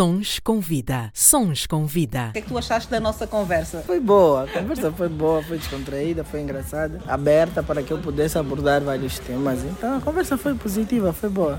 Sons 0.00 0.40
com 0.42 0.60
vida. 0.60 1.10
Sons 1.12 1.66
com 1.66 1.84
vida. 1.84 2.28
O 2.30 2.32
que 2.32 2.38
é 2.38 2.40
que 2.40 2.48
tu 2.48 2.56
achaste 2.56 2.90
da 2.90 2.98
nossa 2.98 3.26
conversa? 3.26 3.82
Foi 3.86 4.00
boa, 4.00 4.44
a 4.44 4.46
conversa 4.48 4.90
foi 4.90 5.10
boa, 5.10 5.42
foi 5.42 5.58
descontraída, 5.58 6.24
foi 6.24 6.40
engraçada, 6.40 7.02
aberta 7.06 7.62
para 7.62 7.82
que 7.82 7.92
eu 7.92 7.98
pudesse 7.98 8.38
abordar 8.38 8.80
vários 8.80 9.18
temas. 9.18 9.62
Então 9.62 9.98
a 9.98 10.00
conversa 10.00 10.38
foi 10.38 10.54
positiva, 10.54 11.12
foi 11.12 11.28
boa. 11.28 11.58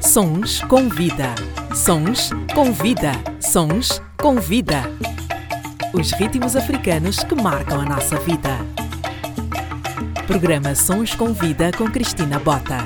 Sons 0.00 0.62
com 0.62 0.88
vida. 0.88 1.34
Sons 1.74 2.30
com 2.54 2.72
vida. 2.72 3.12
Sons 3.38 4.00
com 4.16 4.36
vida. 4.36 4.84
Os 5.92 6.10
ritmos 6.12 6.56
africanos 6.56 7.22
que 7.22 7.34
marcam 7.34 7.82
a 7.82 7.84
nossa 7.84 8.18
vida. 8.20 8.56
Programa 10.26 10.74
Sons 10.74 11.14
com 11.14 11.34
Vida 11.34 11.70
com 11.76 11.84
Cristina 11.84 12.38
Bota. 12.38 12.78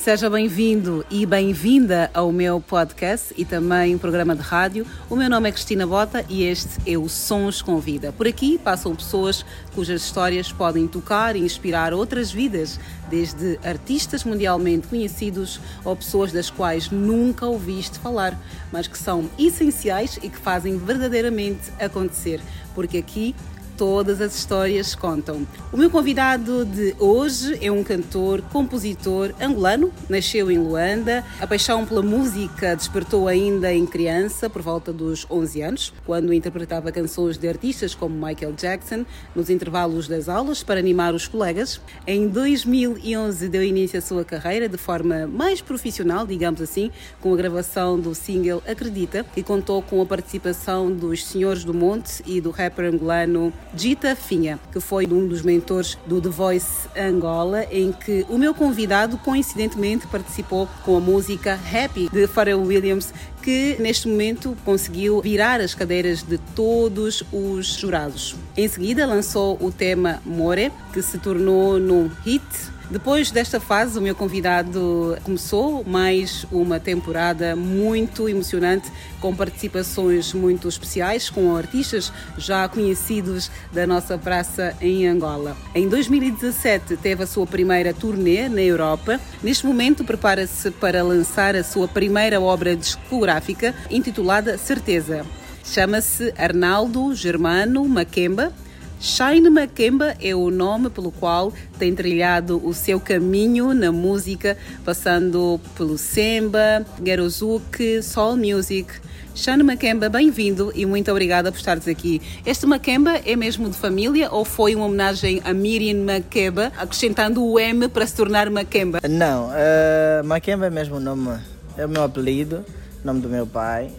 Seja 0.00 0.30
bem-vindo 0.30 1.04
e 1.10 1.26
bem-vinda 1.26 2.10
ao 2.14 2.32
meu 2.32 2.58
podcast 2.58 3.34
e 3.36 3.44
também 3.44 3.98
programa 3.98 4.34
de 4.34 4.40
rádio. 4.40 4.86
O 5.10 5.14
meu 5.14 5.28
nome 5.28 5.50
é 5.50 5.52
Cristina 5.52 5.86
Bota 5.86 6.24
e 6.26 6.42
este 6.42 6.90
é 6.90 6.96
o 6.96 7.06
Sons 7.06 7.60
com 7.60 7.78
Vida. 7.78 8.10
Por 8.10 8.26
aqui 8.26 8.56
passam 8.56 8.96
pessoas 8.96 9.44
cujas 9.74 10.00
histórias 10.00 10.50
podem 10.50 10.88
tocar 10.88 11.36
e 11.36 11.40
inspirar 11.40 11.92
outras 11.92 12.32
vidas, 12.32 12.80
desde 13.10 13.58
artistas 13.62 14.24
mundialmente 14.24 14.88
conhecidos 14.88 15.60
ou 15.84 15.94
pessoas 15.94 16.32
das 16.32 16.48
quais 16.48 16.90
nunca 16.90 17.44
ouviste 17.44 17.98
falar, 17.98 18.40
mas 18.72 18.88
que 18.88 18.96
são 18.96 19.28
essenciais 19.38 20.18
e 20.22 20.30
que 20.30 20.38
fazem 20.38 20.78
verdadeiramente 20.78 21.70
acontecer. 21.78 22.40
Porque 22.74 22.96
aqui 22.96 23.36
todas 23.80 24.20
as 24.20 24.34
histórias 24.34 24.94
contam. 24.94 25.46
O 25.72 25.76
meu 25.78 25.88
convidado 25.88 26.66
de 26.66 26.94
hoje 26.98 27.58
é 27.62 27.72
um 27.72 27.82
cantor, 27.82 28.42
compositor 28.52 29.32
angolano, 29.40 29.90
nasceu 30.06 30.50
em 30.50 30.58
Luanda. 30.58 31.24
A 31.40 31.46
paixão 31.46 31.86
pela 31.86 32.02
música 32.02 32.76
despertou 32.76 33.26
ainda 33.26 33.72
em 33.72 33.86
criança, 33.86 34.50
por 34.50 34.60
volta 34.60 34.92
dos 34.92 35.26
11 35.30 35.62
anos, 35.62 35.94
quando 36.04 36.34
interpretava 36.34 36.92
canções 36.92 37.38
de 37.38 37.48
artistas 37.48 37.94
como 37.94 38.14
Michael 38.14 38.52
Jackson 38.52 39.06
nos 39.34 39.48
intervalos 39.48 40.06
das 40.06 40.28
aulas 40.28 40.62
para 40.62 40.78
animar 40.78 41.14
os 41.14 41.26
colegas. 41.26 41.80
Em 42.06 42.28
2011 42.28 43.48
deu 43.48 43.64
início 43.64 43.98
à 43.98 44.02
sua 44.02 44.26
carreira 44.26 44.68
de 44.68 44.76
forma 44.76 45.26
mais 45.26 45.62
profissional, 45.62 46.26
digamos 46.26 46.60
assim, 46.60 46.90
com 47.18 47.32
a 47.32 47.36
gravação 47.36 47.98
do 47.98 48.14
single 48.14 48.62
Acredita, 48.68 49.24
que 49.24 49.42
contou 49.42 49.80
com 49.80 50.02
a 50.02 50.04
participação 50.04 50.92
dos 50.92 51.24
Senhores 51.24 51.64
do 51.64 51.72
Monte 51.72 52.22
e 52.26 52.42
do 52.42 52.50
rapper 52.50 52.84
angolano 52.84 53.50
Gita 53.74 54.16
Finha, 54.16 54.58
que 54.72 54.80
foi 54.80 55.06
um 55.06 55.26
dos 55.26 55.42
mentores 55.42 55.96
do 56.06 56.20
The 56.20 56.28
Voice 56.28 56.88
Angola, 56.96 57.64
em 57.70 57.92
que 57.92 58.26
o 58.28 58.36
meu 58.36 58.54
convidado 58.54 59.16
coincidentemente 59.18 60.06
participou 60.06 60.68
com 60.84 60.96
a 60.96 61.00
música 61.00 61.54
Happy 61.54 62.08
de 62.08 62.26
Pharrell 62.26 62.62
Williams, 62.62 63.12
que 63.42 63.76
neste 63.78 64.08
momento 64.08 64.56
conseguiu 64.64 65.20
virar 65.22 65.60
as 65.60 65.74
cadeiras 65.74 66.22
de 66.22 66.38
todos 66.54 67.22
os 67.32 67.66
jurados. 67.74 68.36
Em 68.56 68.68
seguida 68.68 69.06
lançou 69.06 69.56
o 69.60 69.70
tema 69.70 70.20
More, 70.24 70.72
que 70.92 71.00
se 71.00 71.18
tornou 71.18 71.78
num 71.78 72.10
hit 72.24 72.42
depois 72.90 73.30
desta 73.30 73.60
fase, 73.60 73.96
o 73.96 74.02
meu 74.02 74.16
convidado 74.16 75.16
começou 75.22 75.84
mais 75.84 76.44
uma 76.50 76.80
temporada 76.80 77.54
muito 77.54 78.28
emocionante, 78.28 78.90
com 79.20 79.32
participações 79.32 80.34
muito 80.34 80.68
especiais 80.68 81.30
com 81.30 81.54
artistas 81.54 82.12
já 82.36 82.68
conhecidos 82.68 83.48
da 83.72 83.86
nossa 83.86 84.18
praça 84.18 84.74
em 84.80 85.06
Angola. 85.06 85.56
Em 85.72 85.88
2017 85.88 86.96
teve 86.96 87.22
a 87.22 87.26
sua 87.28 87.46
primeira 87.46 87.94
turnê 87.94 88.48
na 88.48 88.60
Europa. 88.60 89.20
Neste 89.40 89.64
momento 89.64 90.02
prepara-se 90.02 90.72
para 90.72 91.04
lançar 91.04 91.54
a 91.54 91.62
sua 91.62 91.86
primeira 91.86 92.40
obra 92.40 92.74
discográfica 92.74 93.72
intitulada 93.88 94.58
Certeza. 94.58 95.24
Chama-se 95.64 96.34
Arnaldo 96.36 97.14
Germano 97.14 97.88
Maquemba 97.88 98.52
Shine 99.00 99.48
Makemba 99.48 100.14
é 100.20 100.34
o 100.34 100.50
nome 100.50 100.90
pelo 100.90 101.10
qual 101.10 101.54
tem 101.78 101.94
trilhado 101.94 102.60
o 102.62 102.74
seu 102.74 103.00
caminho 103.00 103.72
na 103.72 103.90
música, 103.90 104.58
passando 104.84 105.58
pelo 105.74 105.96
Semba, 105.96 106.84
Gerozuke, 107.02 108.02
Soul 108.02 108.36
Music. 108.36 108.92
Shane 109.34 109.62
Makemba, 109.62 110.10
bem-vindo 110.10 110.70
e 110.74 110.84
muito 110.84 111.10
obrigada 111.10 111.50
por 111.50 111.56
estares 111.56 111.88
aqui. 111.88 112.20
Este 112.44 112.66
Makemba 112.66 113.22
é 113.24 113.34
mesmo 113.36 113.70
de 113.70 113.76
família 113.78 114.30
ou 114.30 114.44
foi 114.44 114.74
uma 114.74 114.84
homenagem 114.84 115.40
a 115.46 115.54
Miriam 115.54 116.04
Makeba, 116.04 116.70
acrescentando 116.76 117.42
o 117.42 117.58
M 117.58 117.88
para 117.88 118.06
se 118.06 118.14
tornar 118.14 118.50
Makemba? 118.50 119.00
Não, 119.08 119.46
uh, 119.46 120.24
Makemba 120.26 120.66
é 120.66 120.70
mesmo 120.70 120.96
o 120.96 121.00
nome, 121.00 121.38
é 121.74 121.86
o 121.86 121.88
meu 121.88 122.02
apelido, 122.02 122.62
nome 123.02 123.22
do 123.22 123.30
meu 123.30 123.46
pai. 123.46 123.90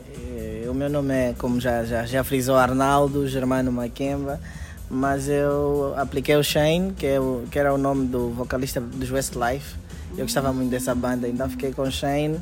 O 0.69 0.73
meu 0.73 0.89
nome 0.89 1.13
é, 1.13 1.35
como 1.37 1.59
já, 1.59 1.83
já, 1.83 2.05
já 2.05 2.23
frisou, 2.23 2.55
Arnaldo 2.55 3.27
Germano 3.27 3.71
Makemba 3.73 4.39
mas 4.91 5.29
eu 5.29 5.93
apliquei 5.95 6.35
o 6.35 6.43
Shane, 6.43 6.91
que, 6.91 7.07
é 7.07 7.19
o, 7.19 7.43
que 7.49 7.57
era 7.57 7.73
o 7.73 7.77
nome 7.77 8.07
do 8.07 8.29
vocalista 8.31 8.81
dos 8.81 9.09
Westlife. 9.09 9.75
Eu 10.17 10.25
gostava 10.25 10.51
muito 10.51 10.69
dessa 10.69 10.93
banda, 10.93 11.29
então 11.29 11.49
fiquei 11.49 11.71
com 11.71 11.83
o 11.83 11.91
Shane, 11.91 12.37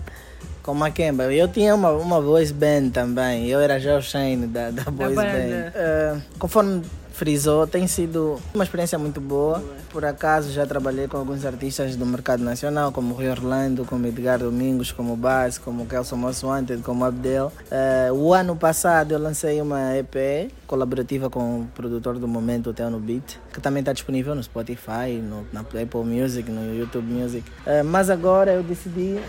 com 0.63 0.73
Makemba. 0.73 1.31
Eu 1.31 1.47
tinha 1.47 1.75
uma, 1.75 1.91
uma 1.91 2.19
voice 2.19 2.51
band 2.51 2.89
também, 2.91 3.47
eu 3.47 3.59
era 3.59 3.79
já 3.79 3.95
o 3.95 4.01
Shane 4.01 4.47
da, 4.47 4.71
da 4.71 4.83
voice 4.85 5.15
band. 5.15 5.29
Uh, 5.29 6.21
conforme 6.39 6.81
frisou, 7.19 7.67
tem 7.67 7.85
sido 7.85 8.39
uma 8.53 8.63
experiência 8.63 8.97
muito 8.97 9.19
boa. 9.19 9.61
Por 9.91 10.05
acaso 10.05 10.53
já 10.53 10.65
trabalhei 10.65 11.05
com 11.05 11.17
alguns 11.17 11.43
artistas 11.43 11.97
do 11.97 12.05
mercado 12.05 12.41
nacional, 12.41 12.93
como 12.93 13.13
Rui 13.13 13.29
Orlando, 13.29 13.83
como 13.83 14.07
Edgar 14.07 14.39
Domingos, 14.39 14.93
como 14.93 15.17
Baz, 15.17 15.57
como 15.57 15.85
Kelson 15.85 16.15
Mosso 16.15 16.47
Wanted, 16.47 16.81
como 16.81 17.03
Abdel. 17.03 17.51
Uh, 17.69 18.13
o 18.13 18.33
ano 18.33 18.55
passado 18.55 19.11
eu 19.11 19.19
lancei 19.19 19.61
uma 19.61 19.97
EP 19.97 20.49
colaborativa 20.65 21.29
com 21.29 21.61
o 21.61 21.67
produtor 21.75 22.17
do 22.17 22.27
momento, 22.27 22.69
o 22.69 22.73
Theo 22.73 22.97
Beat, 22.97 23.37
que 23.51 23.59
também 23.59 23.81
está 23.81 23.91
disponível 23.91 24.33
no 24.33 24.41
Spotify, 24.41 25.21
no, 25.21 25.45
na 25.51 25.59
Apple 25.59 26.05
Music, 26.05 26.49
no 26.49 26.73
YouTube 26.73 27.11
Music. 27.11 27.43
Uh, 27.67 27.83
mas 27.83 28.09
agora 28.09 28.53
eu 28.53 28.63
decidi 28.63 29.19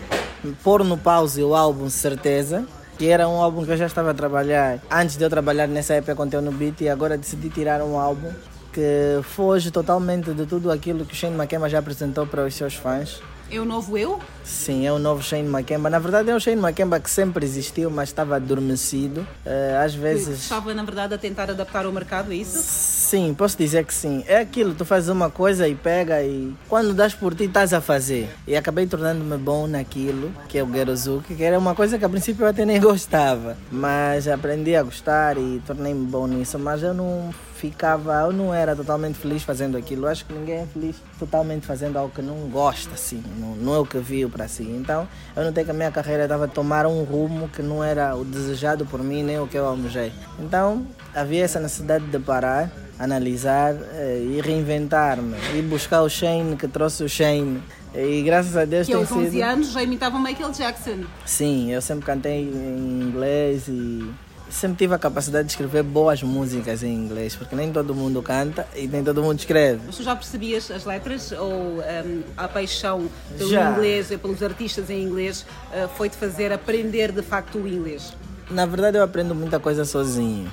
pôr 0.62 0.84
no 0.84 0.96
pause 0.96 1.42
o 1.42 1.56
álbum 1.56 1.90
Certeza, 1.90 2.64
que 3.00 3.08
era 3.08 3.26
um 3.26 3.40
álbum 3.40 3.64
que 3.64 3.70
eu 3.70 3.78
já 3.78 3.86
estava 3.86 4.10
a 4.10 4.14
trabalhar 4.14 4.78
antes 4.90 5.16
de 5.16 5.24
eu 5.24 5.30
trabalhar 5.30 5.66
nessa 5.66 5.94
época 5.94 6.14
com 6.14 6.24
o 6.24 6.42
no 6.42 6.52
beat 6.52 6.82
e 6.82 6.88
agora 6.90 7.16
decidi 7.16 7.48
tirar 7.48 7.80
um 7.80 7.98
álbum 7.98 8.30
que 8.74 9.22
foge 9.22 9.70
totalmente 9.70 10.34
de 10.34 10.44
tudo 10.44 10.70
aquilo 10.70 11.06
que 11.06 11.14
o 11.14 11.16
Shane 11.16 11.34
McKemba 11.34 11.66
já 11.66 11.78
apresentou 11.78 12.26
para 12.26 12.44
os 12.44 12.54
seus 12.54 12.74
fãs. 12.74 13.22
É 13.52 13.58
o 13.58 13.64
novo 13.64 13.98
eu? 13.98 14.20
Sim, 14.44 14.86
é 14.86 14.92
o 14.92 14.98
novo 14.98 15.22
Shane 15.22 15.48
McKemba. 15.48 15.90
Na 15.90 15.98
verdade 15.98 16.30
é 16.30 16.34
o 16.34 16.38
Shane 16.38 16.60
McKemba 16.60 17.00
que 17.00 17.10
sempre 17.10 17.44
existiu, 17.44 17.90
mas 17.90 18.08
estava 18.08 18.36
adormecido. 18.36 19.22
Uh, 19.44 19.84
às 19.84 19.92
vezes... 19.92 20.42
Estava, 20.42 20.72
na 20.72 20.84
verdade, 20.84 21.14
a 21.14 21.18
tentar 21.18 21.50
adaptar 21.50 21.84
o 21.84 21.92
mercado, 21.92 22.32
é 22.32 22.36
isso? 22.36 22.58
Sim, 22.62 23.34
posso 23.34 23.58
dizer 23.58 23.84
que 23.84 23.92
sim. 23.92 24.22
É 24.28 24.38
aquilo, 24.38 24.72
tu 24.72 24.84
fazes 24.84 25.08
uma 25.08 25.30
coisa 25.30 25.66
e 25.66 25.74
pega 25.74 26.22
e 26.22 26.54
quando 26.68 26.94
das 26.94 27.12
por 27.12 27.34
ti 27.34 27.44
estás 27.44 27.72
a 27.72 27.80
fazer. 27.80 28.28
E 28.46 28.56
acabei 28.56 28.86
tornando-me 28.86 29.36
bom 29.36 29.66
naquilo, 29.66 30.32
que 30.48 30.56
é 30.56 30.62
o 30.62 30.72
Gerozuki, 30.72 31.34
que 31.34 31.42
era 31.42 31.58
uma 31.58 31.74
coisa 31.74 31.98
que 31.98 32.04
a 32.04 32.08
princípio 32.08 32.44
eu 32.44 32.48
até 32.48 32.64
nem 32.64 32.78
gostava. 32.80 33.56
Mas 33.70 34.28
aprendi 34.28 34.76
a 34.76 34.82
gostar 34.84 35.36
e 35.36 35.60
tornei-me 35.66 36.06
bom 36.06 36.28
nisso. 36.28 36.56
Mas 36.56 36.84
eu 36.84 36.94
não 36.94 37.34
ficava, 37.60 38.22
eu 38.22 38.32
não 38.32 38.54
era 38.54 38.74
totalmente 38.74 39.18
feliz 39.18 39.42
fazendo 39.42 39.76
aquilo. 39.76 40.06
Eu 40.06 40.08
acho 40.08 40.24
que 40.24 40.32
ninguém 40.32 40.60
é 40.60 40.66
feliz 40.66 40.96
totalmente 41.18 41.66
fazendo 41.66 41.98
algo 41.98 42.12
que 42.12 42.22
não 42.22 42.48
gosta, 42.48 42.94
assim, 42.94 43.22
não, 43.38 43.54
não 43.54 43.74
é 43.74 43.78
o 43.78 43.84
que 43.84 43.98
viu 43.98 44.30
para 44.30 44.48
si. 44.48 44.62
Então, 44.62 45.06
eu 45.36 45.44
notei 45.44 45.62
que 45.62 45.70
a 45.70 45.74
minha 45.74 45.90
carreira 45.90 46.22
estava 46.22 46.46
a 46.46 46.48
tomar 46.48 46.86
um 46.86 47.04
rumo 47.04 47.48
que 47.48 47.62
não 47.62 47.84
era 47.84 48.16
o 48.16 48.24
desejado 48.24 48.86
por 48.86 49.02
mim, 49.02 49.22
nem 49.22 49.38
o 49.38 49.46
que 49.46 49.58
eu 49.58 49.66
almejei. 49.66 50.10
Então, 50.38 50.86
havia 51.14 51.44
essa 51.44 51.60
necessidade 51.60 52.06
de 52.06 52.18
parar, 52.18 52.72
analisar 52.98 53.74
eh, 53.74 54.22
e 54.22 54.40
reinventar-me 54.40 55.36
e 55.54 55.60
buscar 55.60 56.00
o 56.00 56.08
Shane 56.08 56.56
que 56.56 56.66
trouxe 56.66 57.04
o 57.04 57.08
Shane. 57.08 57.62
E 57.94 58.22
graças 58.22 58.56
a 58.56 58.64
Deus 58.64 58.86
que 58.86 58.92
tem 58.92 59.00
aos 59.00 59.12
11 59.12 59.30
sido... 59.30 59.42
anos 59.42 59.72
já 59.72 59.82
imitava 59.82 60.18
Michael 60.18 60.52
Jackson. 60.52 61.04
Sim, 61.26 61.72
eu 61.72 61.82
sempre 61.82 62.06
cantei 62.06 62.42
em 62.42 63.02
inglês 63.02 63.68
e 63.68 64.08
sempre 64.50 64.78
tive 64.78 64.94
a 64.94 64.98
capacidade 64.98 65.46
de 65.46 65.52
escrever 65.52 65.82
boas 65.82 66.22
músicas 66.22 66.82
em 66.82 66.92
inglês, 66.92 67.36
porque 67.36 67.54
nem 67.54 67.72
todo 67.72 67.94
mundo 67.94 68.22
canta 68.22 68.66
e 68.74 68.86
nem 68.86 69.02
todo 69.02 69.22
mundo 69.22 69.38
escreve. 69.38 69.80
Mas 69.86 69.96
tu 69.96 70.02
já 70.02 70.14
percebias 70.14 70.70
as 70.70 70.84
letras 70.84 71.32
ou 71.32 71.52
um, 71.52 72.22
a 72.36 72.48
paixão 72.48 73.08
pelo 73.36 73.50
já. 73.50 73.70
inglês 73.70 74.10
e 74.10 74.18
pelos 74.18 74.42
artistas 74.42 74.90
em 74.90 75.02
inglês 75.02 75.46
uh, 75.72 75.88
foi-te 75.96 76.16
fazer 76.16 76.52
aprender 76.52 77.12
de 77.12 77.22
facto 77.22 77.58
o 77.58 77.68
inglês? 77.68 78.12
Na 78.50 78.66
verdade 78.66 78.98
eu 78.98 79.02
aprendo 79.04 79.32
muita 79.32 79.60
coisa 79.60 79.84
sozinho. 79.84 80.50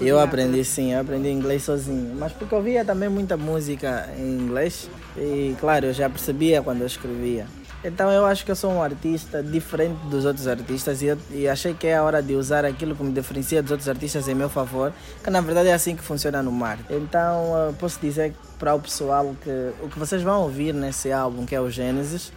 Eu 0.00 0.18
aprendi 0.18 0.64
sim, 0.64 0.92
eu 0.92 1.00
aprendi 1.00 1.28
inglês 1.28 1.62
sozinho. 1.62 2.12
Mas 2.18 2.32
porque 2.32 2.52
eu 2.52 2.60
via 2.60 2.84
também 2.84 3.08
muita 3.08 3.36
música 3.36 4.08
em 4.18 4.38
inglês 4.40 4.90
e 5.16 5.54
claro, 5.60 5.86
eu 5.86 5.92
já 5.92 6.10
percebia 6.10 6.60
quando 6.60 6.80
eu 6.80 6.86
escrevia. 6.86 7.46
Então 7.86 8.10
eu 8.10 8.26
acho 8.26 8.44
que 8.44 8.50
eu 8.50 8.56
sou 8.56 8.72
um 8.72 8.82
artista 8.82 9.40
diferente 9.40 9.96
dos 10.08 10.24
outros 10.24 10.48
artistas 10.48 11.02
e, 11.02 11.06
eu, 11.06 11.18
e 11.30 11.46
achei 11.46 11.72
que 11.72 11.86
é 11.86 11.96
a 11.96 12.02
hora 12.02 12.20
de 12.20 12.34
usar 12.34 12.64
aquilo 12.64 12.96
que 12.96 13.02
me 13.04 13.12
diferencia 13.12 13.62
dos 13.62 13.70
outros 13.70 13.88
artistas 13.88 14.26
em 14.26 14.34
meu 14.34 14.48
favor, 14.48 14.92
que 15.22 15.30
na 15.30 15.40
verdade 15.40 15.68
é 15.68 15.72
assim 15.72 15.94
que 15.94 16.02
funciona 16.02 16.42
no 16.42 16.50
mar. 16.50 16.80
Então 16.90 17.72
posso 17.78 18.00
dizer 18.00 18.34
para 18.58 18.74
o 18.74 18.80
pessoal 18.80 19.36
que 19.40 19.72
o 19.80 19.88
que 19.88 20.00
vocês 20.00 20.20
vão 20.20 20.42
ouvir 20.42 20.74
nesse 20.74 21.12
álbum, 21.12 21.46
que 21.46 21.54
é 21.54 21.60
o 21.60 21.70
Gênesis, 21.70 22.32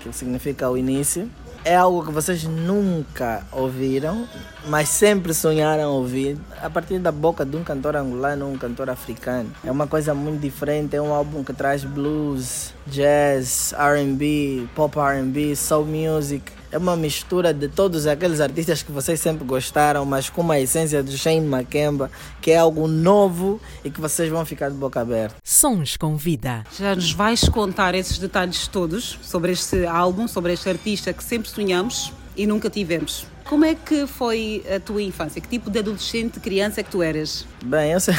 que 0.00 0.12
significa 0.12 0.68
o 0.68 0.76
início, 0.76 1.30
é 1.64 1.76
algo 1.76 2.04
que 2.04 2.10
vocês 2.10 2.42
nunca 2.44 3.46
ouviram, 3.52 4.26
mas 4.66 4.88
sempre 4.88 5.32
sonharam 5.32 5.92
ouvir 5.92 6.36
a 6.60 6.68
partir 6.68 6.98
da 6.98 7.12
boca 7.12 7.46
de 7.46 7.56
um 7.56 7.62
cantor 7.62 7.94
angolano 7.94 8.46
ou 8.46 8.52
um 8.52 8.58
cantor 8.58 8.90
africano. 8.90 9.48
É 9.64 9.70
uma 9.70 9.86
coisa 9.86 10.12
muito 10.12 10.40
diferente, 10.40 10.96
é 10.96 11.00
um 11.00 11.14
álbum 11.14 11.44
que 11.44 11.52
traz 11.52 11.84
blues, 11.84 12.74
jazz, 12.86 13.72
R&B, 13.72 14.66
pop 14.74 14.98
R&B, 14.98 15.54
soul 15.56 15.86
music 15.86 16.52
é 16.72 16.78
uma 16.78 16.96
mistura 16.96 17.52
de 17.52 17.68
todos 17.68 18.06
aqueles 18.06 18.40
artistas 18.40 18.82
que 18.82 18.90
vocês 18.90 19.20
sempre 19.20 19.44
gostaram, 19.44 20.06
mas 20.06 20.30
com 20.30 20.40
uma 20.40 20.58
essência 20.58 21.02
do 21.02 21.12
Shane 21.12 21.46
Makemba, 21.46 22.10
que 22.40 22.50
é 22.50 22.56
algo 22.56 22.88
novo 22.88 23.60
e 23.84 23.90
que 23.90 24.00
vocês 24.00 24.30
vão 24.30 24.44
ficar 24.46 24.70
de 24.70 24.76
boca 24.76 24.98
aberta. 24.98 25.36
Sons 25.44 25.98
com 25.98 26.16
vida. 26.16 26.64
Já 26.78 26.94
nos 26.94 27.12
vais 27.12 27.46
contar 27.46 27.94
esses 27.94 28.18
detalhes 28.18 28.66
todos 28.66 29.18
sobre 29.20 29.52
este 29.52 29.84
álbum, 29.84 30.26
sobre 30.26 30.54
este 30.54 30.70
artista 30.70 31.12
que 31.12 31.22
sempre 31.22 31.50
sonhamos 31.50 32.10
e 32.34 32.46
nunca 32.46 32.70
tivemos. 32.70 33.31
Como 33.52 33.66
é 33.66 33.74
que 33.74 34.06
foi 34.06 34.64
a 34.74 34.80
tua 34.80 35.02
infância? 35.02 35.38
Que 35.38 35.46
tipo 35.46 35.70
de 35.70 35.78
adolescente, 35.80 36.40
criança 36.40 36.80
é 36.80 36.82
que 36.82 36.90
tu 36.90 37.02
eras? 37.02 37.46
Bem, 37.62 37.92
eu 37.92 38.00
sei... 38.00 38.14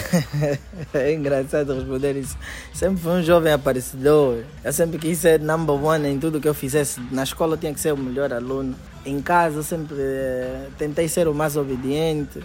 é 0.93 1.11
engraçado 1.11 1.73
responder 1.73 2.15
isso. 2.17 2.37
Sempre 2.71 3.01
fui 3.01 3.13
um 3.13 3.23
jovem 3.23 3.51
aparecedor. 3.51 4.43
Eu 4.63 4.71
sempre 4.71 4.99
quis 4.99 5.17
ser 5.17 5.39
number 5.39 5.73
one 5.73 6.07
em 6.07 6.19
tudo 6.19 6.39
que 6.39 6.47
eu 6.47 6.53
fizesse. 6.53 7.01
Na 7.09 7.23
escola 7.23 7.57
tinha 7.57 7.73
que 7.73 7.79
ser 7.79 7.93
o 7.93 7.97
melhor 7.97 8.31
aluno. 8.31 8.75
Em 9.03 9.19
casa 9.23 9.57
eu 9.57 9.63
sempre 9.63 9.95
eh, 9.97 10.67
tentei 10.77 11.07
ser 11.07 11.27
o 11.27 11.33
mais 11.33 11.57
obediente. 11.57 12.39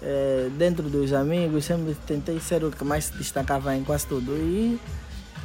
Eh, 0.00 0.50
dentro 0.56 0.88
dos 0.88 1.12
amigos 1.12 1.64
sempre 1.64 1.96
tentei 2.06 2.38
ser 2.38 2.62
o 2.62 2.70
que 2.70 2.84
mais 2.84 3.06
se 3.06 3.14
destacava 3.14 3.74
em 3.74 3.82
quase 3.82 4.06
tudo. 4.06 4.36
E 4.36 4.78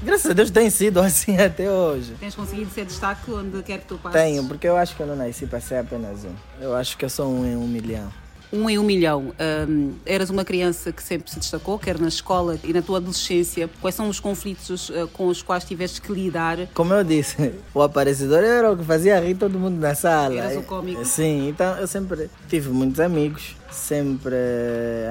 Graças 0.03 0.31
a 0.31 0.33
Deus 0.33 0.51
tem 0.51 0.69
sido 0.69 0.99
assim 0.99 1.37
até 1.39 1.69
hoje. 1.71 2.13
Tens 2.19 2.35
conseguido 2.35 2.69
ser 2.71 2.85
destaque 2.85 3.31
onde 3.31 3.63
quer 3.63 3.79
que 3.79 3.85
tu 3.85 3.97
passes? 3.97 4.19
Tenho, 4.19 4.43
porque 4.45 4.67
eu 4.67 4.75
acho 4.75 4.95
que 4.95 5.01
eu 5.01 5.07
não 5.07 5.15
nasci 5.15 5.45
para 5.45 5.59
ser 5.59 5.75
apenas 5.75 6.23
um. 6.25 6.33
Eu 6.59 6.75
acho 6.75 6.97
que 6.97 7.05
eu 7.05 7.09
sou 7.09 7.27
um 7.27 7.45
em 7.45 7.55
um 7.55 7.67
milhão. 7.67 8.11
Um 8.53 8.69
em 8.69 8.77
um 8.77 8.83
milhão. 8.83 9.33
Um, 9.67 9.93
eras 10.05 10.29
uma 10.29 10.45
criança 10.45 10.91
que 10.91 11.01
sempre 11.01 11.29
se 11.31 11.39
destacou, 11.39 11.79
quer 11.79 11.99
na 11.99 12.07
escola 12.07 12.57
e 12.63 12.71
na 12.71 12.81
tua 12.81 12.97
adolescência. 12.97 13.69
Quais 13.81 13.95
são 13.95 14.07
os 14.07 14.19
conflitos 14.19 14.89
uh, 14.89 15.07
com 15.11 15.27
os 15.27 15.41
quais 15.41 15.63
tiveste 15.63 15.99
que 15.99 16.11
lidar? 16.11 16.59
Como 16.73 16.93
eu 16.93 17.03
disse, 17.03 17.53
o 17.73 17.81
aparecedor 17.81 18.43
era 18.43 18.71
o 18.71 18.77
que 18.77 18.83
fazia 18.83 19.19
rir 19.19 19.35
todo 19.35 19.59
mundo 19.59 19.79
na 19.79 19.95
sala. 19.95 20.35
Eras 20.35 20.57
o 20.57 20.63
cómico. 20.63 21.03
Sim, 21.03 21.49
então 21.49 21.75
eu 21.77 21.87
sempre 21.87 22.29
tive 22.47 22.69
muitos 22.69 22.99
amigos, 22.99 23.55
sempre 23.71 24.35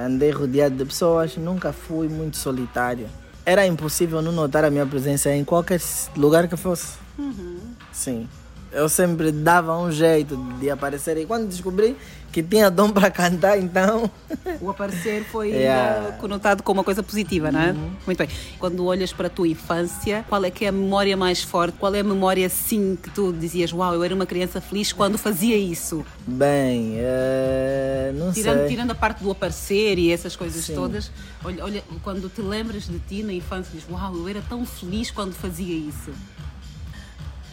andei 0.05 0.31
rodeado 0.31 0.75
de 0.75 0.85
pessoas, 0.85 1.35
nunca 1.37 1.73
fui 1.73 2.07
muito 2.07 2.37
solitário 2.37 3.07
era 3.45 3.65
impossível 3.65 4.21
não 4.21 4.31
notar 4.31 4.65
a 4.65 4.69
minha 4.69 4.85
presença 4.85 5.33
em 5.33 5.45
qualquer 5.45 5.79
lugar 6.15 6.47
que 6.47 6.57
fosse. 6.57 6.97
Uhum. 7.17 7.59
Sim. 7.93 8.27
Eu 8.75 8.89
sempre 8.89 9.31
dava 9.31 9.77
um 9.77 9.89
jeito 9.89 10.35
de 10.59 10.69
aparecer 10.69 11.15
e 11.17 11.25
quando 11.25 11.47
descobri 11.47 11.95
que 12.29 12.43
tinha 12.43 12.69
dom 12.69 12.91
para 12.91 13.09
cantar, 13.09 13.57
então. 13.57 14.11
O 14.59 14.69
aparecer 14.69 15.23
foi 15.25 15.49
yeah. 15.49 16.13
conotado 16.17 16.63
como 16.63 16.79
uma 16.79 16.83
coisa 16.83 17.01
positiva, 17.01 17.51
não 17.51 17.59
é? 17.61 17.71
Uhum. 17.71 17.91
Muito 18.05 18.17
bem. 18.17 18.27
Quando 18.59 18.85
olhas 18.85 19.13
para 19.13 19.27
a 19.27 19.29
tua 19.29 19.47
infância, 19.47 20.25
qual 20.27 20.43
é 20.43 20.51
que 20.51 20.65
é 20.65 20.69
a 20.69 20.71
memória 20.71 21.15
mais 21.15 21.41
forte? 21.41 21.77
Qual 21.77 21.93
é 21.95 21.99
a 21.99 22.03
memória, 22.03 22.49
sim, 22.49 22.97
que 23.01 23.09
tu 23.09 23.31
dizias, 23.31 23.71
uau, 23.71 23.93
eu 23.93 24.03
era 24.03 24.13
uma 24.13 24.25
criança 24.25 24.59
feliz 24.59 24.91
quando 24.91 25.17
fazia 25.17 25.55
isso? 25.55 26.05
Bem, 26.27 26.95
uh, 26.95 28.13
não 28.13 28.33
tirando, 28.33 28.59
sei. 28.59 28.67
Tirando 28.67 28.91
a 28.91 28.95
parte 28.95 29.23
do 29.23 29.31
aparecer 29.31 29.97
e 29.97 30.11
essas 30.11 30.35
coisas 30.35 30.65
sim. 30.65 30.75
todas, 30.75 31.11
olha, 31.43 31.63
olha, 31.63 31.83
quando 32.03 32.29
te 32.29 32.41
lembras 32.41 32.83
de 32.87 32.99
ti 32.99 33.23
na 33.23 33.33
infância, 33.33 33.71
dizes, 33.73 33.87
uau, 33.89 34.13
eu 34.15 34.27
era 34.27 34.41
tão 34.41 34.65
feliz 34.65 35.11
quando 35.11 35.33
fazia 35.33 35.75
isso. 35.75 36.11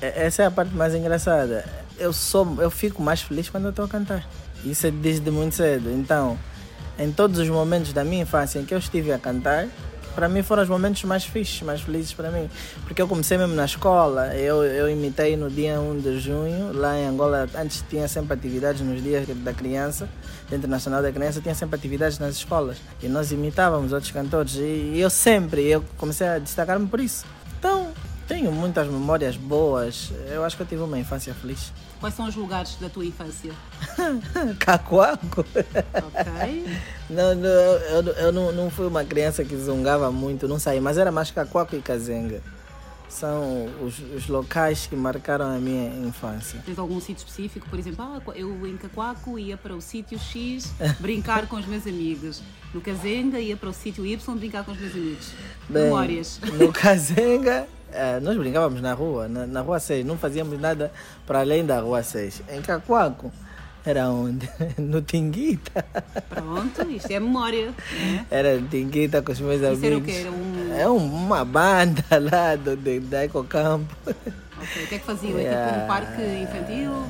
Essa 0.02 0.42
é 0.42 0.46
a 0.46 0.50
parte 0.50 0.74
mais 0.74 0.96
engraçada. 0.96 1.64
Eu 1.96 2.12
sou, 2.12 2.60
eu 2.60 2.72
fico 2.72 3.00
mais 3.00 3.22
feliz 3.22 3.48
quando 3.48 3.66
eu 3.66 3.70
estou 3.70 3.84
a 3.84 3.88
cantar. 3.88 4.28
Isso 4.64 4.84
é 4.88 4.90
desde 4.90 5.30
muito 5.30 5.54
cedo. 5.54 5.92
Então, 5.92 6.36
em 6.98 7.12
todos 7.12 7.38
os 7.38 7.48
momentos 7.48 7.92
da 7.92 8.02
minha 8.02 8.22
infância 8.22 8.58
em 8.58 8.64
que 8.64 8.74
eu 8.74 8.78
estive 8.78 9.12
a 9.12 9.18
cantar, 9.18 9.68
para 10.12 10.28
mim 10.28 10.42
foram 10.42 10.64
os 10.64 10.68
momentos 10.68 11.04
mais 11.04 11.24
fixos, 11.24 11.62
mais 11.62 11.82
felizes 11.82 12.12
para 12.12 12.32
mim. 12.32 12.50
Porque 12.84 13.00
eu 13.00 13.06
comecei 13.06 13.38
mesmo 13.38 13.54
na 13.54 13.64
escola, 13.64 14.34
eu, 14.34 14.64
eu 14.64 14.90
imitei 14.90 15.36
no 15.36 15.48
dia 15.48 15.80
1 15.80 16.00
de 16.00 16.18
junho, 16.18 16.72
lá 16.72 16.98
em 16.98 17.06
Angola, 17.06 17.48
antes 17.54 17.84
tinha 17.88 18.08
sempre 18.08 18.34
atividades 18.34 18.82
nos 18.82 19.00
dias 19.00 19.24
da 19.28 19.54
criança, 19.54 20.08
Dia 20.48 20.58
Internacional 20.58 21.00
da 21.00 21.12
Criança, 21.12 21.40
tinha 21.40 21.54
sempre 21.54 21.76
atividades 21.76 22.18
nas 22.18 22.34
escolas. 22.34 22.76
E 23.00 23.06
nós 23.06 23.30
imitávamos 23.30 23.92
outros 23.92 24.10
cantores. 24.10 24.56
E 24.56 24.98
eu 24.98 25.08
sempre, 25.08 25.62
eu 25.68 25.84
comecei 25.96 26.26
a 26.26 26.40
destacar-me 26.40 26.88
por 26.88 26.98
isso. 26.98 27.24
Tenho 28.32 28.50
muitas 28.50 28.88
memórias 28.88 29.36
boas. 29.36 30.10
Eu 30.26 30.42
acho 30.42 30.56
que 30.56 30.62
eu 30.62 30.66
tive 30.66 30.80
uma 30.80 30.98
infância 30.98 31.34
feliz. 31.34 31.70
Quais 32.00 32.14
são 32.14 32.26
os 32.26 32.34
lugares 32.34 32.76
da 32.76 32.88
tua 32.88 33.04
infância? 33.04 33.52
Cacoaco. 34.58 35.40
Ok. 35.40 36.64
Não, 37.10 37.34
não, 37.34 37.48
eu, 37.50 38.02
eu 38.14 38.32
não, 38.32 38.50
não 38.50 38.70
fui 38.70 38.86
uma 38.86 39.04
criança 39.04 39.44
que 39.44 39.54
zungava 39.54 40.10
muito, 40.10 40.48
não 40.48 40.58
saí, 40.58 40.80
mas 40.80 40.96
era 40.96 41.12
mais 41.12 41.30
Cacoaco 41.30 41.76
e 41.76 41.82
Cazenga. 41.82 42.42
São 43.06 43.68
os, 43.82 43.98
os, 43.98 44.26
locais 44.26 44.86
que 44.86 44.96
marcaram 44.96 45.54
a 45.54 45.58
minha 45.58 45.94
infância. 46.08 46.58
Tens 46.64 46.78
algum 46.78 46.98
sítio 46.98 47.26
específico? 47.26 47.68
Por 47.68 47.78
exemplo, 47.78 48.02
ah, 48.02 48.22
eu 48.34 48.66
em 48.66 48.78
Cacoaco 48.78 49.38
ia 49.38 49.58
para 49.58 49.76
o 49.76 49.82
sítio 49.82 50.18
X 50.18 50.72
brincar 50.98 51.46
com 51.46 51.56
os 51.56 51.66
meus 51.66 51.86
amigos. 51.86 52.40
No 52.72 52.80
Cazenga 52.80 53.38
ia 53.38 53.58
para 53.58 53.68
o 53.68 53.74
sítio 53.74 54.06
Y 54.06 54.36
brincar 54.36 54.64
com 54.64 54.72
os 54.72 54.78
meus 54.78 54.94
amigos. 54.94 55.32
Bem, 55.68 55.82
Memórias. 55.82 56.40
No 56.58 56.72
Cazenga 56.72 57.68
nós 58.22 58.36
brincávamos 58.36 58.80
na 58.80 58.92
rua, 58.94 59.28
na, 59.28 59.46
na 59.46 59.60
rua 59.60 59.78
6, 59.78 60.04
não 60.04 60.16
fazíamos 60.16 60.60
nada 60.60 60.92
para 61.26 61.40
além 61.40 61.64
da 61.64 61.80
rua 61.80 62.02
6. 62.02 62.42
Em 62.50 62.60
Cacoaco, 62.62 63.32
era 63.84 64.08
onde? 64.08 64.48
No 64.78 65.02
Tinguita. 65.02 65.84
Pronto, 66.28 66.82
isto 66.90 67.10
é 67.10 67.18
memória. 67.18 67.72
Né? 67.92 68.26
Era 68.30 68.60
Tinguita 68.70 69.22
com 69.22 69.32
os 69.32 69.40
meus 69.40 69.60
Isso 69.60 69.66
amigos. 69.66 69.84
Era 69.84 69.98
o 69.98 70.02
quê? 70.02 70.12
Era 70.12 70.30
um... 70.30 70.74
É 70.74 70.88
uma 70.88 71.44
banda 71.44 72.04
lá 72.30 72.56
do, 72.56 72.76
de, 72.76 73.00
da 73.00 73.24
Ecocampo. 73.24 73.94
Ok, 74.06 74.84
o 74.84 74.86
que 74.86 74.94
é 74.94 74.98
que 74.98 75.04
faziam? 75.04 75.38
É 75.38 75.66
tipo 75.66 75.84
um 75.84 75.86
parque 75.88 76.22
infantil? 76.22 77.06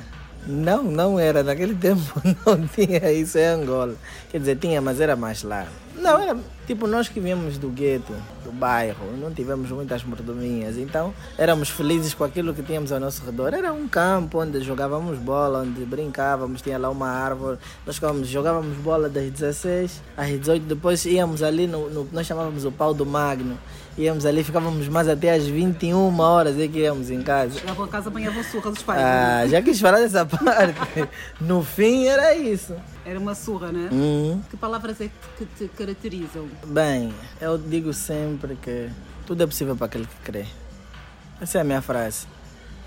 Não, 0.46 0.82
não 0.82 1.18
era. 1.20 1.42
Naquele 1.42 1.74
tempo 1.76 2.20
não 2.46 2.66
tinha 2.66 3.12
isso 3.12 3.38
em 3.38 3.44
Angola. 3.44 3.94
Quer 4.30 4.38
dizer, 4.38 4.56
tinha, 4.56 4.80
mas 4.80 5.00
era 5.00 5.14
mais 5.14 5.42
lá. 5.42 5.66
Não, 5.96 6.20
era 6.20 6.36
tipo 6.66 6.86
nós 6.86 7.08
que 7.08 7.20
viemos 7.20 7.58
do 7.58 7.68
gueto, 7.68 8.14
do 8.41 8.41
bairro, 8.52 9.16
não 9.18 9.32
tivemos 9.32 9.70
muitas 9.70 10.04
mordomias, 10.04 10.76
então 10.76 11.12
éramos 11.36 11.68
felizes 11.68 12.14
com 12.14 12.24
aquilo 12.24 12.54
que 12.54 12.62
tínhamos 12.62 12.92
ao 12.92 13.00
nosso 13.00 13.24
redor. 13.24 13.54
Era 13.54 13.72
um 13.72 13.88
campo 13.88 14.40
onde 14.40 14.60
jogávamos 14.60 15.18
bola, 15.18 15.60
onde 15.60 15.84
brincávamos, 15.84 16.62
tinha 16.62 16.78
lá 16.78 16.90
uma 16.90 17.08
árvore. 17.08 17.58
Nós 17.86 18.00
jogávamos 18.28 18.76
bola 18.78 19.08
das 19.08 19.30
16 19.30 20.02
às 20.16 20.28
18, 20.28 20.66
depois 20.66 21.04
íamos 21.04 21.42
ali 21.42 21.66
no, 21.66 21.90
no 21.90 22.08
nós 22.12 22.26
chamávamos 22.26 22.64
o 22.64 22.72
pau 22.72 22.92
do 22.92 23.06
Magno 23.06 23.58
íamos 23.96 24.24
ali, 24.24 24.42
ficávamos 24.42 24.88
mais 24.88 25.08
até 25.08 25.32
às 25.32 25.46
21 25.46 26.18
horas 26.18 26.58
e 26.58 26.68
que 26.68 26.80
íamos 26.80 27.10
em 27.10 27.22
casa. 27.22 27.58
Chegavam 27.58 27.84
a 27.84 27.88
casa, 27.88 28.08
apanhavam 28.08 28.42
surra 28.44 28.70
dos 28.70 28.82
pais. 28.82 29.00
Ah, 29.02 29.46
já 29.46 29.60
quis 29.60 29.80
falar 29.80 29.98
dessa 29.98 30.24
parte. 30.26 31.08
No 31.40 31.62
fim 31.62 32.06
era 32.06 32.34
isso. 32.34 32.74
Era 33.04 33.18
uma 33.18 33.34
surra, 33.34 33.72
né? 33.72 33.88
Uhum. 33.90 34.40
Que 34.48 34.56
palavras 34.56 35.00
é 35.00 35.10
que 35.36 35.44
te 35.44 35.68
caracterizam? 35.76 36.46
Bem, 36.66 37.12
eu 37.40 37.58
digo 37.58 37.92
sempre 37.92 38.41
que 38.50 38.90
tudo 39.26 39.42
é 39.42 39.46
possível 39.46 39.76
para 39.76 39.86
aquele 39.86 40.06
que 40.06 40.16
crê. 40.24 40.46
Essa 41.40 41.58
é 41.58 41.60
a 41.60 41.64
minha 41.64 41.82
frase. 41.82 42.26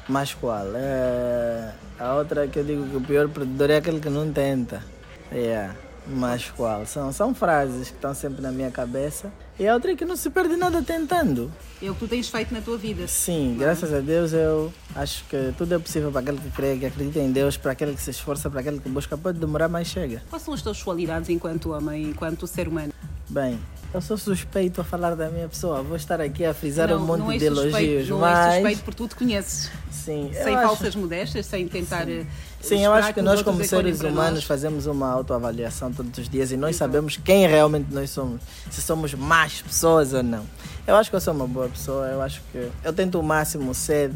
Mas 0.08 0.34
qual? 0.34 0.68
É... 0.76 1.74
A 2.00 2.16
outra 2.16 2.48
que 2.48 2.60
eu 2.60 2.64
digo 2.64 2.88
que 2.88 2.98
o 2.98 3.02
pior 3.02 3.28
perdedor 3.30 3.72
é 3.72 3.78
aquele 3.78 4.00
que 4.00 4.10
não 4.10 4.32
tenta. 4.32 4.84
Yeah. 5.32 5.76
Mas 6.08 6.52
qual? 6.52 6.86
São, 6.86 7.12
são 7.12 7.34
frases 7.34 7.90
que 7.90 7.96
estão 7.96 8.14
sempre 8.14 8.42
na 8.42 8.52
minha 8.52 8.70
cabeça. 8.70 9.32
E 9.58 9.68
a 9.68 9.74
outra 9.74 9.94
é 9.94 9.96
que 9.96 10.06
não 10.06 10.16
se 10.16 10.30
perde 10.30 10.56
nada 10.56 10.82
tentando. 10.84 11.52
É 11.82 11.90
o 11.90 11.94
que 11.94 12.02
tu 12.02 12.08
tens 12.08 12.30
feito 12.30 12.54
na 12.54 12.62
tua 12.62 12.78
vida. 12.78 13.08
Sim, 13.08 13.56
graças 13.58 13.92
a 13.94 14.02
Deus 14.02 14.34
eu 14.34 14.72
acho 14.96 15.24
que 15.26 15.54
tudo 15.58 15.74
é 15.74 15.80
possível 15.80 16.12
para 16.12 16.22
aquele 16.22 16.38
que 16.38 16.52
crê, 16.52 16.78
que 16.78 16.86
acredita 16.86 17.20
em 17.20 17.32
Deus, 17.32 17.58
para 17.58 17.72
aquele 17.72 17.94
que 17.96 18.02
se 18.02 18.12
esforça, 18.12 18.50
para 18.50 18.60
aquele 18.60 18.80
que 18.80 18.90
busca. 18.90 19.18
Pode 19.18 19.40
demorar, 19.40 19.68
mas 19.68 19.88
chega. 19.88 20.22
Quais 20.30 20.44
são 20.44 20.54
as 20.54 20.62
tuas 20.62 20.84
qualidades 20.84 21.30
enquanto 21.30 21.72
homem, 21.72 22.10
enquanto 22.10 22.46
ser 22.46 22.68
humano? 22.68 22.94
Bem, 23.30 23.60
eu 23.96 24.02
sou 24.02 24.18
suspeito 24.18 24.82
a 24.82 24.84
falar 24.84 25.16
da 25.16 25.30
minha 25.30 25.48
pessoa. 25.48 25.82
Vou 25.82 25.96
estar 25.96 26.20
aqui 26.20 26.44
a 26.44 26.54
frisar 26.54 26.90
não, 26.90 26.98
um 26.98 27.06
monte 27.06 27.36
é 27.36 27.38
de 27.38 27.46
elogios, 27.46 28.10
não 28.10 28.20
mas... 28.20 28.38
Não 28.38 28.46
é 28.46 28.54
suspeito 28.54 28.84
porque 28.84 28.98
tu 28.98 29.08
te 29.08 29.16
conheces. 29.16 29.72
Sim. 29.90 30.32
Sem 30.34 30.54
falsas 30.54 30.88
acho... 30.90 31.00
modéstias, 31.00 31.46
sem 31.46 31.68
tentar... 31.68 32.06
Sim. 32.06 32.28
Sim, 32.62 32.84
eu 32.84 32.92
acho 32.92 33.14
que 33.14 33.22
nós, 33.22 33.42
como 33.42 33.64
seres 33.64 34.02
humanos, 34.02 34.44
fazemos 34.44 34.86
uma 34.86 35.10
autoavaliação 35.10 35.94
todos 35.94 36.18
os 36.18 36.28
dias 36.28 36.52
e 36.52 36.58
nós 36.58 36.76
Exato. 36.76 36.92
sabemos 36.92 37.18
quem 37.18 37.48
realmente 37.48 37.94
nós 37.94 38.10
somos. 38.10 38.42
Se 38.70 38.82
somos 38.82 39.14
más 39.14 39.62
pessoas 39.62 40.14
ou 40.14 40.24
não. 40.24 40.44
Eu 40.86 40.96
acho 40.96 41.10
que 41.10 41.16
eu 41.16 41.22
sou 41.22 41.34
uma 41.34 41.48
boa 41.48 41.70
pessoa, 41.70 42.08
eu 42.08 42.22
acho 42.22 42.42
que 42.52 42.70
eu 42.84 42.92
tento 42.92 43.20
o 43.20 43.24
máximo 43.24 43.74
ser 43.74 44.12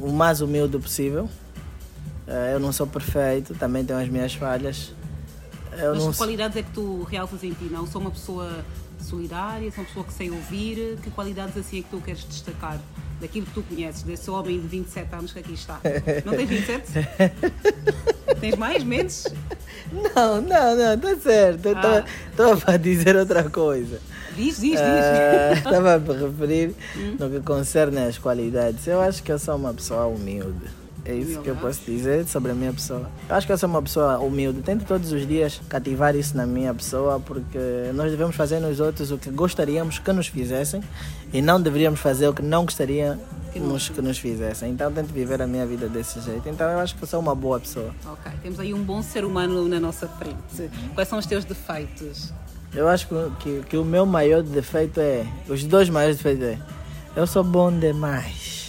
o 0.00 0.10
mais 0.10 0.40
humilde 0.40 0.78
possível. 0.78 1.28
Eh, 2.26 2.54
eu 2.54 2.60
não 2.60 2.72
sou 2.72 2.86
perfeito, 2.86 3.54
também 3.54 3.84
tenho 3.84 3.98
as 3.98 4.08
minhas 4.08 4.34
falhas. 4.34 4.92
Eu 5.78 5.94
Mas 5.94 6.06
que 6.08 6.16
qualidades 6.16 6.56
é 6.56 6.62
que 6.62 6.70
tu 6.72 7.02
realças 7.04 7.42
em 7.42 7.52
ti? 7.52 7.64
Não? 7.64 7.86
Sou 7.86 8.00
uma 8.00 8.10
pessoa 8.10 8.50
solidária, 9.02 9.70
sou 9.70 9.80
uma 9.82 9.86
pessoa 9.88 10.04
que 10.06 10.12
sei 10.12 10.30
ouvir. 10.30 10.98
Que 11.02 11.10
qualidades 11.10 11.56
assim 11.56 11.78
é 11.80 11.82
que 11.82 11.88
tu 11.90 12.00
queres 12.00 12.24
destacar? 12.24 12.80
Daquilo 13.20 13.46
que 13.46 13.52
tu 13.52 13.62
conheces, 13.62 14.02
desse 14.02 14.28
homem 14.30 14.60
de 14.60 14.66
27 14.66 15.14
anos 15.14 15.32
que 15.32 15.38
aqui 15.38 15.52
está. 15.54 15.80
Não 16.24 16.34
tens 16.34 16.48
27? 16.48 16.82
tens 18.40 18.56
mais 18.56 18.82
meses? 18.82 19.26
Não, 19.92 20.40
não, 20.40 20.76
não, 20.76 20.98
tá 20.98 21.16
certo. 21.16 21.66
Eu 21.68 21.76
Ah. 21.76 22.04
estava 22.30 22.56
para 22.56 22.76
dizer 22.78 23.14
outra 23.16 23.48
coisa. 23.48 24.00
Diz, 24.36 24.56
diz, 24.58 24.72
diz. 24.72 24.80
Eh, 24.80 25.52
Estava 25.58 25.94
a 25.94 25.98
me 25.98 26.12
referir 26.14 26.74
no 27.18 27.30
que 27.30 27.40
concerne 27.40 27.98
às 28.00 28.18
qualidades. 28.18 28.86
Eu 28.86 29.00
acho 29.00 29.22
que 29.22 29.30
eu 29.30 29.38
sou 29.38 29.54
uma 29.56 29.72
pessoa 29.74 30.06
humilde. 30.06 30.81
É 31.04 31.14
isso 31.14 31.40
que 31.40 31.48
eu 31.48 31.54
Humildade. 31.54 31.60
posso 31.60 31.80
dizer 31.90 32.26
sobre 32.26 32.52
a 32.52 32.54
minha 32.54 32.72
pessoa. 32.72 33.10
Eu 33.28 33.34
acho 33.34 33.46
que 33.46 33.52
eu 33.52 33.58
sou 33.58 33.68
uma 33.68 33.82
pessoa 33.82 34.18
humilde. 34.18 34.62
Tento 34.62 34.84
todos 34.84 35.10
os 35.10 35.26
dias 35.26 35.60
cativar 35.68 36.14
isso 36.14 36.36
na 36.36 36.46
minha 36.46 36.72
pessoa, 36.72 37.18
porque 37.18 37.58
nós 37.92 38.10
devemos 38.10 38.36
fazer 38.36 38.60
nos 38.60 38.78
outros 38.78 39.10
o 39.10 39.18
que 39.18 39.28
gostaríamos 39.30 39.98
que 39.98 40.12
nos 40.12 40.28
fizessem 40.28 40.80
e 41.32 41.42
não 41.42 41.60
deveríamos 41.60 41.98
fazer 41.98 42.28
o 42.28 42.32
que 42.34 42.42
não 42.42 42.64
gostaríamos 42.64 43.18
que 43.90 44.00
nos 44.00 44.18
fizessem. 44.18 44.70
Então 44.70 44.92
tento 44.92 45.12
viver 45.12 45.42
a 45.42 45.46
minha 45.46 45.66
vida 45.66 45.88
desse 45.88 46.20
jeito. 46.20 46.48
Então 46.48 46.70
eu 46.70 46.78
acho 46.78 46.94
que 46.94 47.02
eu 47.02 47.08
sou 47.08 47.18
uma 47.18 47.34
boa 47.34 47.58
pessoa. 47.58 47.92
Ok, 48.06 48.30
temos 48.40 48.60
aí 48.60 48.72
um 48.72 48.82
bom 48.84 49.02
ser 49.02 49.24
humano 49.24 49.66
na 49.68 49.80
nossa 49.80 50.06
frente. 50.06 50.70
Quais 50.94 51.08
são 51.08 51.18
os 51.18 51.26
teus 51.26 51.44
defeitos? 51.44 52.32
Eu 52.72 52.86
acho 52.88 53.08
que, 53.08 53.14
que, 53.40 53.62
que 53.70 53.76
o 53.76 53.84
meu 53.84 54.06
maior 54.06 54.42
defeito 54.42 55.00
é. 55.00 55.26
Os 55.48 55.64
dois 55.64 55.90
maiores 55.90 56.16
defeitos 56.16 56.44
é. 56.44 56.58
Eu 57.16 57.26
sou 57.26 57.42
bom 57.42 57.70
demais. 57.76 58.61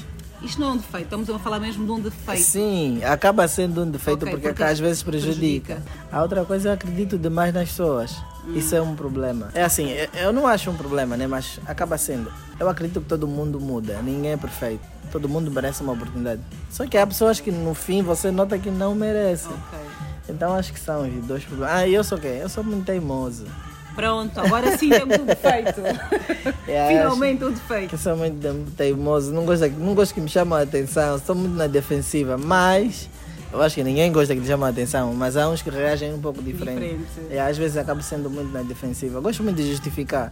Isto 0.44 0.60
não 0.60 0.70
é 0.70 0.72
um 0.74 0.78
defeito, 0.78 1.04
estamos 1.06 1.30
a 1.30 1.40
falar 1.40 1.60
mesmo 1.60 1.86
de 1.86 1.92
um 1.92 2.00
defeito. 2.02 2.42
Sim, 2.42 3.02
acaba 3.04 3.48
sendo 3.48 3.84
um 3.84 3.90
defeito 3.90 4.24
Ok, 4.24 4.32
porque, 4.32 4.48
porque 4.50 4.64
às 4.64 4.78
vezes 4.80 5.02
prejudica. 5.02 5.76
prejudica. 5.76 5.84
A 6.12 6.22
outra 6.22 6.44
coisa, 6.44 6.70
eu 6.70 6.74
acredito 6.74 7.18
demais 7.18 7.54
nas 7.54 7.70
pessoas. 7.70 8.14
Isso 8.54 8.76
é 8.76 8.82
um 8.82 8.94
problema. 8.94 9.50
É 9.54 9.64
assim, 9.64 9.90
eu- 10.22 10.34
não 10.34 10.46
acho 10.46 10.70
um 10.70 10.76
problema, 10.76 11.16
né? 11.16 11.26
Mas 11.28 11.60
acaba 11.66 11.98
sendo. 11.98 12.30
Eu 12.60 12.68
acredito 12.68 13.00
que 13.00 13.08
todo 13.08 13.26
mundo 13.26 13.58
muda, 13.60 14.02
ninguém 14.02 14.32
é 14.34 14.38
perfeito. 14.38 14.82
Todo 15.12 15.30
mundo 15.30 15.50
merece 15.50 15.82
uma 15.82 15.94
oportunidade. 15.94 16.42
Só 16.70 16.86
que 16.86 16.98
há 16.98 17.08
pessoas 17.08 17.40
que 17.40 17.52
no 17.52 17.74
fim 17.74 18.02
você 18.02 18.30
nota 18.32 18.58
que 18.60 18.70
não 18.70 18.94
merecem. 18.94 19.52
Ok. 19.52 19.80
Então 20.28 20.54
acho 20.54 20.74
que 20.74 20.80
são 20.80 21.08
os 21.08 21.26
dois 21.26 21.44
problemas. 21.46 21.74
Ah, 21.74 21.88
eu 21.88 22.04
sou 22.04 22.18
quem? 22.18 22.32
Eu 22.38 22.50
sou 22.50 22.64
muito 22.64 22.86
teimoso. 22.86 23.46
Pronto, 23.96 24.40
agora 24.40 24.78
sim 24.78 24.90
temos 24.90 25.18
um 25.20 25.26
defeito. 25.26 25.82
É, 26.68 26.88
Finalmente 26.88 27.44
um 27.44 27.50
Que 27.50 27.60
defeito. 27.60 27.94
eu 27.96 28.00
sou 28.00 28.16
muito 28.18 28.40
te- 28.40 28.72
teimoso, 28.72 29.32
não 29.34 29.46
gosto, 29.46 29.68
não 29.78 29.94
gosto 29.94 30.14
que 30.14 30.22
me 30.22 30.30
chamem 30.30 30.58
a 30.58 30.62
atenção, 30.62 31.18
estou 31.18 31.36
muito 31.36 31.56
na 31.56 31.68
defensiva, 31.68 32.38
mas 32.38 33.10
eu 33.52 33.62
acho 33.62 33.76
que 33.76 33.84
ninguém 33.84 34.12
gosta 34.12 34.34
que 34.34 34.40
lhe 34.42 34.48
chamem 34.48 34.66
a 34.66 34.70
atenção, 34.70 35.14
mas 35.14 35.38
há 35.38 35.48
uns 35.50 35.62
que 35.62 35.70
reagem 35.70 36.14
um 36.14 36.20
pouco 36.22 36.42
diferente. 36.42 36.80
Diferente. 36.80 37.34
E 37.34 37.38
às 37.38 37.58
vezes 37.58 37.78
acabo 37.78 38.02
sendo 38.02 38.30
muito 38.30 38.52
na 38.52 38.62
defensiva. 38.64 39.20
Gosto 39.20 39.44
muito 39.44 39.58
de 39.58 39.70
justificar. 39.70 40.32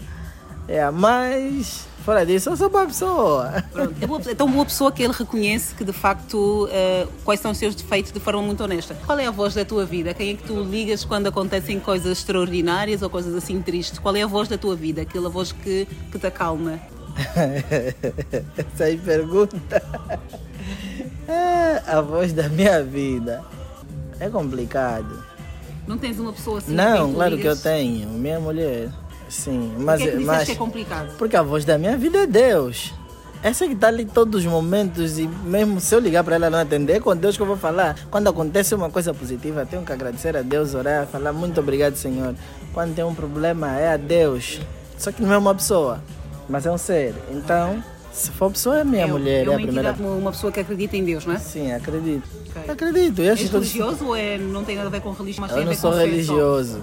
É, 0.67 0.89
mas 0.89 1.85
fora 2.05 2.25
disso, 2.25 2.49
eu 2.49 2.55
sou 2.57 2.69
boa 2.69 2.85
pessoa. 2.85 3.63
Pronto. 3.71 3.93
É, 4.01 4.07
boa- 4.07 4.21
é 4.27 4.35
tão 4.35 4.49
boa 4.49 4.63
pessoa 4.65 4.91
que 4.91 5.03
ele 5.03 5.13
reconhece 5.13 5.75
que 5.75 5.83
de 5.83 5.91
facto 5.91 6.67
eh, 6.71 7.05
quais 7.25 7.39
são 7.41 7.51
os 7.51 7.57
seus 7.57 7.75
defeitos 7.75 8.11
de 8.11 8.19
forma 8.19 8.41
muito 8.41 8.63
honesta. 8.63 8.95
Qual 9.05 9.17
é 9.19 9.25
a 9.25 9.31
voz 9.31 9.53
da 9.53 9.65
tua 9.65 9.85
vida? 9.85 10.13
Quem 10.13 10.31
é 10.31 10.33
que 10.35 10.43
tu 10.43 10.61
ligas 10.63 11.03
quando 11.03 11.27
acontecem 11.27 11.79
coisas 11.79 12.17
extraordinárias 12.19 13.01
ou 13.01 13.09
coisas 13.09 13.35
assim 13.35 13.61
tristes? 13.61 13.99
Qual 13.99 14.15
é 14.15 14.21
a 14.21 14.27
voz 14.27 14.47
da 14.47 14.57
tua 14.57 14.75
vida? 14.75 15.01
Aquela 15.01 15.29
voz 15.29 15.51
que, 15.51 15.87
que 16.11 16.17
te 16.19 16.27
acalma? 16.27 16.79
Essa 18.57 18.85
aí 18.85 18.97
pergunta. 18.97 19.81
É, 21.27 21.81
a 21.91 21.99
voz 22.01 22.31
da 22.33 22.47
minha 22.49 22.81
vida. 22.83 23.43
É 24.19 24.29
complicado. 24.29 25.21
Não 25.87 25.97
tens 25.97 26.19
uma 26.19 26.31
pessoa 26.31 26.59
assim? 26.59 26.73
Não, 26.73 27.13
claro 27.13 27.31
que 27.31 27.41
eu 27.47 27.51
ligas? 27.53 27.61
tenho. 27.63 28.07
Minha 28.09 28.39
mulher. 28.39 28.89
Sim, 29.31 29.73
mas. 29.79 30.01
que 30.01 30.07
é 30.07 30.11
disseste 30.11 30.25
mas 30.27 30.49
é 30.49 30.55
complicado? 30.55 31.15
Porque 31.17 31.35
a 31.35 31.41
voz 31.41 31.63
da 31.65 31.77
minha 31.77 31.97
vida 31.97 32.19
é 32.19 32.27
Deus. 32.27 32.93
Essa 33.41 33.65
que 33.65 33.73
está 33.73 33.87
ali 33.87 34.05
todos 34.05 34.41
os 34.45 34.51
momentos 34.51 35.17
e 35.17 35.27
mesmo 35.27 35.79
se 35.81 35.95
eu 35.95 35.99
ligar 35.99 36.23
para 36.23 36.35
ela 36.35 36.47
não 36.49 36.59
atender, 36.59 36.97
é 36.97 36.99
com 36.99 37.15
Deus 37.15 37.35
que 37.35 37.41
eu 37.41 37.47
vou 37.47 37.57
falar. 37.57 37.95
Quando 38.11 38.27
acontece 38.27 38.75
uma 38.75 38.89
coisa 38.91 39.13
positiva, 39.15 39.65
tenho 39.65 39.83
que 39.83 39.91
agradecer 39.91 40.37
a 40.37 40.43
Deus, 40.43 40.75
orar, 40.75 41.07
falar 41.07 41.33
muito 41.33 41.59
obrigado, 41.59 41.95
Senhor. 41.95 42.35
Quando 42.71 42.93
tem 42.93 43.03
um 43.03 43.15
problema, 43.15 43.75
é 43.79 43.93
a 43.93 43.97
Deus. 43.97 44.59
Só 44.95 45.11
que 45.11 45.23
não 45.23 45.33
é 45.33 45.37
uma 45.39 45.55
pessoa, 45.55 46.03
mas 46.47 46.67
é 46.67 46.71
um 46.71 46.77
ser. 46.77 47.15
Então, 47.31 47.83
se 48.13 48.29
for 48.29 48.51
pessoa, 48.51 48.81
é 48.81 48.83
minha 48.83 49.05
É, 49.05 49.07
mulher, 49.07 49.39
é 49.39 49.45
é, 49.45 49.49
uma 49.49 49.57
a 49.57 49.61
primeira. 49.61 49.93
uma- 49.99 50.31
pessoa 50.31 50.51
que 50.51 50.59
acredita 50.59 50.95
em 50.95 51.03
Deus, 51.03 51.25
não 51.25 51.33
é? 51.33 51.39
Sim, 51.39 51.71
acredito. 51.71 52.27
Ok. 52.47 52.61
Acredito. 52.71 53.21
Eu, 53.23 53.33
acho 53.33 53.43
que 53.45 53.49
todos- 53.49 53.71
religioso 53.73 54.05
ou 54.05 54.15
é, 54.15 54.37
não 54.37 54.63
tem 54.63 54.75
nada 54.75 54.89
a 54.89 54.91
ver 54.91 55.01
com 55.01 55.11
religião, 55.13 55.47
mas 55.47 55.57
eu 55.57 55.65
não 55.65 55.73
sou 55.73 55.93
fé 55.93 56.21
só? 56.23 56.77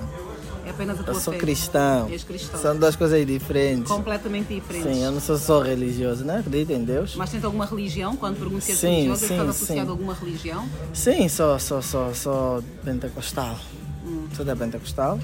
Apenas 0.78 1.00
a 1.00 1.02
tua 1.02 1.14
Eu 1.14 1.20
sou 1.20 1.32
fé. 1.32 1.40
cristão. 1.40 2.08
És 2.08 2.22
cristão. 2.22 2.60
São 2.60 2.76
duas 2.76 2.94
coisas 2.94 3.26
diferentes. 3.26 3.90
Completamente 3.90 4.54
diferentes. 4.54 4.96
Sim, 4.96 5.04
eu 5.04 5.10
não 5.10 5.20
sou 5.20 5.36
só 5.36 5.60
religioso, 5.60 6.24
não 6.24 6.36
acredito 6.38 6.72
em 6.72 6.84
Deus. 6.84 7.16
Mas 7.16 7.30
tens 7.30 7.44
alguma 7.44 7.66
religião? 7.66 8.16
Quando 8.16 8.38
perguntas 8.38 8.64
se 8.64 8.72
és 8.72 8.80
religioso, 8.82 9.26
sim, 9.26 9.34
estás 9.34 9.48
associado 9.48 9.80
sim. 9.80 9.88
a 9.88 9.90
alguma 9.90 10.14
religião? 10.14 10.68
Sim, 10.92 11.28
sou, 11.28 11.58
sou, 11.58 11.82
sou, 11.82 12.14
sou 12.14 12.64
pentecostal. 12.84 13.58
Hum. 14.06 14.28
Sou 14.34 14.44
da 14.44 14.54
pentecostal. 14.54 15.18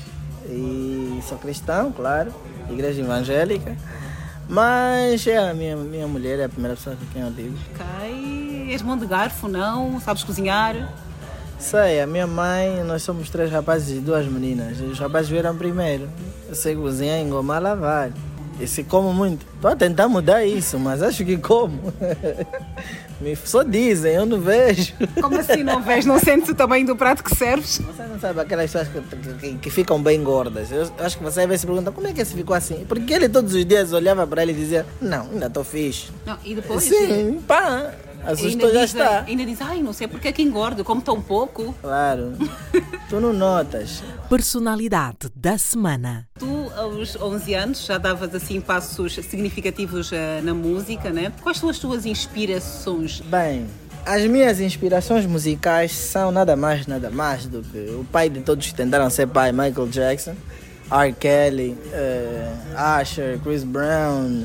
E 0.47 1.21
sou 1.27 1.39
cristão, 1.39 1.93
claro. 1.93 2.35
Igreja 2.69 3.01
evangélica. 3.01 3.77
Mas 4.49 5.27
é 5.27 5.39
a 5.39 5.55
minha, 5.55 5.77
minha 5.77 6.07
mulher 6.07 6.39
é 6.41 6.45
a 6.45 6.49
primeira 6.49 6.77
pessoa 6.77 6.97
com 6.97 7.07
quem 7.07 7.23
eu 7.23 7.31
digo. 7.31 7.57
Ok. 7.73 8.73
És 8.73 8.83
mão 8.83 8.99
de 8.99 9.07
garfo, 9.07 9.49
não? 9.49 10.01
Sabes 10.01 10.25
cozinhar? 10.25 10.93
Sei, 11.59 12.01
a 12.01 12.07
minha 12.07 12.27
mãe, 12.27 12.83
nós 12.85 13.03
somos 13.03 13.31
três 13.31 13.51
rapazes 13.51 13.99
e 13.99 14.01
duas 14.01 14.27
meninas. 14.27 14.81
Os 14.81 14.99
rapazes 14.99 15.31
vieram 15.31 15.57
primeiro. 15.57 16.09
Eu 16.49 16.55
sei 16.55 16.75
cozinhar, 16.77 17.19
engomar, 17.19 17.63
lavar. 17.63 18.11
E 18.61 18.67
se 18.67 18.85
como 18.85 19.13
muito. 19.13 19.45
Estou 19.55 19.71
a 19.71 19.77
tentar 19.77 20.09
mudar 20.09 20.45
isso, 20.45 20.79
mas 20.79 21.03
acho 21.03 21.25
que 21.25 21.37
como. 21.37 21.93
Me, 23.21 23.35
só 23.37 23.63
dizem, 23.63 24.15
eu 24.15 24.27
não 24.27 24.41
vejo. 24.41 24.93
Como 25.21 25.39
assim 25.39 25.63
não 25.63 25.81
vês? 25.81 26.05
Não 26.05 26.19
sentes 26.19 26.49
o 26.49 26.55
tamanho 26.55 26.87
do 26.87 26.97
prato 26.97 27.23
que 27.23 27.35
serves? 27.35 27.79
Você 27.79 28.03
não 28.03 28.19
sabe 28.19 28.41
aquelas 28.41 28.71
pessoas 28.71 28.89
que, 28.89 29.35
que, 29.35 29.59
que 29.59 29.71
ficam 29.71 30.03
bem 30.03 30.23
gordas. 30.23 30.71
Eu 30.71 30.91
acho 30.99 31.17
que 31.17 31.25
você 31.25 31.41
às 31.41 31.47
vezes 31.47 31.61
se 31.63 31.67
pergunta 31.67 31.93
como 31.93 32.07
é 32.07 32.13
que 32.13 32.21
esse 32.21 32.35
ficou 32.35 32.55
assim. 32.55 32.85
Porque 32.89 33.13
ele 33.15 33.29
todos 33.29 33.55
os 33.55 33.65
dias 33.65 33.93
olhava 33.93 34.27
para 34.27 34.43
ele 34.43 34.53
e 34.53 34.57
dizia: 34.57 34.85
Não, 35.01 35.29
ainda 35.33 35.47
estou 35.47 35.65
fixe. 35.65 36.09
Não, 36.27 36.37
e 36.45 36.55
depois? 36.55 36.83
Sim, 36.83 37.41
pá, 37.47 37.93
assustou, 38.27 38.73
já 38.73 38.81
diz, 38.81 38.95
está. 38.95 39.25
ainda 39.27 39.45
diz, 39.45 39.61
ai, 39.61 39.83
não 39.83 39.93
sei 39.93 40.09
porque 40.09 40.29
é 40.29 40.33
que 40.33 40.43
engordo, 40.43 40.85
como 40.85 41.01
tão 41.01 41.21
pouco. 41.21 41.75
Claro, 41.81 42.33
tu 43.09 43.21
não 43.21 43.33
notas. 43.33 44.03
Personalidade 44.29 45.31
da 45.35 45.59
semana. 45.59 46.27
Tu, 46.39 46.73
aos 46.77 47.17
11 47.17 47.55
anos, 47.55 47.85
já 47.85 47.99
davas 47.99 48.35
assim 48.35 48.61
passos 48.61 49.15
significativos 49.15 50.13
eh, 50.13 50.41
na 50.43 50.55
música, 50.55 51.11
né? 51.11 51.33
Quais 51.43 51.59
são 51.59 51.69
as 51.69 51.79
tuas 51.79 52.07
inspirações? 52.07 53.21
Bem, 53.21 53.67
as 54.07 54.23
minhas 54.27 54.61
inspirações 54.61 55.25
musicais 55.27 55.93
são 55.93 56.31
nada 56.31 56.55
mais, 56.57 56.87
nada 56.87 57.11
mais 57.11 57.47
do 57.47 57.63
que 57.63 57.79
o 57.99 58.05
pai 58.11 58.29
de 58.29 58.41
todos 58.41 58.67
que 58.67 58.75
tentaram 58.75 59.09
ser 59.09 59.27
pai, 59.27 59.51
Michael 59.53 59.89
Jackson, 59.89 60.35
R. 60.91 61.13
Kelly, 61.13 61.77
eh, 61.93 62.53
Usher, 63.01 63.39
Chris 63.43 63.65
Brown, 63.65 64.45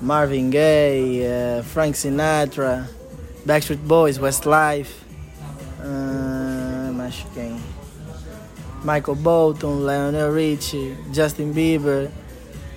Marvin 0.00 0.50
Gaye, 0.50 1.22
eh, 1.22 1.62
Frank 1.72 1.96
Sinatra, 1.98 2.88
Backstreet 3.46 3.80
Boys, 3.82 4.18
Westlife, 4.18 4.92
ah, 5.80 6.90
mais 6.92 7.24
quem? 7.32 7.56
Michael 8.82 9.14
Bolton, 9.16 9.86
Lionel 9.86 10.32
Richie, 10.32 10.96
Justin 11.12 11.52
Bieber, 11.52 12.10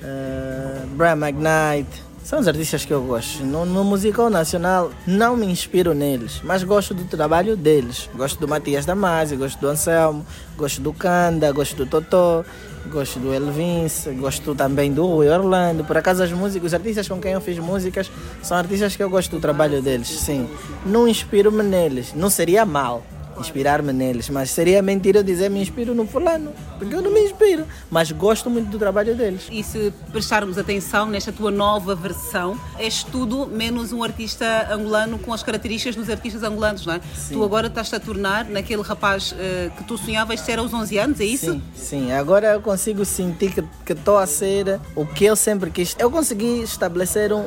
eh, 0.03 0.85
Brian 0.95 1.17
McKnight. 1.17 1.87
São 2.23 2.39
os 2.39 2.47
artistas 2.47 2.85
que 2.85 2.93
eu 2.93 3.01
gosto. 3.01 3.43
No, 3.43 3.65
no 3.65 3.83
musical 3.83 4.29
nacional 4.29 4.91
não 5.07 5.35
me 5.35 5.47
inspiro 5.47 5.95
neles, 5.95 6.41
mas 6.43 6.63
gosto 6.63 6.93
do 6.93 7.05
trabalho 7.05 7.57
deles. 7.57 8.07
Gosto 8.15 8.39
do 8.39 8.47
Matias 8.47 8.85
Damasio, 8.85 9.39
gosto 9.39 9.59
do 9.59 9.67
Anselmo, 9.67 10.23
gosto 10.55 10.81
do 10.81 10.93
Kanda, 10.93 11.51
gosto 11.51 11.75
do 11.75 11.87
Totó, 11.87 12.45
gosto 12.87 13.19
do 13.19 13.33
Elvins, 13.33 14.07
gosto 14.17 14.55
também 14.55 14.91
do 14.91 15.05
Rui 15.05 15.29
Orlando. 15.29 15.83
Por 15.83 15.97
acaso 15.97 16.23
as 16.23 16.31
músicas, 16.31 16.67
os 16.67 16.73
artistas 16.73 17.07
com 17.07 17.19
quem 17.19 17.33
eu 17.33 17.41
fiz 17.41 17.59
músicas 17.59 18.11
são 18.41 18.57
artistas 18.57 18.95
que 18.95 19.03
eu 19.03 19.09
gosto 19.09 19.31
do 19.31 19.39
trabalho 19.39 19.81
deles, 19.81 20.07
sim. 20.07 20.49
Não 20.85 21.07
inspiro-me 21.07 21.63
neles, 21.63 22.13
não 22.13 22.29
seria 22.29 22.65
mal 22.65 23.03
inspirar-me 23.39 23.91
neles, 23.93 24.29
mas 24.29 24.51
seria 24.51 24.81
mentira 24.81 25.19
eu 25.19 25.23
dizer 25.23 25.49
me 25.49 25.61
inspiro 25.61 25.93
no 25.95 26.05
fulano, 26.05 26.51
porque 26.77 26.93
eu 26.95 27.01
não 27.01 27.11
me 27.11 27.21
inspiro, 27.25 27.65
mas 27.89 28.11
gosto 28.11 28.49
muito 28.49 28.69
do 28.69 28.77
trabalho 28.77 29.15
deles. 29.15 29.47
E 29.51 29.63
se 29.63 29.93
prestarmos 30.11 30.57
atenção 30.57 31.05
nesta 31.07 31.31
tua 31.31 31.51
nova 31.51 31.95
versão, 31.95 32.59
és 32.77 33.03
tudo 33.03 33.47
menos 33.47 33.91
um 33.93 34.03
artista 34.03 34.67
angolano 34.71 35.17
com 35.19 35.33
as 35.33 35.43
características 35.43 35.95
dos 35.95 36.09
artistas 36.09 36.43
angolanos, 36.43 36.85
não 36.85 36.93
é? 36.95 37.01
Tu 37.31 37.43
agora 37.43 37.67
estás-te 37.67 37.95
a 37.95 37.99
tornar 37.99 38.45
naquele 38.45 38.81
rapaz 38.81 39.33
eh, 39.37 39.69
que 39.77 39.83
tu 39.83 39.97
sonhavas 39.97 40.39
ser 40.41 40.59
aos 40.59 40.73
11 40.73 40.97
anos, 40.97 41.19
é 41.19 41.25
isso? 41.25 41.53
Sim, 41.53 41.61
sim. 41.75 42.11
Agora 42.11 42.53
eu 42.53 42.61
consigo 42.61 43.03
sentir 43.05 43.53
que 43.85 43.93
estou 43.93 44.17
a 44.17 44.25
ser 44.27 44.79
o 44.95 45.05
que 45.05 45.25
eu 45.25 45.35
sempre 45.35 45.69
quis. 45.71 45.95
Eu 45.99 46.11
consegui 46.11 46.61
estabelecer 46.61 47.31
um- 47.33 47.43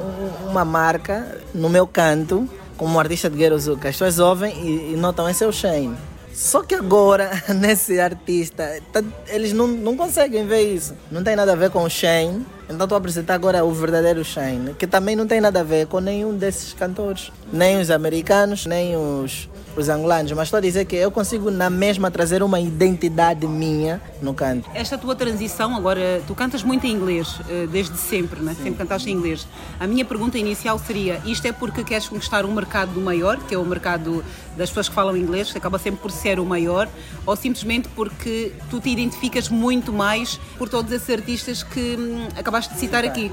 uma 0.48 0.64
marca 0.64 1.38
no 1.54 1.68
meu 1.68 1.86
canto 1.86 2.48
como 2.82 2.98
artista 2.98 3.30
de 3.30 3.36
Guerra 3.36 3.56
que 3.80 3.86
as 3.86 3.94
pessoas 3.94 4.18
ouvem 4.18 4.52
e, 4.58 4.94
e 4.94 4.96
notam 4.96 5.28
esse 5.28 5.44
é 5.44 5.46
o 5.46 5.52
Shane. 5.52 5.96
Só 6.34 6.64
que 6.64 6.74
agora, 6.74 7.30
nesse 7.54 8.00
artista, 8.00 8.80
tá, 8.92 9.00
eles 9.28 9.52
não, 9.52 9.68
não 9.68 9.96
conseguem 9.96 10.44
ver 10.44 10.62
isso. 10.62 10.92
Não 11.08 11.22
tem 11.22 11.36
nada 11.36 11.52
a 11.52 11.54
ver 11.54 11.70
com 11.70 11.84
o 11.84 11.88
Shane. 11.88 12.44
Então 12.64 12.84
estou 12.84 12.96
a 12.96 12.98
apresentar 12.98 13.34
agora 13.34 13.64
o 13.64 13.70
verdadeiro 13.70 14.24
Shane, 14.24 14.74
que 14.74 14.88
também 14.88 15.14
não 15.14 15.28
tem 15.28 15.40
nada 15.40 15.60
a 15.60 15.62
ver 15.62 15.86
com 15.86 16.00
nenhum 16.00 16.36
desses 16.36 16.72
cantores. 16.72 17.30
Nem 17.52 17.78
os 17.78 17.88
americanos, 17.88 18.66
nem 18.66 18.96
os 18.96 19.48
os 19.76 19.88
angolanos, 19.88 20.32
mas 20.32 20.48
estou 20.48 20.58
a 20.58 20.60
dizer 20.60 20.84
que 20.84 20.96
eu 20.96 21.10
consigo 21.10 21.50
na 21.50 21.70
mesma 21.70 22.10
trazer 22.10 22.42
uma 22.42 22.60
identidade 22.60 23.46
minha 23.46 24.00
no 24.20 24.34
canto. 24.34 24.68
Esta 24.74 24.98
tua 24.98 25.14
transição, 25.14 25.74
agora 25.74 26.22
tu 26.26 26.34
cantas 26.34 26.62
muito 26.62 26.86
em 26.86 26.92
inglês, 26.92 27.38
eh, 27.48 27.66
desde 27.70 27.96
sempre, 27.96 28.40
né? 28.40 28.54
sempre 28.54 28.74
cantaste 28.74 29.10
em 29.10 29.14
inglês. 29.14 29.46
A 29.80 29.86
minha 29.86 30.04
pergunta 30.04 30.38
inicial 30.38 30.78
seria: 30.78 31.20
isto 31.24 31.46
é 31.46 31.52
porque 31.52 31.84
queres 31.84 32.08
conquistar 32.08 32.44
um 32.44 32.52
mercado 32.52 33.00
maior, 33.00 33.38
que 33.38 33.54
é 33.54 33.58
o 33.58 33.64
mercado 33.64 34.24
das 34.56 34.68
pessoas 34.68 34.88
que 34.88 34.94
falam 34.94 35.16
inglês, 35.16 35.50
que 35.50 35.58
acaba 35.58 35.78
sempre 35.78 36.00
por 36.00 36.10
ser 36.10 36.38
o 36.38 36.44
maior, 36.44 36.88
ou 37.24 37.34
simplesmente 37.36 37.88
porque 37.88 38.52
tu 38.70 38.80
te 38.80 38.90
identificas 38.90 39.48
muito 39.48 39.92
mais 39.92 40.38
por 40.58 40.68
todos 40.68 40.92
esses 40.92 41.08
artistas 41.08 41.62
que 41.62 41.96
hum, 41.98 42.28
acabaste 42.36 42.74
de 42.74 42.80
citar 42.80 43.04
aqui? 43.04 43.30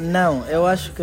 Não, 0.00 0.46
eu 0.46 0.66
acho 0.66 0.92
que 0.92 1.02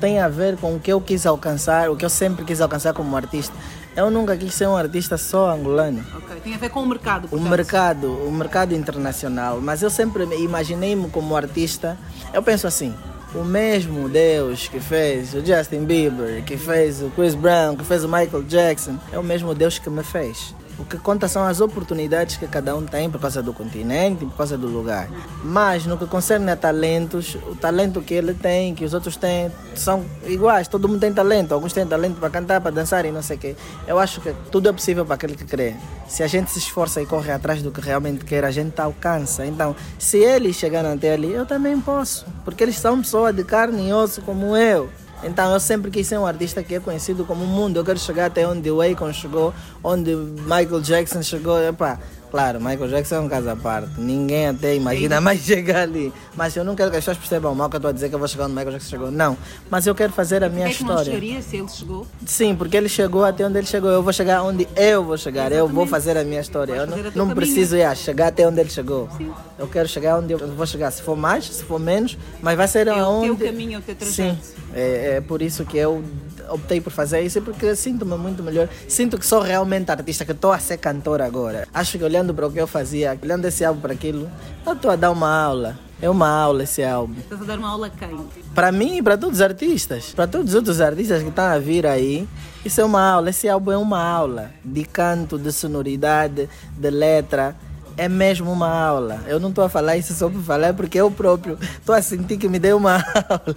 tem 0.00 0.20
a 0.20 0.28
ver 0.28 0.56
com 0.56 0.76
o 0.76 0.80
que 0.80 0.92
eu 0.92 1.00
quis 1.00 1.26
alcançar, 1.26 1.90
o 1.90 1.96
que 1.96 2.04
eu 2.04 2.10
sempre 2.10 2.44
quis 2.44 2.60
alcançar 2.60 2.92
como 2.92 3.16
artista. 3.16 3.54
Eu 3.96 4.10
nunca 4.10 4.36
quis 4.36 4.54
ser 4.54 4.68
um 4.68 4.76
artista 4.76 5.16
só 5.16 5.50
angolano. 5.50 6.04
Ok, 6.16 6.40
tem 6.42 6.54
a 6.54 6.58
ver 6.58 6.70
com 6.70 6.82
o 6.82 6.86
mercado. 6.86 7.28
Portanto. 7.28 7.46
O 7.46 7.50
mercado, 7.50 8.12
o 8.26 8.30
mercado 8.30 8.74
internacional. 8.74 9.60
Mas 9.60 9.82
eu 9.82 9.90
sempre 9.90 10.24
imaginei-me 10.36 11.08
como 11.10 11.36
artista. 11.36 11.98
Eu 12.32 12.42
penso 12.42 12.66
assim: 12.66 12.94
o 13.34 13.44
mesmo 13.44 14.08
Deus 14.08 14.68
que 14.68 14.80
fez 14.80 15.34
o 15.34 15.44
Justin 15.44 15.84
Bieber, 15.84 16.44
que 16.44 16.56
fez 16.56 17.02
o 17.02 17.10
Chris 17.10 17.34
Brown, 17.34 17.76
que 17.76 17.84
fez 17.84 18.04
o 18.04 18.08
Michael 18.08 18.44
Jackson, 18.44 18.96
é 19.12 19.18
o 19.18 19.22
mesmo 19.22 19.54
Deus 19.54 19.78
que 19.78 19.90
me 19.90 20.02
fez. 20.02 20.54
O 20.80 20.84
que 20.86 20.96
conta 20.96 21.28
são 21.28 21.44
as 21.44 21.60
oportunidades 21.60 22.38
que 22.38 22.46
cada 22.46 22.74
um 22.74 22.86
tem 22.86 23.10
por 23.10 23.20
causa 23.20 23.42
do 23.42 23.52
continente, 23.52 24.24
por 24.24 24.34
causa 24.34 24.56
do 24.56 24.66
lugar. 24.66 25.10
Mas 25.44 25.84
no 25.84 25.98
que 25.98 26.06
concerne 26.06 26.50
a 26.50 26.56
talentos, 26.56 27.36
o 27.46 27.54
talento 27.54 28.00
que 28.00 28.14
ele 28.14 28.32
tem, 28.32 28.74
que 28.74 28.82
os 28.82 28.94
outros 28.94 29.14
têm, 29.14 29.52
são 29.74 30.02
iguais. 30.26 30.68
Todo 30.68 30.88
mundo 30.88 30.98
tem 30.98 31.12
talento. 31.12 31.52
Alguns 31.52 31.74
têm 31.74 31.86
talento 31.86 32.18
para 32.18 32.30
cantar, 32.30 32.62
para 32.62 32.70
dançar 32.70 33.04
e 33.04 33.12
não 33.12 33.20
sei 33.20 33.36
o 33.36 33.38
quê. 33.38 33.56
Eu 33.86 33.98
acho 33.98 34.22
que 34.22 34.34
tudo 34.50 34.70
é 34.70 34.72
possível 34.72 35.04
para 35.04 35.16
aquele 35.16 35.36
que 35.36 35.44
crê. 35.44 35.76
Se 36.08 36.22
a 36.22 36.26
gente 36.26 36.50
se 36.50 36.58
esforça 36.58 37.02
e 37.02 37.04
corre 37.06 37.30
atrás 37.30 37.62
do 37.62 37.70
que 37.70 37.80
realmente 37.82 38.24
quer, 38.24 38.42
a 38.46 38.50
gente 38.50 38.80
alcança. 38.80 39.44
Então, 39.44 39.76
se 39.98 40.16
eles 40.16 40.56
chegaram 40.56 40.94
até 40.94 41.12
ali, 41.12 41.30
eu 41.30 41.44
também 41.44 41.78
posso. 41.78 42.24
Porque 42.42 42.64
eles 42.64 42.78
são 42.78 43.02
pessoas 43.02 43.36
de 43.36 43.44
carne 43.44 43.90
e 43.90 43.92
osso 43.92 44.22
como 44.22 44.56
eu. 44.56 44.88
Então 45.22 45.52
eu 45.52 45.60
sempre 45.60 45.90
quis 45.90 46.06
ser 46.06 46.18
um 46.18 46.26
artista 46.26 46.62
que 46.62 46.74
é 46.74 46.80
conhecido 46.80 47.24
como 47.24 47.44
o 47.44 47.46
mundo. 47.46 47.76
Eu 47.76 47.84
quero 47.84 47.98
chegar 47.98 48.26
até 48.26 48.46
onde 48.46 48.70
o 48.70 48.80
Akon 48.80 49.12
chegou, 49.12 49.52
onde 49.82 50.14
Michael 50.14 50.80
Jackson 50.80 51.22
chegou. 51.22 51.60
Epá, 51.60 51.98
Claro, 52.30 52.60
Michael 52.60 52.88
Jackson 52.88 53.14
é 53.16 53.20
um 53.20 53.28
caso 53.28 53.48
à 53.48 53.56
parte. 53.56 53.88
Ninguém 53.98 54.48
até 54.48 54.74
imagina 54.74 55.16
Sim. 55.16 55.22
mais 55.22 55.40
chegar 55.40 55.82
ali. 55.82 56.12
Mas 56.36 56.54
eu 56.54 56.64
não 56.64 56.76
quero 56.76 56.90
que 56.90 56.96
as 56.96 57.04
pessoas 57.04 57.18
percebam 57.18 57.54
mal 57.54 57.68
que 57.68 57.76
eu 57.76 57.78
estou 57.78 57.88
a 57.88 57.92
dizer 57.92 58.08
que 58.08 58.14
eu 58.14 58.18
vou 58.18 58.28
chegar 58.28 58.44
onde 58.44 58.54
Michael 58.54 58.72
Jackson 58.72 58.90
chegou. 58.90 59.10
Não. 59.10 59.36
Mas 59.68 59.86
eu 59.86 59.94
quero 59.94 60.12
fazer 60.12 60.44
a 60.44 60.48
minha 60.48 60.66
é 60.66 60.70
história. 60.70 61.18
Que 61.18 61.42
se 61.42 61.56
ele 61.56 61.68
chegou? 61.68 62.06
Sim, 62.24 62.54
porque 62.54 62.76
ele 62.76 62.88
chegou 62.88 63.24
até 63.24 63.44
onde 63.44 63.58
ele 63.58 63.66
chegou. 63.66 63.90
Eu 63.90 64.02
vou 64.02 64.12
chegar 64.12 64.42
onde 64.42 64.68
eu 64.76 65.04
vou 65.04 65.16
chegar. 65.16 65.50
Exatamente. 65.50 65.58
Eu 65.58 65.68
vou 65.68 65.86
fazer 65.86 66.16
a 66.16 66.24
minha 66.24 66.40
história. 66.40 66.72
eu 66.72 66.86
não, 66.86 67.26
não 67.26 67.34
preciso 67.34 67.76
ir 67.76 67.96
chegar 67.96 68.28
até 68.28 68.46
onde 68.46 68.60
ele 68.60 68.70
chegou. 68.70 69.08
Sim. 69.16 69.32
Eu 69.58 69.66
quero 69.66 69.88
chegar 69.88 70.18
onde 70.18 70.32
eu 70.32 70.38
vou 70.38 70.66
chegar. 70.66 70.90
Se 70.90 71.02
for 71.02 71.16
mais, 71.16 71.44
se 71.44 71.64
for 71.64 71.80
menos, 71.80 72.16
mas 72.40 72.56
vai 72.56 72.68
ser 72.68 72.86
é 72.86 72.90
aonde. 72.90 73.30
O 73.30 73.36
teu 73.36 73.46
caminho, 73.48 73.78
o 73.78 73.82
teu 73.82 73.94
trajeto. 73.94 74.44
Sim. 74.44 74.54
É, 74.72 75.16
é 75.16 75.20
por 75.20 75.42
isso 75.42 75.64
que 75.64 75.76
eu 75.76 76.02
optei 76.50 76.80
por 76.80 76.92
fazer 76.92 77.22
isso 77.22 77.40
porque 77.40 77.74
sinto-me 77.74 78.16
muito 78.16 78.42
melhor. 78.42 78.68
Sinto 78.88 79.18
que 79.18 79.26
sou 79.26 79.40
realmente 79.40 79.90
artista, 79.90 80.24
que 80.24 80.32
estou 80.32 80.52
a 80.52 80.58
ser 80.58 80.78
cantor 80.78 81.20
agora. 81.22 81.68
Acho 81.72 81.98
que 81.98 82.04
olhando 82.20 82.34
para 82.34 82.46
o 82.46 82.52
que 82.52 82.60
eu 82.60 82.66
fazia, 82.66 83.18
olhando 83.22 83.46
esse 83.46 83.64
álbum 83.64 83.80
para 83.80 83.94
aquilo, 83.94 84.30
eu 84.66 84.72
estou 84.74 84.90
a 84.90 84.96
dar 84.96 85.10
uma 85.10 85.28
aula. 85.28 85.78
É 86.02 86.08
uma 86.08 86.28
aula 86.28 86.62
esse 86.62 86.82
álbum. 86.82 87.18
Estás 87.18 87.42
a 87.42 87.44
dar 87.44 87.58
uma 87.58 87.68
aula 87.68 87.88
a 87.88 87.90
quem? 87.90 88.26
Para 88.54 88.72
mim 88.72 88.98
e 88.98 89.02
para 89.02 89.18
todos 89.18 89.36
os 89.36 89.42
artistas. 89.42 90.12
Para 90.14 90.26
todos 90.26 90.50
os 90.50 90.54
outros 90.54 90.80
artistas 90.80 91.22
que 91.22 91.28
estão 91.28 91.44
a 91.44 91.58
vir 91.58 91.86
aí. 91.86 92.26
Isso 92.64 92.80
é 92.80 92.84
uma 92.84 93.02
aula. 93.02 93.28
Esse 93.28 93.48
álbum 93.48 93.70
é 93.70 93.76
uma 93.76 94.02
aula 94.02 94.50
de 94.64 94.82
canto, 94.84 95.38
de 95.38 95.52
sonoridade, 95.52 96.48
de 96.74 96.90
letra 96.90 97.54
é 98.00 98.08
mesmo 98.08 98.50
uma 98.50 98.66
aula. 98.66 99.22
Eu 99.26 99.38
não 99.38 99.50
estou 99.50 99.62
a 99.62 99.68
falar 99.68 99.98
isso 99.98 100.14
só 100.14 100.26
por 100.30 100.40
falar, 100.42 100.72
porque 100.72 100.98
eu 100.98 101.10
próprio 101.10 101.58
estou 101.60 101.94
a 101.94 102.00
sentir 102.00 102.38
que 102.38 102.48
me 102.48 102.58
deu 102.58 102.78
uma 102.78 102.94
aula. 103.28 103.54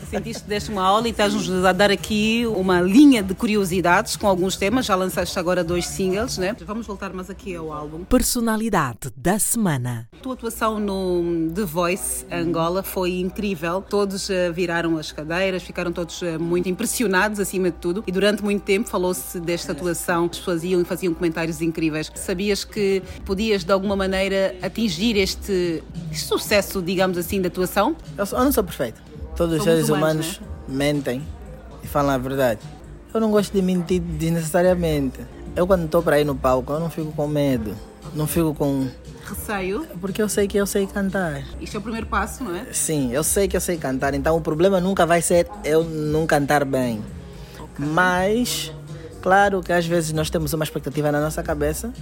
Tu 0.00 0.06
sentiste 0.10 0.42
que 0.42 0.48
deste 0.48 0.72
uma 0.72 0.82
aula 0.82 1.06
e 1.06 1.12
estás-nos 1.12 1.64
a 1.64 1.70
dar 1.70 1.92
aqui 1.92 2.44
uma 2.56 2.80
linha 2.80 3.22
de 3.22 3.34
curiosidades 3.34 4.16
com 4.16 4.26
alguns 4.26 4.56
temas. 4.56 4.86
Já 4.86 4.96
lançaste 4.96 5.38
agora 5.38 5.62
dois 5.62 5.86
singles, 5.86 6.38
né? 6.38 6.56
Vamos 6.66 6.88
voltar 6.88 7.12
mais 7.12 7.30
aqui 7.30 7.54
ao 7.54 7.72
álbum. 7.72 8.02
Personalidade 8.02 9.12
da 9.16 9.38
semana. 9.38 10.08
A 10.12 10.22
tua 10.22 10.34
atuação 10.34 10.80
no 10.80 11.52
The 11.54 11.62
Voice 11.62 12.26
Angola 12.32 12.82
foi 12.82 13.20
incrível. 13.20 13.80
Todos 13.80 14.28
eh, 14.28 14.50
viraram 14.50 14.98
as 14.98 15.12
cadeiras, 15.12 15.62
ficaram 15.62 15.92
todos 15.92 16.20
eh, 16.20 16.36
muito 16.36 16.68
impressionados 16.68 17.38
acima 17.38 17.70
de 17.70 17.76
tudo. 17.76 18.02
E 18.08 18.10
durante 18.10 18.42
muito 18.42 18.62
tempo 18.62 18.88
falou-se 18.88 19.38
desta 19.38 19.70
atuação. 19.70 20.24
As 20.24 20.38
pessoas 20.38 20.64
iam 20.64 20.80
e 20.80 20.84
faziam 20.84 21.14
comentários 21.14 21.62
incríveis. 21.62 22.10
Sabias 22.16 22.64
que 22.64 23.00
podias 23.24 23.62
de 23.62 23.72
alguma 23.84 23.94
maneira 23.94 24.56
atingir 24.62 25.16
este 25.18 25.84
sucesso, 26.10 26.80
digamos 26.80 27.18
assim, 27.18 27.40
da 27.42 27.48
atuação? 27.48 27.94
Eu, 28.16 28.24
eu 28.24 28.44
não 28.44 28.50
sou 28.50 28.64
perfeito. 28.64 29.00
Todos 29.36 29.58
os 29.58 29.62
seres 29.64 29.90
humanos, 29.90 30.38
humanos 30.38 30.40
né? 30.40 30.74
mentem 30.74 31.22
e 31.82 31.86
falam 31.86 32.10
a 32.10 32.18
verdade. 32.18 32.60
Eu 33.12 33.20
não 33.20 33.30
gosto 33.30 33.52
de 33.52 33.60
mentir 33.60 34.00
desnecessariamente. 34.00 35.20
Eu 35.54 35.66
quando 35.66 35.84
estou 35.84 36.02
para 36.02 36.18
ir 36.18 36.24
no 36.24 36.34
palco, 36.34 36.72
eu 36.72 36.80
não 36.80 36.88
fico 36.88 37.12
com 37.12 37.28
medo. 37.28 37.76
Não 38.14 38.26
fico 38.26 38.54
com 38.54 38.88
receio? 39.24 39.86
Porque 40.00 40.20
eu 40.20 40.28
sei 40.28 40.48
que 40.48 40.56
eu 40.56 40.66
sei 40.66 40.86
cantar. 40.86 41.42
Isto 41.60 41.76
é 41.76 41.78
o 41.78 41.82
primeiro 41.82 42.06
passo, 42.06 42.42
não 42.42 42.56
é? 42.56 42.66
Sim, 42.72 43.12
eu 43.12 43.22
sei 43.22 43.46
que 43.46 43.56
eu 43.56 43.60
sei 43.60 43.76
cantar. 43.76 44.14
Então 44.14 44.36
o 44.36 44.40
problema 44.40 44.80
nunca 44.80 45.04
vai 45.04 45.20
ser 45.20 45.46
eu 45.62 45.84
não 45.84 46.26
cantar 46.26 46.64
bem. 46.64 47.02
Okay. 47.58 47.86
Mas, 47.86 48.72
claro 49.20 49.62
que 49.62 49.72
às 49.72 49.86
vezes 49.86 50.12
nós 50.12 50.30
temos 50.30 50.52
uma 50.52 50.64
expectativa 50.64 51.12
na 51.12 51.20
nossa 51.20 51.42
cabeça 51.42 51.92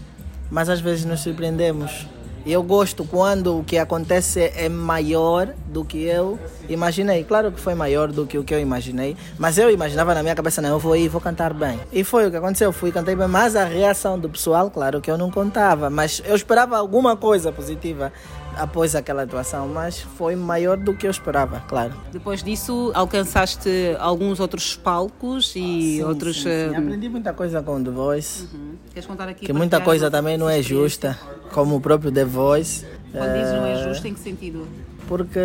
mas 0.53 0.69
às 0.69 0.81
vezes 0.81 1.07
nos 1.07 1.21
surpreendemos. 1.21 2.07
Eu 2.45 2.63
gosto 2.63 3.05
quando 3.05 3.59
o 3.59 3.65
que 3.65 3.79
acontece 3.79 4.53
é 4.57 4.69
maior 4.69 5.55
do 5.69 5.85
que 5.85 6.03
eu 6.03 6.39
imaginei. 6.69 7.23
Claro 7.23 7.53
que 7.53 7.61
foi 7.61 7.75
maior 7.75 8.11
do 8.11 8.27
que 8.27 8.37
o 8.37 8.43
que 8.43 8.53
eu 8.53 8.59
imaginei, 8.59 9.17
mas 9.39 9.59
eu 9.59 9.71
imaginava 9.71 10.13
na 10.13 10.23
minha 10.23 10.35
cabeça, 10.35 10.61
não, 10.61 10.71
eu 10.71 10.79
vou 10.79 10.97
ir, 10.97 11.09
vou 11.09 11.21
cantar 11.21 11.55
bem. 11.55 11.79
E 11.93 12.03
foi 12.03 12.27
o 12.27 12.31
que 12.31 12.37
aconteceu, 12.37 12.69
eu 12.69 12.73
fui 12.73 12.91
cantei 12.91 13.15
bem, 13.15 13.29
mas 13.29 13.55
a 13.55 13.65
reação 13.65 14.19
do 14.19 14.29
pessoal, 14.29 14.71
claro 14.71 15.01
que 15.01 15.11
eu 15.11 15.17
não 15.17 15.31
contava, 15.31 15.89
mas 15.89 16.21
eu 16.25 16.35
esperava 16.35 16.77
alguma 16.77 17.17
coisa 17.17 17.53
positiva 17.53 18.13
após 18.57 18.95
aquela 18.95 19.23
atuação, 19.23 19.69
mas 19.69 20.01
foi 20.01 20.37
maior 20.37 20.77
do 20.77 20.95
que 20.95 21.07
eu 21.07 21.11
esperava, 21.11 21.61
claro. 21.69 21.95
Depois 22.13 22.43
disso, 22.43 22.91
alcançaste 22.95 23.71
alguns 23.99 24.41
outros 24.41 24.77
palcos 24.77 25.51
e 25.51 25.97
sim, 25.97 26.03
outros. 26.03 26.43
Sim, 26.43 26.71
sim. 26.71 26.77
Aprendi 26.77 27.09
muita 27.09 27.33
coisa 27.33 27.63
com 27.63 27.83
The 27.83 27.91
Voice. 27.91 28.49
Uhum. 28.53 28.75
Queres 28.93 29.07
contar 29.07 29.29
aqui? 29.29 29.47
Que 29.47 29.53
muita 29.53 29.81
coisa 29.81 30.11
também 30.11 30.37
não 30.37 30.49
é 30.49 30.63
justa, 30.63 31.19
como 31.53 31.77
o 31.77 31.81
próprio 31.81 32.13
The 32.13 32.25
Voice. 32.25 32.85
Quando 33.13 33.33
dizes 33.35 33.53
não 33.53 33.67
é 33.67 33.73
eh, 33.75 33.89
justo, 33.89 34.09
em 34.09 34.15
que 34.15 34.21
sentido? 34.21 34.67
Porque 35.07 35.41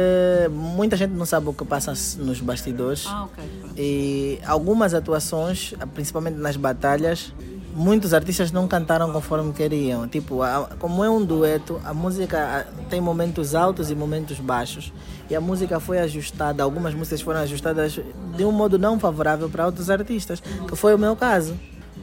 muita 0.50 0.96
gente 0.96 1.12
não 1.12 1.26
sabe 1.26 1.50
o 1.50 1.54
que 1.54 1.66
passa 1.66 1.92
nos 2.20 2.40
bastidores. 2.40 3.06
Ah, 3.08 3.26
ok. 3.26 3.44
E 3.76 4.40
algumas 4.46 4.94
atuações, 4.94 5.74
principalmente 5.94 6.38
nas 6.38 6.56
batalhas, 6.56 7.34
muitos 7.78 8.12
artistas 8.12 8.52
não 8.52 8.68
cantaram 8.68 9.12
conforme 9.14 9.54
queriam. 9.54 10.08
Tipo, 10.08 10.42
a, 10.42 10.68
como 10.80 11.04
é 11.04 11.10
um 11.10 11.24
dueto, 11.24 11.80
a 11.86 11.94
música 11.94 12.68
tem 12.90 13.00
momentos 13.00 13.54
altos 13.54 13.92
e 13.92 13.96
momentos 13.96 14.40
baixos. 14.40 14.92
E 15.30 15.36
a 15.36 15.40
música 15.40 15.80
foi 15.80 16.00
ajustada, 16.00 16.64
algumas 16.64 16.96
músicas 16.96 17.22
foram 17.22 17.42
ajustadas 17.42 18.00
de 18.36 18.44
um 18.44 18.52
modo 18.52 18.80
não 18.80 19.00
favorável 19.00 19.48
para 19.48 19.66
outros 19.66 19.90
artistas, 19.90 20.42
que 20.42 20.76
foi 20.76 20.96
o 20.96 20.98
meu 20.98 21.16
caso. 21.16 21.56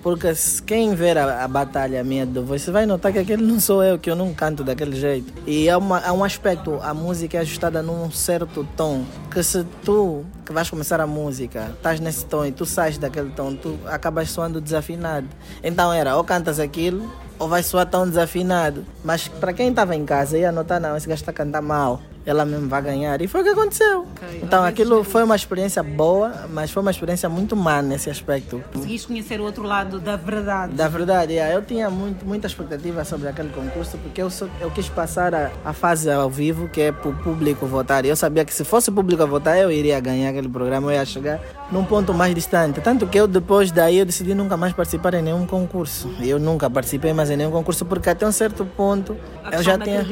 Porque 0.04 0.34
quem 0.66 0.94
ver 0.94 1.16
a, 1.16 1.44
a 1.44 1.48
batalha 1.48 2.04
minha 2.04 2.26
do 2.26 2.44
Voice 2.44 2.70
vai 2.70 2.84
notar 2.84 3.10
que 3.10 3.18
aquele 3.18 3.42
não 3.42 3.58
sou 3.58 3.82
eu, 3.82 3.98
que 3.98 4.10
eu 4.10 4.14
não 4.14 4.34
canto 4.34 4.62
daquele 4.62 4.94
jeito. 4.94 5.32
E 5.46 5.70
há, 5.70 5.78
uma, 5.78 5.98
há 5.98 6.12
um 6.12 6.22
aspecto, 6.22 6.78
a 6.82 6.92
música 6.92 7.38
é 7.38 7.40
ajustada 7.40 7.82
num 7.82 8.10
certo 8.10 8.68
tom, 8.76 9.02
que 9.30 9.42
se 9.42 9.64
tu 9.82 10.22
que 10.44 10.52
vais 10.52 10.68
começar 10.68 11.00
a 11.00 11.06
música, 11.06 11.70
estás 11.74 12.00
nesse 12.00 12.26
tom 12.26 12.44
e 12.44 12.52
tu 12.52 12.66
sais 12.66 12.98
daquele 12.98 13.30
tom, 13.30 13.54
tu 13.54 13.78
acabas 13.86 14.28
soando 14.30 14.60
desafinado. 14.60 15.26
Então 15.62 15.90
era, 15.90 16.18
ou 16.18 16.22
cantas 16.22 16.60
aquilo, 16.60 17.10
ou 17.38 17.48
vai 17.48 17.62
soar 17.62 17.86
tão 17.86 18.06
desafinado. 18.06 18.84
Mas 19.02 19.26
para 19.26 19.54
quem 19.54 19.70
estava 19.70 19.96
em 19.96 20.04
casa 20.04 20.36
ia 20.36 20.52
notar, 20.52 20.78
não, 20.78 20.94
esse 20.98 21.08
gajo 21.08 21.22
está 21.22 21.30
a 21.30 21.34
cantar 21.34 21.62
mal. 21.62 22.02
Ela 22.26 22.44
mesmo 22.44 22.68
vai 22.68 22.82
ganhar. 22.82 23.20
E 23.20 23.26
foi 23.28 23.42
o 23.42 23.44
que 23.44 23.50
aconteceu. 23.50 24.06
Ok, 24.16 24.40
Então 24.42 24.64
aquilo 24.64 25.04
foi 25.04 25.22
uma 25.22 25.36
experiência 25.36 25.82
boa, 25.82 26.46
mas 26.50 26.70
foi 26.70 26.80
uma 26.82 26.90
experiência 26.90 27.28
muito 27.28 27.54
má 27.54 27.82
nesse 27.82 28.08
aspecto. 28.08 28.62
Conseguiste 28.72 29.06
conhecer 29.06 29.40
o 29.40 29.44
outro 29.44 29.62
lado 29.62 30.00
da 30.00 30.16
verdade. 30.16 30.72
Da 30.74 30.88
verdade, 30.88 31.36
é, 31.38 31.54
eu 31.54 31.62
tinha 31.62 31.90
muito, 31.90 32.24
muita 32.24 32.46
expectativa 32.46 33.04
sobre 33.04 33.28
aquele 33.28 33.50
concurso, 33.50 33.98
porque 33.98 34.22
eu, 34.22 34.30
só, 34.30 34.46
eu 34.60 34.70
quis 34.70 34.88
passar 34.88 35.34
a, 35.34 35.50
a 35.64 35.72
fase 35.72 36.10
ao 36.10 36.30
vivo, 36.30 36.68
que 36.68 36.80
é 36.80 36.92
para 36.92 37.10
o 37.10 37.14
público 37.14 37.66
votar. 37.66 38.04
E 38.04 38.08
eu 38.08 38.16
sabia 38.16 38.44
que 38.44 38.54
se 38.54 38.64
fosse 38.64 38.90
o 38.90 38.92
público 38.92 39.22
a 39.22 39.26
votar, 39.26 39.58
eu 39.58 39.70
iria 39.70 39.98
ganhar 40.00 40.30
aquele 40.30 40.48
programa, 40.48 40.92
eu 40.92 40.96
ia 40.96 41.04
chegar 41.04 41.40
num 41.70 41.84
ponto 41.84 42.14
mais 42.14 42.34
distante. 42.34 42.80
Tanto 42.80 43.06
que 43.06 43.18
eu, 43.18 43.26
depois 43.26 43.70
daí, 43.70 43.98
eu 43.98 44.06
decidi 44.06 44.34
nunca 44.34 44.56
mais 44.56 44.72
participar 44.72 45.14
em 45.14 45.22
nenhum 45.22 45.46
concurso. 45.46 46.10
Eu 46.20 46.38
nunca 46.38 46.70
participei 46.70 47.12
mais 47.12 47.30
em 47.30 47.36
nenhum 47.36 47.50
concurso, 47.50 47.84
porque 47.84 48.08
até 48.10 48.26
um 48.26 48.32
certo 48.32 48.64
ponto 48.64 49.16
A 49.42 49.56
eu 49.56 49.62
já 49.62 49.78
tinha... 49.78 50.04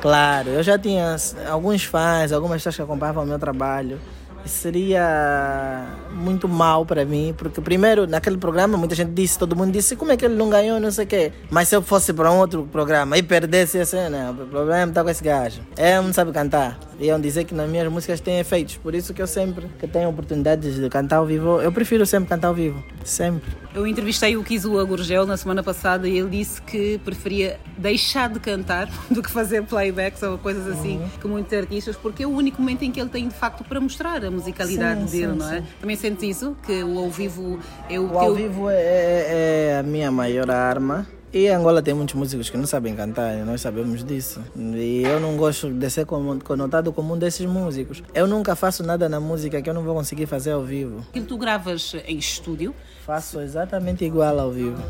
Claro, 0.00 0.48
eu 0.50 0.62
já 0.62 0.78
tinha 0.78 1.16
alguns 1.48 1.84
fãs, 1.84 2.32
algumas 2.32 2.58
pessoas 2.58 2.76
que 2.76 2.82
acompanhavam 2.82 3.24
o 3.24 3.26
meu 3.26 3.38
trabalho. 3.38 3.98
E 4.44 4.48
Seria 4.48 5.86
muito 6.12 6.48
mal 6.48 6.84
para 6.84 7.04
mim, 7.04 7.34
porque 7.36 7.60
primeiro 7.60 8.06
naquele 8.06 8.36
programa 8.36 8.76
muita 8.76 8.94
gente 8.94 9.10
disse, 9.12 9.38
todo 9.38 9.54
mundo 9.56 9.72
disse 9.72 9.96
como 9.96 10.12
é 10.12 10.16
que 10.16 10.24
ele 10.24 10.34
não 10.34 10.50
ganhou, 10.50 10.78
não 10.80 10.90
sei 10.90 11.04
o 11.04 11.08
quê. 11.08 11.32
Mas 11.50 11.68
se 11.68 11.76
eu 11.76 11.82
fosse 11.82 12.12
para 12.12 12.30
um 12.30 12.38
outro 12.38 12.68
programa 12.70 13.16
e 13.16 13.22
perdesse 13.22 13.78
a 13.78 13.86
cena, 13.86 14.30
o 14.30 14.46
problema 14.46 14.90
está 14.90 15.02
com 15.02 15.10
esse 15.10 15.22
gajo. 15.22 15.60
É, 15.76 16.00
não 16.00 16.12
sabe 16.12 16.32
cantar. 16.32 16.78
Iam 17.00 17.20
dizer 17.20 17.44
que 17.44 17.54
nas 17.54 17.68
minhas 17.68 17.90
músicas 17.90 18.20
tem 18.20 18.38
efeitos, 18.38 18.76
por 18.76 18.94
isso 18.94 19.12
que 19.12 19.20
eu 19.20 19.26
sempre 19.26 19.66
que 19.78 19.88
tenho 19.88 20.08
oportunidades 20.08 20.76
de 20.76 20.88
cantar 20.88 21.16
ao 21.16 21.26
vivo, 21.26 21.60
eu 21.60 21.72
prefiro 21.72 22.06
sempre 22.06 22.28
cantar 22.28 22.48
ao 22.48 22.54
vivo, 22.54 22.82
sempre. 23.04 23.50
Eu 23.74 23.86
entrevistei 23.86 24.36
o 24.36 24.44
Kizua 24.44 24.84
Gurgel 24.84 25.24
na 25.26 25.36
semana 25.36 25.62
passada 25.62 26.06
e 26.06 26.18
ele 26.18 26.28
disse 26.30 26.60
que 26.62 26.98
preferia 26.98 27.58
deixar 27.78 28.28
de 28.28 28.38
cantar 28.38 28.88
do 29.10 29.22
que 29.22 29.30
fazer 29.30 29.62
playbacks 29.64 30.22
ou 30.22 30.36
coisas 30.38 30.66
assim 30.68 30.98
Uhum. 30.98 31.08
que 31.20 31.26
muitos 31.26 31.52
artistas, 31.58 31.96
porque 31.96 32.22
é 32.22 32.26
o 32.26 32.30
único 32.30 32.60
momento 32.60 32.82
em 32.82 32.90
que 32.92 33.00
ele 33.00 33.08
tem 33.08 33.26
de 33.28 33.34
facto 33.34 33.64
para 33.64 33.80
mostrar 33.80 34.22
musicalidade 34.32 35.10
Sim, 35.10 35.20
dele, 35.20 35.32
sim, 35.32 35.38
não 35.38 35.52
é? 35.52 35.60
sim. 35.60 35.66
Também 35.80 35.96
sentes 35.96 36.36
isso? 36.36 36.56
Que 36.64 36.82
o 36.82 36.98
ao 36.98 37.10
vivo 37.10 37.58
é 37.88 37.98
o 37.98 38.06
O 38.06 38.10
que 38.10 38.16
ao 38.16 38.34
vivo 38.34 38.68
é, 38.70 38.74
é- 38.76 39.68
é 39.74 39.78
a 39.78 39.82
minha 39.82 40.10
maior 40.10 40.50
arma. 40.50 41.06
E 41.34 41.48
Angola 41.48 41.80
tem 41.80 41.94
muitos 41.94 42.14
músicos 42.14 42.50
que 42.50 42.58
não 42.58 42.66
sabem 42.66 42.94
cantar, 42.94 43.34
e 43.38 43.42
nós 43.42 43.62
sabemos 43.62 44.04
disso. 44.04 44.38
E 44.54 45.02
eu 45.02 45.18
não 45.18 45.34
gosto 45.38 45.70
de 45.70 45.88
ser 45.88 46.04
conotado 46.04 46.92
como 46.92 47.14
um 47.14 47.18
desses 47.18 47.46
músicos. 47.46 48.02
Eu 48.14 48.26
nunca 48.26 48.54
faço 48.54 48.82
nada 48.82 49.08
na 49.08 49.18
música 49.18 49.62
que 49.62 49.70
eu 49.70 49.72
não 49.72 49.82
vou 49.82 49.94
conseguir 49.94 50.26
fazer 50.26 50.50
ao 50.50 50.62
vivo. 50.62 50.98
Aquilo 51.08 51.24
que 51.24 51.28
tu 51.30 51.38
gravas 51.38 51.94
em 52.06 52.18
estúdio, 52.18 52.74
Faço 53.06 53.40
exatamente 53.40 54.04
igual 54.04 54.38
ao 54.38 54.52
vivo. 54.52 54.80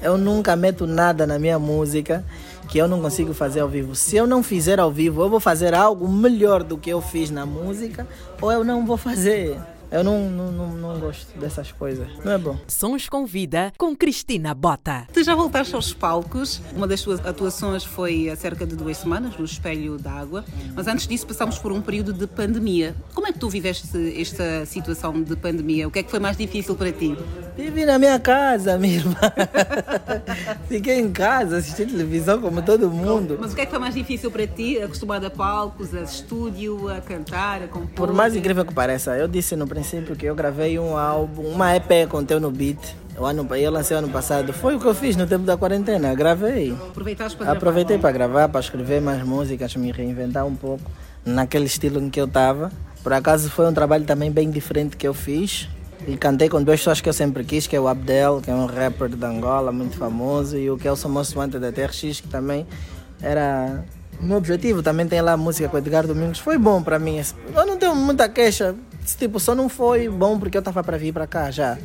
Eu 0.00 0.16
nunca 0.16 0.56
meto 0.56 0.86
nada 0.86 1.26
na 1.26 1.38
minha 1.38 1.58
música 1.58 2.24
que 2.72 2.78
eu 2.78 2.88
não 2.88 3.02
consigo 3.02 3.34
fazer 3.34 3.60
ao 3.60 3.68
vivo. 3.68 3.94
Se 3.94 4.16
eu 4.16 4.26
não 4.26 4.42
fizer 4.42 4.80
ao 4.80 4.90
vivo, 4.90 5.20
eu 5.20 5.28
vou 5.28 5.38
fazer 5.38 5.74
algo 5.74 6.08
melhor 6.08 6.62
do 6.62 6.78
que 6.78 6.88
eu 6.88 7.02
fiz 7.02 7.30
na 7.30 7.44
música, 7.44 8.08
ou 8.40 8.50
eu 8.50 8.64
não 8.64 8.86
vou 8.86 8.96
fazer. 8.96 9.60
Eu 9.92 10.02
não, 10.02 10.30
não, 10.30 10.50
não, 10.50 10.68
não 10.72 10.98
gosto 10.98 11.38
dessas 11.38 11.70
coisas. 11.70 12.08
Não 12.24 12.32
é 12.32 12.38
bom. 12.38 12.58
Sons 12.66 13.10
com 13.10 13.26
Vida 13.26 13.70
com 13.76 13.94
Cristina 13.94 14.54
Bota. 14.54 15.06
Tu 15.12 15.22
já 15.22 15.34
voltaste 15.34 15.74
aos 15.74 15.92
palcos. 15.92 16.62
Uma 16.74 16.88
das 16.88 17.02
tuas 17.02 17.20
atuações 17.20 17.84
foi 17.84 18.30
há 18.30 18.34
cerca 18.34 18.66
de 18.66 18.74
duas 18.74 18.96
semanas, 18.96 19.36
no 19.36 19.44
Espelho 19.44 19.98
d'Água. 19.98 20.46
Mas 20.74 20.86
antes 20.86 21.06
disso 21.06 21.26
passámos 21.26 21.58
por 21.58 21.72
um 21.72 21.82
período 21.82 22.14
de 22.14 22.26
pandemia. 22.26 22.96
Como 23.12 23.26
é 23.26 23.32
que 23.34 23.38
tu 23.38 23.50
viveste 23.50 23.86
esta 24.18 24.64
situação 24.64 25.22
de 25.22 25.36
pandemia? 25.36 25.86
O 25.86 25.90
que 25.90 25.98
é 25.98 26.02
que 26.02 26.10
foi 26.10 26.20
mais 26.20 26.38
difícil 26.38 26.74
para 26.74 26.90
ti? 26.90 27.14
Vivi 27.54 27.84
na 27.84 27.98
minha 27.98 28.18
casa, 28.18 28.78
minha 28.78 28.94
irmã. 28.94 29.20
Fiquei 30.68 31.00
em 31.00 31.12
casa, 31.12 31.58
assisti 31.58 31.84
televisão 31.84 32.40
como 32.40 32.62
todo 32.62 32.90
mundo. 32.90 33.36
Mas 33.38 33.52
o 33.52 33.54
que 33.54 33.60
é 33.60 33.64
que 33.66 33.70
foi 33.70 33.78
mais 33.78 33.94
difícil 33.94 34.30
para 34.30 34.46
ti? 34.46 34.80
Acostumado 34.80 35.26
a 35.26 35.30
palcos, 35.30 35.94
a 35.94 36.00
estúdio, 36.00 36.88
a 36.88 37.02
cantar, 37.02 37.64
a 37.64 37.68
compor? 37.68 38.06
Por 38.06 38.14
mais 38.14 38.34
incrível 38.34 38.64
que 38.64 38.72
pareça, 38.72 39.18
eu 39.18 39.28
disse 39.28 39.54
no 39.54 39.66
princípio 39.66 39.81
que 40.16 40.26
eu 40.26 40.34
gravei 40.34 40.78
um 40.78 40.96
álbum, 40.96 41.42
uma 41.42 41.76
EP 41.76 42.08
com 42.08 42.24
teu 42.24 42.40
no 42.40 42.50
beat. 42.50 42.78
O 43.18 43.24
ano, 43.24 43.46
eu 43.56 43.70
lancei 43.70 43.96
ano 43.96 44.08
passado. 44.08 44.52
Foi 44.52 44.74
o 44.74 44.80
que 44.80 44.86
eu 44.86 44.94
fiz 44.94 45.16
no 45.16 45.26
tempo 45.26 45.44
da 45.44 45.56
quarentena. 45.56 46.14
Gravei. 46.14 46.72
Aproveitaste 46.72 47.36
para? 47.36 47.52
Aproveitei 47.52 47.98
para 47.98 48.10
gravar, 48.10 48.48
para 48.48 48.60
escrever 48.60 49.02
mais 49.02 49.22
músicas, 49.22 49.76
me 49.76 49.92
reinventar 49.92 50.46
um 50.46 50.54
pouco 50.54 50.90
naquele 51.24 51.66
estilo 51.66 52.00
em 52.00 52.08
que 52.08 52.20
eu 52.20 52.24
estava. 52.24 52.72
Por 53.02 53.12
acaso 53.12 53.50
foi 53.50 53.66
um 53.66 53.74
trabalho 53.74 54.04
também 54.04 54.30
bem 54.30 54.50
diferente 54.50 54.96
que 54.96 55.06
eu 55.06 55.12
fiz. 55.12 55.68
E 56.06 56.16
cantei 56.16 56.48
com 56.48 56.62
duas 56.62 56.80
pessoas 56.80 57.00
que 57.00 57.08
eu 57.08 57.12
sempre 57.12 57.44
quis, 57.44 57.66
que 57.66 57.76
é 57.76 57.80
o 57.80 57.86
Abdel, 57.86 58.40
que 58.42 58.50
é 58.50 58.54
um 58.54 58.66
rapper 58.66 59.08
de 59.08 59.24
Angola, 59.24 59.70
muito 59.70 59.96
famoso, 59.96 60.56
e 60.56 60.68
o 60.68 60.76
Kelson 60.76 61.08
Moço 61.08 61.38
Manta 61.38 61.60
da 61.60 61.70
TRX, 61.70 62.20
que 62.20 62.28
também 62.28 62.66
era 63.20 63.84
o 64.20 64.24
meu 64.24 64.38
objetivo. 64.38 64.82
Também 64.82 65.06
tem 65.06 65.20
lá 65.20 65.36
música 65.36 65.68
com 65.68 65.76
o 65.76 65.78
Edgar 65.78 66.06
Domingos. 66.06 66.38
Foi 66.38 66.58
bom 66.58 66.82
para 66.82 66.98
mim. 66.98 67.22
Eu 67.54 67.66
não 67.66 67.76
tenho 67.76 67.94
muita 67.94 68.28
queixa. 68.28 68.74
Tipo, 69.04 69.40
só 69.40 69.54
não 69.54 69.68
foi 69.68 70.08
bom 70.08 70.38
porque 70.38 70.56
eu 70.56 70.60
estava 70.60 70.82
para 70.82 70.96
vir 70.96 71.12
para 71.12 71.26
cá 71.26 71.50
já. 71.50 71.78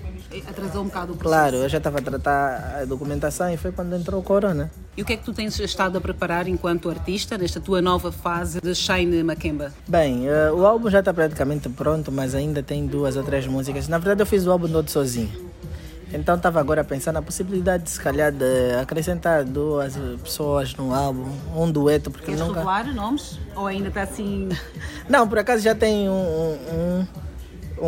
Atrasou 0.47 0.83
um 0.83 0.85
bocado 0.85 1.13
o 1.13 1.15
processo. 1.15 1.41
Claro, 1.41 1.55
eu 1.57 1.69
já 1.69 1.77
estava 1.77 1.99
a 1.99 2.01
tratar 2.01 2.81
a 2.81 2.85
documentação 2.85 3.51
e 3.51 3.57
foi 3.57 3.71
quando 3.71 3.95
entrou 3.95 4.19
o 4.19 4.23
corona. 4.23 4.69
E 4.95 5.01
o 5.01 5.05
que 5.05 5.13
é 5.13 5.17
que 5.17 5.23
tu 5.23 5.33
tens 5.33 5.57
estado 5.59 5.97
a 5.97 6.01
preparar 6.01 6.47
enquanto 6.47 6.89
artista 6.89 7.37
nesta 7.37 7.59
tua 7.59 7.81
nova 7.81 8.11
fase 8.11 8.59
de 8.61 8.75
Shine 8.75 9.23
Makemba? 9.23 9.73
Bem, 9.87 10.27
eh, 10.27 10.51
o 10.51 10.65
álbum 10.65 10.89
já 10.89 10.99
está 10.99 11.13
praticamente 11.13 11.69
pronto, 11.69 12.11
mas 12.11 12.35
ainda 12.35 12.61
tem 12.61 12.85
duas 12.85 13.15
ou 13.15 13.23
três 13.23 13.47
músicas. 13.47 13.87
Na 13.87 13.97
verdade, 13.97 14.21
eu 14.21 14.25
fiz 14.25 14.45
o 14.45 14.51
álbum 14.51 14.67
todo 14.67 14.89
sozinho. 14.89 15.46
Então, 16.13 16.35
estava 16.35 16.59
agora 16.59 16.81
a 16.81 16.83
pensar 16.83 17.11
na 17.11 17.21
possibilidade, 17.21 17.83
de, 17.83 17.89
se 17.89 17.99
calhar, 17.99 18.31
de 18.31 18.73
acrescentar 18.81 19.43
duas 19.43 19.97
pessoas 20.23 20.73
no 20.75 20.93
álbum, 20.93 21.27
um 21.55 21.69
dueto, 21.69 22.09
porque 22.09 22.27
Queres 22.27 22.39
nunca. 22.39 22.59
revelar 22.59 22.93
nomes? 22.93 23.39
Ou 23.55 23.67
ainda 23.67 23.89
está 23.89 24.03
assim... 24.03 24.49
Não, 25.09 25.27
por 25.27 25.37
acaso 25.39 25.61
já 25.63 25.75
tem 25.75 26.09
um, 26.09 26.13
um, 26.13 27.07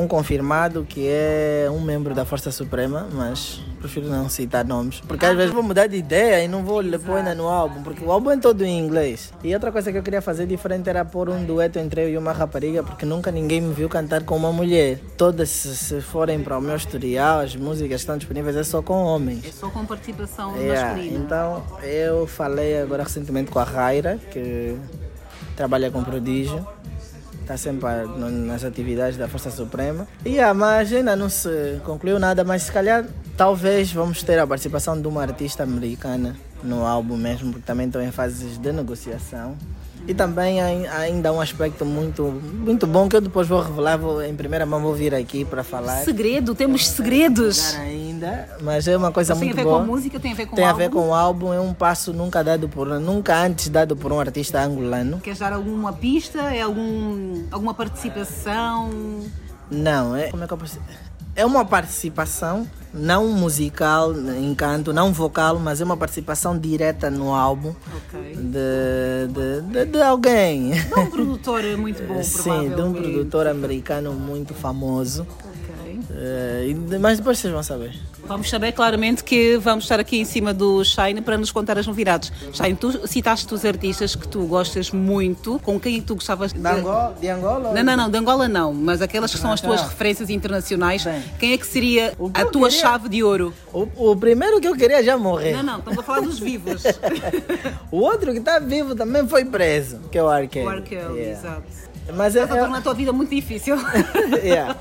um 0.03 0.07
confirmado 0.07 0.83
que 0.83 1.07
é 1.07 1.67
um 1.71 1.79
membro 1.81 2.13
da 2.13 2.25
Força 2.25 2.51
Suprema, 2.51 3.07
mas 3.11 3.61
prefiro 3.79 4.07
não 4.07 4.29
citar 4.29 4.65
nomes, 4.65 4.99
porque 5.01 5.25
às 5.25 5.35
vezes 5.35 5.53
vou 5.53 5.63
mudar 5.63 5.87
de 5.87 5.95
ideia 5.97 6.43
e 6.43 6.47
não 6.47 6.63
vou 6.63 6.83
pôr 6.99 7.17
ainda 7.17 7.33
no 7.33 7.47
álbum, 7.47 7.81
porque 7.81 8.03
o 8.03 8.11
álbum 8.11 8.31
é 8.31 8.37
todo 8.37 8.63
em 8.63 8.79
inglês. 8.79 9.33
E 9.43 9.53
outra 9.53 9.71
coisa 9.71 9.91
que 9.91 9.97
eu 9.97 10.03
queria 10.03 10.21
fazer 10.21 10.45
diferente 10.45 10.89
era 10.89 11.03
pôr 11.05 11.29
um 11.29 11.43
dueto 11.43 11.79
entre 11.79 12.03
eu 12.03 12.09
e 12.09 12.17
uma 12.17 12.31
rapariga, 12.31 12.83
porque 12.83 13.05
nunca 13.05 13.31
ninguém 13.31 13.61
me 13.61 13.73
viu 13.73 13.89
cantar 13.89 14.23
com 14.23 14.35
uma 14.35 14.51
mulher. 14.51 14.99
Todas, 15.17 15.49
se, 15.49 16.01
forem 16.01 16.41
para 16.41 16.57
o 16.57 16.61
meu 16.61 16.75
historial, 16.75 17.39
as 17.39 17.55
músicas 17.55 18.01
estão 18.01 18.17
disponíveis 18.17 18.55
é 18.55 18.63
só 18.63 18.81
com 18.81 19.03
homens. 19.03 19.45
É 19.45 19.51
só 19.51 19.69
com 19.69 19.85
participação 19.85 20.55
Yeah, 20.57 20.93
masculina. 20.95 21.17
então 21.17 21.63
eu 21.83 22.27
falei 22.27 22.81
agora 22.81 23.03
recentemente 23.03 23.51
com 23.51 23.59
a 23.59 23.63
Raira, 23.63 24.19
que 24.31 24.75
trabalha 25.55 25.91
com 25.91 26.03
prodígio, 26.03 26.65
está 27.41 27.57
sempre 27.57 27.87
nas 28.45 28.63
atividades 28.63 29.17
da 29.17 29.27
Força 29.27 29.49
Suprema. 29.49 30.07
E 30.25 30.39
a 30.39 30.53
mas 30.53 30.93
ainda 30.93 31.15
não 31.15 31.29
se 31.29 31.81
concluiu 31.83 32.19
nada, 32.19 32.43
mas 32.43 32.63
se 32.63 32.71
calhar 32.71 33.05
talvez 33.39 33.89
vamos 33.93 34.21
ter 34.21 34.37
a 34.37 34.45
participação 34.45 34.99
de 35.01 35.07
uma 35.07 35.21
artista 35.21 35.63
americana 35.63 36.35
no 36.61 36.85
álbum 36.85 37.15
mesmo, 37.15 37.53
porque 37.53 37.65
também 37.65 37.87
estou 37.87 38.01
em 38.01 38.11
fases 38.11 38.57
de 38.57 38.69
negociação. 38.73 39.55
E 40.05 40.13
também 40.13 40.59
ai- 40.59 40.87
ainda 40.87 41.29
há 41.29 41.31
um 41.31 41.39
aspecto 41.39 41.85
muito, 41.85 42.23
muito 42.23 42.85
bom 42.85 43.07
que 43.07 43.15
eu 43.15 43.21
depois 43.21 43.47
vou 43.47 43.61
revelar, 43.61 43.97
vou, 43.97 44.21
em 44.21 44.35
primeira 44.35 44.65
mão 44.65 44.81
vou 44.81 44.93
vir 44.93 45.15
aqui 45.15 45.45
para 45.45 45.63
falar. 45.63 46.03
Segredo, 46.03 46.53
temos 46.53 46.85
segredos. 46.89 47.75
Ainda, 47.75 48.57
mas 48.61 48.89
é 48.89 48.97
uma 48.97 49.09
coisa 49.11 49.33
Mas 49.33 49.39
tem 49.39 49.51
a 49.51 49.53
muito 49.53 49.63
ver 49.63 49.69
boa. 49.69 49.79
com 49.79 49.85
música, 49.85 50.19
tem 50.19 50.31
a 50.33 50.35
ver 50.35 50.45
com 50.45 50.55
Tem 50.57 50.65
a 50.65 50.69
álbum? 50.71 50.79
ver 50.79 50.89
com 50.89 51.07
o 51.07 51.13
álbum, 51.13 51.53
é 51.53 51.59
um 51.61 51.73
passo 51.73 52.11
nunca 52.11 52.43
dado 52.43 52.67
por 52.67 52.87
nunca 52.99 53.41
antes 53.41 53.69
dado 53.69 53.95
por 53.95 54.11
um 54.11 54.19
artista 54.19 54.59
angolano. 54.61 55.21
Queres 55.21 55.39
dar 55.39 55.53
alguma 55.53 55.93
pista? 55.93 56.39
É 56.53 56.61
algum, 56.61 57.43
alguma 57.51 57.73
participação? 57.73 58.89
Não, 59.71 60.13
é 60.13 60.27
como 60.29 60.43
é 60.43 60.47
que 60.47 60.53
eu 60.53 60.57
É 61.39 61.45
uma 61.45 61.63
participação 61.63 62.67
não 62.93 63.29
musical 63.29 64.11
em 64.13 64.53
canto, 64.53 64.91
não 64.91 65.13
vocal, 65.13 65.57
mas 65.57 65.79
é 65.79 65.85
uma 65.85 65.95
participação 65.95 66.59
direta 66.59 67.09
no 67.09 67.33
álbum 67.33 67.73
Ok. 67.95 68.35
de, 68.35 69.31
de, 69.31 69.61
de, 69.71 69.85
de 69.85 70.01
alguém. 70.01 70.71
De 70.71 70.99
um 70.99 71.09
produtor 71.09 71.63
muito 71.77 72.03
bom, 72.03 72.19
Sim, 72.23 72.75
de 72.75 72.81
um 72.81 72.91
produtor 72.91 73.47
americano 73.47 74.11
muito 74.11 74.53
famoso. 74.53 75.25
Ok. 76.19 76.25
Eh, 76.25 76.67
e- 76.69 76.99
mas 76.99 77.17
depois 77.17 77.37
vocês 77.39 77.53
vão 77.53 77.63
saber. 77.63 77.93
Vamos 78.27 78.49
saber 78.49 78.73
claramente 78.73 79.23
que 79.23 79.57
vamos 79.57 79.85
estar 79.85 79.99
aqui 79.99 80.19
em 80.19 80.25
cima 80.25 80.53
do 80.53 80.83
Shine 80.83 81.21
para 81.21 81.37
nos 81.37 81.51
contar 81.51 81.77
as 81.79 81.87
novidades. 81.87 82.31
Shine, 82.53 82.75
tu 82.75 83.07
citaste 83.07 83.51
os 83.53 83.63
artistas 83.65 84.15
que 84.15 84.27
tu 84.27 84.45
gostas 84.45 84.91
muito, 84.91 85.57
com 85.63 85.79
quem 85.79 85.99
tu 86.01 86.15
gostavas 86.15 86.51
de... 86.53 86.59
De 86.59 86.67
Angola? 86.67 87.15
De 87.19 87.27
Angola? 87.29 87.73
Não, 87.73 87.83
não, 87.83 87.97
não, 87.97 88.09
de 88.11 88.17
Angola 88.17 88.47
não, 88.47 88.73
mas 88.73 89.01
aquelas 89.01 89.31
que 89.33 89.39
são 89.39 89.51
as 89.51 89.61
tuas 89.61 89.81
Ah. 89.81 89.87
referências 89.87 90.29
internacionais, 90.29 91.01
Sim. 91.03 91.23
quem 91.39 91.53
é 91.53 91.57
que 91.57 91.65
seria 91.65 92.11
que 92.11 92.21
a 92.33 92.41
eu 92.41 92.51
tua 92.51 92.67
queria- 92.69 92.81
chave 92.83 93.09
de 93.09 93.23
ouro? 93.23 93.53
O, 93.73 93.87
o 94.11 94.15
primeiro 94.15 94.59
que 94.59 94.67
eu 94.67 94.75
queria 94.75 95.01
já 95.01 95.17
morrer. 95.17 95.53
Não, 95.53 95.63
não, 95.63 95.79
estamos 95.79 95.99
a 95.99 96.03
falar 96.03 96.21
dos 96.21 96.37
vivos. 96.39 96.83
O 97.91 98.01
outro 98.01 98.31
que 98.33 98.37
está 98.39 98.59
vivo 98.59 98.93
também 98.95 99.27
foi 99.27 99.43
preso, 99.45 99.99
que 100.11 100.17
é 100.17 100.23
o 100.23 100.27
Arkell. 100.29 100.65
o 100.65 100.69
Arkel, 100.69 101.15
Yeah. 101.15 101.31
exato. 101.39 101.63
Mas 102.15 102.35
é, 102.35 102.43
Está 102.43 102.55
a 102.55 102.57
tornar 102.59 102.77
a 102.77 102.81
tua 102.81 102.93
vida 102.93 103.11
muito 103.11 103.29
difícil. 103.33 103.75
yeah. 104.43 104.75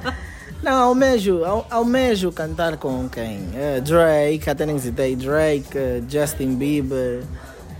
Não, 0.63 0.83
almejo, 0.83 1.45
al- 1.45 1.67
almejo 1.71 2.33
cantar 2.33 2.77
com 2.77 3.09
quem? 3.09 3.41
Eh, 3.55 3.81
Drake, 3.81 4.49
até 4.51 4.67
nem 4.67 4.79
citei 4.79 5.15
Drake, 5.15 5.77
eh, 5.77 6.03
Justin 6.09 6.55
Bieber, 6.57 7.23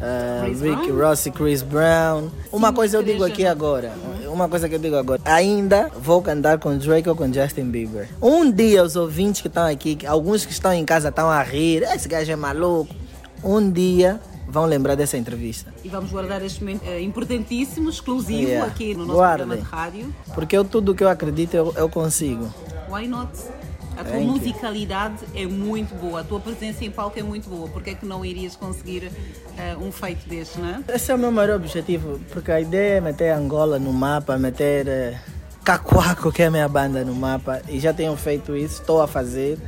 uh, 0.01 0.63
Rick 0.63 0.91
Ross 0.93 1.27
e 1.27 1.31
Chris 1.31 1.63
Brown. 1.63 2.29
Uma 2.53 2.73
coisa 2.73 2.97
eu 2.99 3.03
digo 3.03 3.25
aqui 3.25 3.45
agora, 3.45 3.93
uma 4.29 4.49
coisa 4.49 4.69
que 4.69 4.77
eu 4.77 4.79
digo 4.79 4.97
agora, 4.97 5.21
ainda 5.25 5.91
vou 6.01 6.23
cantar 6.23 6.59
com 6.59 6.77
Drake 6.79 7.09
ou 7.09 7.17
com 7.17 7.33
Justin 7.33 7.65
Bieber. 7.65 8.09
Um 8.23 8.51
dia 8.51 8.85
os 8.85 8.95
ouvintes 8.95 9.41
que 9.41 9.49
estão 9.49 9.67
aqui, 9.67 9.99
alguns 10.07 10.47
que 10.47 10.53
estão 10.53 10.73
em 10.73 10.85
casa 10.85 11.09
estão 11.09 11.29
a 11.29 11.43
rir, 11.43 11.83
esse 11.83 12.09
gajo 12.09 12.31
é 12.31 12.37
maluco. 12.37 12.95
Um 13.43 13.71
dia 13.71 14.21
vão 14.49 14.65
lembrar 14.65 14.95
dessa 14.95 15.17
entrevista. 15.17 15.73
E 15.85 15.89
vamos 15.89 16.11
guardar 16.11 16.43
este 16.43 16.61
momento 16.61 16.83
é, 16.87 17.01
importantíssimo, 17.01 17.91
exclusivo 17.91 18.49
yeah. 18.49 18.67
aqui 18.67 18.95
no 18.95 19.05
nosso 19.05 19.19
Guardem. 19.19 19.47
programa 19.47 19.69
de 19.69 19.71
rádio. 19.71 20.15
Porque 20.35 20.57
eu 20.57 20.65
tudo 20.65 20.95
que 20.95 21.05
eu 21.05 21.09
acredito 21.09 21.55
eu, 21.55 21.73
eu 21.77 21.89
consigo. 21.89 22.53
Why 22.91 23.07
not? 23.07 23.31
A 23.99 24.05
tua 24.05 24.13
Thank 24.13 24.27
musicalidade 24.27 25.25
you. 25.35 25.43
é 25.43 25.47
muito 25.47 25.93
boa, 25.97 26.21
a 26.21 26.25
tua 26.25 26.39
presença 26.39 26.85
em 26.85 26.91
palco 26.91 27.19
é 27.19 27.23
muito 27.23 27.51
boa. 27.51 27.69
Por 27.69 27.83
que 27.83 27.91
é 27.91 27.95
que 27.95 28.07
não 28.07 28.25
irias 28.25 28.55
conseguir 28.55 29.11
uh, 29.11 29.85
um 29.85 29.91
feito 29.91 30.29
deste, 30.29 30.61
não 30.61 30.69
é? 30.69 30.95
Esse 30.95 31.11
é 31.11 31.15
o 31.17 31.19
meu 31.19 31.33
maior 31.33 31.57
objetivo, 31.57 32.21
porque 32.31 32.53
a 32.53 32.61
ideia 32.61 32.99
é 32.99 33.01
meter 33.01 33.33
Angola 33.33 33.77
no 33.77 33.93
mapa, 33.93 34.39
meter 34.39 34.87
uh, 34.87 35.19
Cacuaco, 35.65 36.31
que 36.31 36.43
é 36.43 36.47
a 36.47 36.51
minha 36.51 36.69
banda, 36.69 37.05
no 37.05 37.13
mapa. 37.13 37.61
E 37.69 37.81
já 37.81 37.93
tenho 37.93 38.17
feito 38.17 38.57
isso, 38.57 38.81
estou 38.81 39.03
a 39.03 39.09
fazer. 39.09 39.59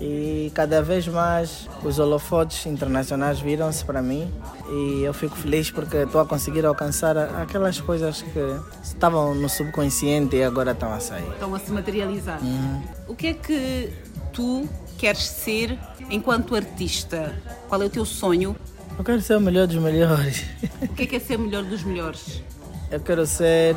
E 0.00 0.50
cada 0.54 0.80
vez 0.80 1.06
mais 1.06 1.68
os 1.84 1.98
holofotes 1.98 2.64
internacionais 2.64 3.38
viram-se 3.38 3.84
para 3.84 4.00
mim 4.00 4.32
e 4.70 5.02
eu 5.02 5.12
fico 5.12 5.36
feliz 5.36 5.70
porque 5.70 5.98
estou 5.98 6.22
a 6.22 6.26
conseguir 6.26 6.64
alcançar 6.64 7.18
aquelas 7.18 7.78
coisas 7.82 8.22
que 8.22 8.40
estavam 8.82 9.34
no 9.34 9.46
subconsciente 9.46 10.36
e 10.36 10.42
agora 10.42 10.72
estão 10.72 10.90
a 10.90 11.00
sair. 11.00 11.28
Estão 11.32 11.54
a 11.54 11.58
se 11.58 11.70
materializar. 11.70 12.42
Uhum. 12.42 12.82
O 13.08 13.14
que 13.14 13.26
é 13.26 13.34
que 13.34 13.92
tu 14.32 14.66
queres 14.96 15.22
ser 15.22 15.78
enquanto 16.08 16.56
artista? 16.56 17.34
Qual 17.68 17.82
é 17.82 17.84
o 17.84 17.90
teu 17.90 18.06
sonho? 18.06 18.56
Eu 18.96 19.04
quero 19.04 19.20
ser 19.20 19.36
o 19.36 19.40
melhor 19.40 19.66
dos 19.66 19.76
melhores. 19.76 20.44
O 20.80 20.88
que 20.88 21.02
é, 21.02 21.06
que 21.06 21.16
é 21.16 21.20
ser 21.20 21.36
o 21.36 21.40
melhor 21.40 21.62
dos 21.62 21.82
melhores? 21.82 22.42
Eu 22.90 23.00
quero 23.00 23.26
ser 23.26 23.76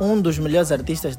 um 0.00 0.18
dos 0.18 0.38
melhores 0.38 0.72
artistas 0.72 1.14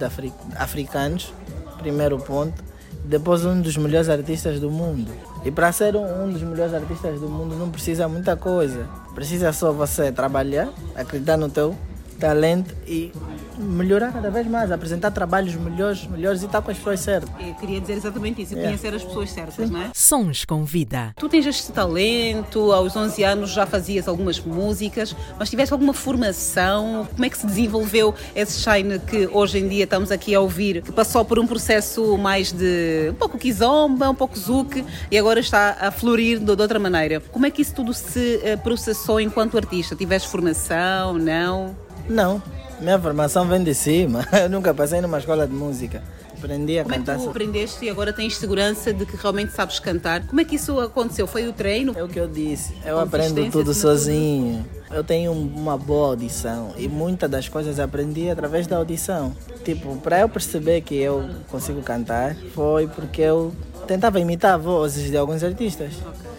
africanos, 0.57 1.31
primeiro 1.77 2.17
ponto 2.17 2.72
depois 3.03 3.45
um 3.45 3.61
dos 3.61 3.75
melhores 3.77 4.09
artistas 4.09 4.59
do 4.59 4.71
mundo. 4.71 5.11
E 5.43 5.51
para 5.51 5.71
ser 5.71 5.95
um, 5.95 6.31
dos 6.31 6.41
melhores 6.41 6.73
artistas 6.73 7.19
do 7.19 7.27
mundo 7.27 7.55
não 7.55 7.69
precisa 7.69 8.07
muita 8.07 8.35
coisa. 8.35 8.87
Precisa 9.13 9.51
só 9.51 9.71
você 9.71 10.11
trabalhar, 10.11 10.69
acreditar 10.95 11.37
no 11.37 11.49
teu 11.49 11.75
talento 12.23 12.73
e 12.87 13.11
melhorar 13.57 14.13
cada 14.13 14.31
vez 14.31 14.47
mais, 14.47 14.71
apresentar 14.71 15.11
trabalhos 15.11 15.55
melhores, 15.55 16.07
melhores 16.07 16.41
e 16.41 16.45
estar 16.45 16.61
com 16.61 16.71
as 16.71 16.77
pessoas 16.77 17.01
certas. 17.01 17.29
Eu 17.37 17.53
queria 17.55 17.81
dizer 17.81 17.93
exatamente 17.93 18.41
isso, 18.41 18.53
yeah. 18.53 18.69
conhecer 18.69 18.95
as 18.95 19.03
pessoas 19.03 19.29
certas, 19.29 19.67
Sim. 19.67 19.73
não 19.73 19.81
é? 19.81 19.91
Sons 19.93 20.45
com 20.45 20.63
vida. 20.63 21.13
Tu 21.17 21.27
tens 21.27 21.45
este 21.45 21.71
talento, 21.73 22.71
aos 22.71 22.95
11 22.95 23.23
anos 23.25 23.49
já 23.51 23.65
fazias 23.65 24.07
algumas 24.07 24.39
músicas, 24.39 25.13
mas 25.37 25.49
tiveste 25.49 25.73
alguma 25.73 25.93
formação? 25.93 27.05
Como 27.11 27.25
é 27.25 27.29
que 27.29 27.37
se 27.37 27.45
desenvolveu 27.45 28.15
esse 28.33 28.61
shine 28.61 28.99
que 28.99 29.27
hoje 29.29 29.59
em 29.59 29.67
dia 29.67 29.83
estamos 29.83 30.09
aqui 30.09 30.33
a 30.33 30.39
ouvir, 30.39 30.81
que 30.81 30.93
passou 30.93 31.25
por 31.25 31.37
um 31.37 31.45
processo 31.45 32.17
mais 32.17 32.53
de 32.53 33.09
um 33.11 33.15
pouco 33.15 33.37
kizomba, 33.37 34.09
um 34.09 34.15
pouco 34.15 34.39
zouk 34.39 34.85
e 35.11 35.17
agora 35.17 35.41
está 35.41 35.75
a 35.81 35.91
florir 35.91 36.39
de, 36.39 36.55
de 36.55 36.61
outra 36.61 36.79
maneira. 36.79 37.19
Como 37.19 37.45
é 37.45 37.51
que 37.51 37.61
isso 37.61 37.75
tudo 37.75 37.93
se 37.93 38.37
uh, 38.37 38.57
processou 38.63 39.19
enquanto 39.19 39.57
artista? 39.57 39.93
Tiveste 39.93 40.29
formação, 40.29 41.15
não? 41.17 41.83
Não, 42.07 42.41
minha 42.79 42.99
formação 42.99 43.47
vem 43.47 43.63
de 43.63 43.73
cima. 43.73 44.27
Eu 44.33 44.49
nunca 44.49 44.73
passei 44.73 45.01
numa 45.01 45.19
escola 45.19 45.47
de 45.47 45.53
música. 45.53 46.03
Aprendi 46.37 46.77
a 46.77 46.83
Como 46.83 46.95
cantar. 46.95 47.13
Como 47.15 47.23
é 47.23 47.27
que 47.27 47.33
tu 47.33 47.43
aprendeste 47.43 47.85
e 47.85 47.89
agora 47.89 48.11
tens 48.11 48.35
segurança 48.35 48.91
de 48.93 49.05
que 49.05 49.15
realmente 49.15 49.53
sabes 49.53 49.79
cantar? 49.79 50.27
Como 50.27 50.41
é 50.41 50.43
que 50.43 50.55
isso 50.55 50.77
aconteceu? 50.77 51.25
Foi 51.25 51.47
o 51.47 51.53
treino? 51.53 51.93
É 51.95 52.03
o 52.03 52.07
que 52.09 52.19
eu 52.19 52.27
disse. 52.27 52.75
Eu 52.85 52.99
aprendo 52.99 53.49
tudo 53.49 53.73
sozinho. 53.73 54.65
Tudo. 54.89 54.97
Eu 54.97 55.03
tenho 55.03 55.31
uma 55.31 55.77
boa 55.77 56.09
audição 56.09 56.73
e 56.77 56.89
muitas 56.89 57.29
das 57.31 57.47
coisas 57.47 57.79
aprendi 57.79 58.29
através 58.29 58.67
da 58.67 58.75
audição. 58.75 59.33
Tipo, 59.63 59.95
para 59.97 60.19
eu 60.19 60.29
perceber 60.29 60.81
que 60.81 60.95
eu 60.95 61.27
consigo 61.49 61.81
cantar, 61.81 62.35
foi 62.53 62.87
porque 62.87 63.21
eu 63.21 63.55
tentava 63.87 64.19
imitar 64.19 64.59
vozes 64.59 65.09
de 65.09 65.15
alguns 65.15 65.43
artistas. 65.43 65.93
Okay. 65.95 66.33